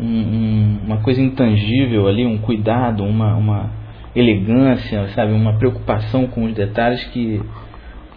um, 0.00 0.06
um, 0.06 0.78
uma 0.86 0.96
coisa 0.98 1.20
intangível 1.20 2.08
ali, 2.08 2.24
um 2.24 2.38
cuidado, 2.38 3.04
uma, 3.04 3.36
uma 3.36 3.70
elegância, 4.14 5.08
sabe, 5.08 5.32
uma 5.32 5.58
preocupação 5.58 6.26
com 6.26 6.44
os 6.44 6.54
detalhes 6.54 7.04
que, 7.06 7.40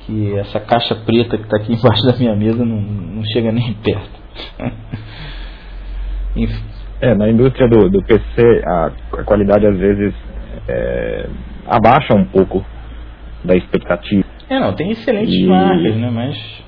que 0.02 0.38
essa 0.38 0.60
caixa 0.60 0.96
preta 0.96 1.38
que 1.38 1.44
está 1.44 1.58
aqui 1.58 1.74
embaixo 1.74 2.06
da 2.06 2.18
minha 2.18 2.36
mesa 2.36 2.66
não, 2.66 2.82
não 2.82 3.24
chega 3.26 3.52
nem 3.52 3.74
perto. 3.74 4.24
é, 7.02 7.16
na 7.16 7.30
indústria 7.30 7.68
do, 7.68 7.90
do 7.90 8.04
PC 8.04 8.64
a, 8.66 8.92
a 9.20 9.24
qualidade 9.24 9.68
às 9.68 9.78
vezes 9.78 10.14
é, 10.68 11.30
abaixa 11.68 12.16
um 12.16 12.26
pouco 12.26 12.66
da 13.44 13.56
expectativa. 13.56 14.24
É, 14.50 14.60
não, 14.60 14.74
tem 14.74 14.92
excelentes 14.92 15.36
e... 15.36 15.46
marcas, 15.46 15.96
né? 15.96 16.10
Mas 16.10 16.64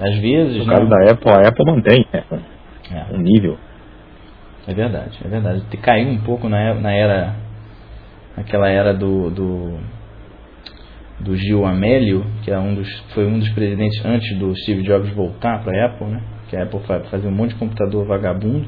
às 0.00 0.18
vezes. 0.18 0.58
No 0.58 0.66
caso 0.66 0.88
da 0.88 1.12
Apple, 1.12 1.30
a 1.30 1.48
Apple 1.48 1.66
mantém 1.66 2.06
né, 2.12 2.24
é. 2.90 3.14
um 3.14 3.18
nível. 3.18 3.58
É 4.66 4.74
verdade, 4.74 5.18
é 5.24 5.28
verdade. 5.28 5.62
Caiu 5.82 6.08
um 6.08 6.18
pouco 6.18 6.48
na, 6.48 6.74
na 6.74 6.92
era. 6.92 7.34
Naquela 8.36 8.68
era 8.68 8.92
do, 8.94 9.30
do. 9.30 9.78
do 11.20 11.36
Gil 11.36 11.64
Amélio, 11.64 12.24
que 12.42 12.50
é 12.50 12.58
um 12.58 12.74
dos, 12.74 12.88
foi 13.14 13.26
um 13.26 13.38
dos 13.38 13.48
presidentes 13.50 14.04
antes 14.04 14.38
do 14.38 14.54
Steve 14.56 14.82
Jobs 14.82 15.10
voltar 15.14 15.62
para 15.62 15.82
a 15.82 15.86
Apple, 15.86 16.06
né? 16.06 16.22
Que 16.48 16.56
a 16.56 16.64
Apple 16.64 16.80
fazia 17.10 17.28
um 17.28 17.34
monte 17.34 17.50
de 17.50 17.56
computador 17.56 18.06
vagabundo. 18.06 18.66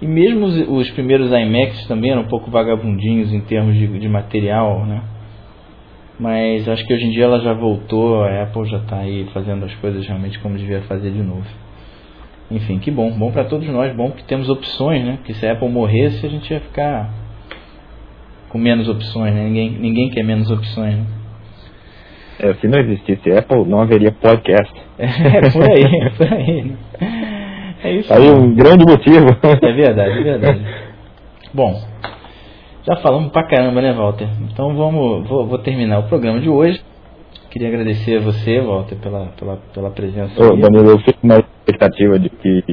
E 0.00 0.06
mesmo 0.06 0.46
os, 0.46 0.68
os 0.68 0.90
primeiros 0.90 1.32
iMacs 1.32 1.86
também 1.86 2.12
eram 2.12 2.22
um 2.22 2.28
pouco 2.28 2.50
vagabundinhos 2.50 3.32
em 3.32 3.40
termos 3.40 3.74
de, 3.74 3.86
de 3.86 4.08
material, 4.08 4.86
né? 4.86 5.02
Mas 6.18 6.68
acho 6.68 6.84
que 6.84 6.92
hoje 6.92 7.06
em 7.06 7.10
dia 7.10 7.24
ela 7.24 7.40
já 7.40 7.52
voltou, 7.52 8.24
a 8.24 8.42
Apple 8.42 8.64
já 8.66 8.78
está 8.78 8.98
aí 8.98 9.28
fazendo 9.32 9.64
as 9.64 9.74
coisas 9.76 10.04
realmente 10.06 10.38
como 10.40 10.56
devia 10.56 10.82
fazer 10.82 11.10
de 11.10 11.22
novo. 11.22 11.46
Enfim, 12.50 12.78
que 12.78 12.90
bom, 12.90 13.10
bom 13.12 13.30
para 13.30 13.44
todos 13.44 13.68
nós, 13.68 13.94
bom 13.94 14.10
que 14.10 14.24
temos 14.24 14.48
opções, 14.48 15.04
né? 15.04 15.16
Porque 15.18 15.34
se 15.34 15.46
a 15.46 15.52
Apple 15.52 15.68
morresse, 15.68 16.24
a 16.26 16.28
gente 16.28 16.50
ia 16.52 16.60
ficar 16.60 17.12
com 18.48 18.58
menos 18.58 18.88
opções, 18.88 19.34
né? 19.34 19.44
Ninguém, 19.44 19.70
ninguém 19.70 20.10
quer 20.10 20.22
menos 20.22 20.50
opções, 20.50 20.96
né? 20.96 21.04
É, 22.40 22.54
se 22.54 22.68
não 22.68 22.78
existisse 22.78 23.30
Apple, 23.32 23.64
não 23.66 23.80
haveria 23.80 24.12
podcast. 24.12 24.72
É, 24.98 25.50
por 25.50 25.62
aí, 25.62 25.84
é 25.84 26.10
por 26.16 26.32
aí. 26.32 26.62
Né? 26.62 26.76
É 27.84 27.92
isso. 27.92 28.12
Aí 28.12 28.28
um 28.30 28.52
grande 28.54 28.84
motivo. 28.84 29.26
É 29.62 29.72
verdade, 29.72 30.10
é 30.10 30.22
verdade. 30.22 30.60
Bom, 31.54 31.80
já 32.84 32.96
falamos 32.96 33.30
pra 33.30 33.46
caramba, 33.46 33.80
né, 33.80 33.92
Walter? 33.92 34.28
Então 34.50 34.74
vamos, 34.74 35.28
vou, 35.28 35.46
vou 35.46 35.58
terminar 35.58 36.00
o 36.00 36.08
programa 36.08 36.40
de 36.40 36.48
hoje. 36.48 36.80
Queria 37.50 37.68
agradecer 37.68 38.18
a 38.18 38.20
você, 38.20 38.60
Walter, 38.60 38.96
pela, 38.96 39.26
pela, 39.38 39.56
pela 39.72 39.90
presença. 39.90 40.42
Ô, 40.42 40.56
Danilo, 40.56 40.90
eu 40.90 40.98
fico 40.98 41.26
na 41.26 41.38
expectativa 41.38 42.18
de 42.18 42.28
que 42.28 42.64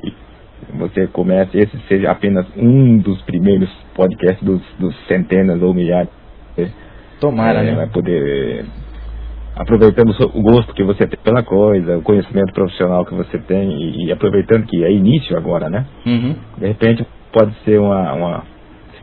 você 0.77 1.07
comece, 1.07 1.57
esse 1.57 1.77
seja 1.87 2.11
apenas 2.11 2.45
um 2.55 2.97
dos 2.97 3.21
primeiros 3.23 3.69
podcasts 3.93 4.43
dos, 4.43 4.61
dos 4.79 4.95
centenas 5.07 5.61
ou 5.61 5.73
milhares. 5.73 6.09
Tomara, 7.19 7.59
é, 7.59 7.63
né? 7.63 7.75
Vai 7.75 7.87
poder, 7.87 8.65
aproveitando 9.55 10.13
o 10.33 10.41
gosto 10.41 10.73
que 10.73 10.83
você 10.83 11.07
tem 11.07 11.19
pela 11.23 11.43
coisa, 11.43 11.97
o 11.97 12.01
conhecimento 12.01 12.53
profissional 12.53 13.05
que 13.05 13.15
você 13.15 13.37
tem 13.39 13.71
e, 13.71 14.07
e 14.07 14.11
aproveitando 14.11 14.65
que 14.65 14.83
é 14.83 14.91
início 14.91 15.37
agora, 15.37 15.69
né? 15.69 15.85
Uhum. 16.05 16.35
De 16.57 16.67
repente 16.67 17.05
pode 17.31 17.53
ser 17.63 17.79
uma, 17.79 18.13
uma 18.13 18.43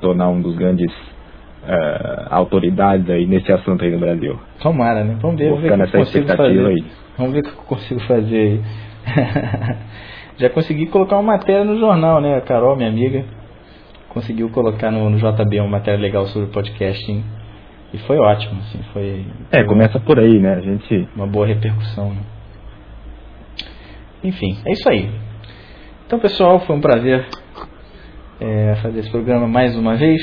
tornar 0.03 0.29
um 0.29 0.43
dos 0.43 0.57
grandes 0.57 0.93
uh, 0.93 2.27
autoridades 2.29 3.09
aí 3.09 3.25
nesse 3.25 3.51
assunto 3.51 3.85
aí 3.85 3.91
no 3.91 4.01
Brasil. 4.01 4.39
Tomara, 4.61 5.05
né? 5.05 5.17
Vamos 5.23 5.39
ver, 5.39 5.49
Vou 5.49 5.61
ficar 5.61 5.77
nessa 5.77 6.01
expectativa 6.01 6.69
aí. 6.69 6.85
Vamos 7.17 7.33
ver 7.33 7.39
o 7.39 7.43
que 7.43 7.49
eu 7.49 7.65
consigo 7.65 8.01
fazer 8.01 8.37
aí. 8.37 8.61
Já 10.43 10.51
consegui 10.51 10.87
colocar 10.87 11.15
uma 11.15 11.35
matéria 11.35 11.63
no 11.63 11.79
jornal, 11.79 12.21
né? 12.21 12.35
A 12.35 12.41
Carol, 12.41 12.75
minha 12.75 12.89
amiga, 12.89 13.25
conseguiu 14.09 14.51
colocar 14.51 14.91
no, 14.91 15.09
no 15.09 15.17
JB 15.17 15.61
uma 15.61 15.69
matéria 15.69 16.01
legal 16.01 16.27
sobre 16.27 16.49
podcasting. 16.49 17.23
E 17.95 17.99
foi 17.99 18.19
ótimo, 18.19 18.59
assim, 18.59 18.83
foi... 18.93 19.25
É, 19.53 19.63
começa 19.63 20.01
por 20.01 20.19
aí, 20.19 20.41
né? 20.41 20.55
A 20.55 20.61
gente... 20.61 21.09
Uma 21.15 21.29
boa 21.29 21.47
repercussão, 21.47 22.11
né? 22.11 22.23
Enfim, 24.25 24.59
é 24.67 24.73
isso 24.73 24.89
aí. 24.89 25.13
Então, 26.07 26.19
pessoal, 26.19 26.59
foi 26.59 26.75
um 26.75 26.81
prazer 26.81 27.25
é, 28.41 28.75
fazer 28.83 28.99
esse 28.99 29.11
programa 29.11 29.47
mais 29.47 29.77
uma 29.77 29.95
vez. 29.95 30.21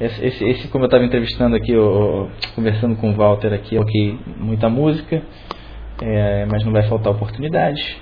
Esse, 0.00 0.24
esse, 0.24 0.44
esse 0.48 0.68
como 0.68 0.84
eu 0.84 0.86
estava 0.86 1.04
entrevistando 1.04 1.54
aqui, 1.56 1.72
eu, 1.72 2.30
conversando 2.54 2.96
com 2.96 3.10
o 3.10 3.14
Walter 3.14 3.52
aqui, 3.52 3.76
ok, 3.76 4.18
muita 4.38 4.70
música, 4.70 5.22
é, 6.00 6.46
mas 6.50 6.64
não 6.64 6.72
vai 6.72 6.84
faltar 6.84 7.12
oportunidade. 7.12 8.00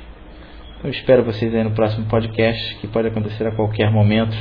Eu 0.83 0.91
espero 0.91 1.25
vocês 1.25 1.53
aí 1.53 1.65
no 1.65 1.73
próximo 1.73 2.07
podcast, 2.07 2.77
que 2.77 2.87
pode 2.87 3.09
acontecer 3.09 3.45
a 3.45 3.51
qualquer 3.51 3.91
momento. 3.91 4.37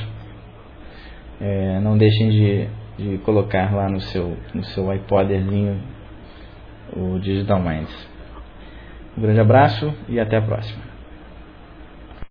É, 1.42 1.80
não 1.80 1.98
deixem 1.98 2.30
de, 2.30 2.68
de 2.96 3.18
colocar 3.20 3.74
lá 3.74 3.90
no 3.90 4.00
seu, 4.00 4.38
no 4.54 4.64
seu 4.66 4.94
iPodzinho 4.94 5.82
o 6.96 7.18
Digital 7.18 7.60
Minds. 7.60 8.08
Um 9.18 9.22
grande 9.24 9.40
abraço 9.40 9.92
e 10.08 10.20
até 10.20 10.38
a 10.38 10.42
próxima. 10.44 10.87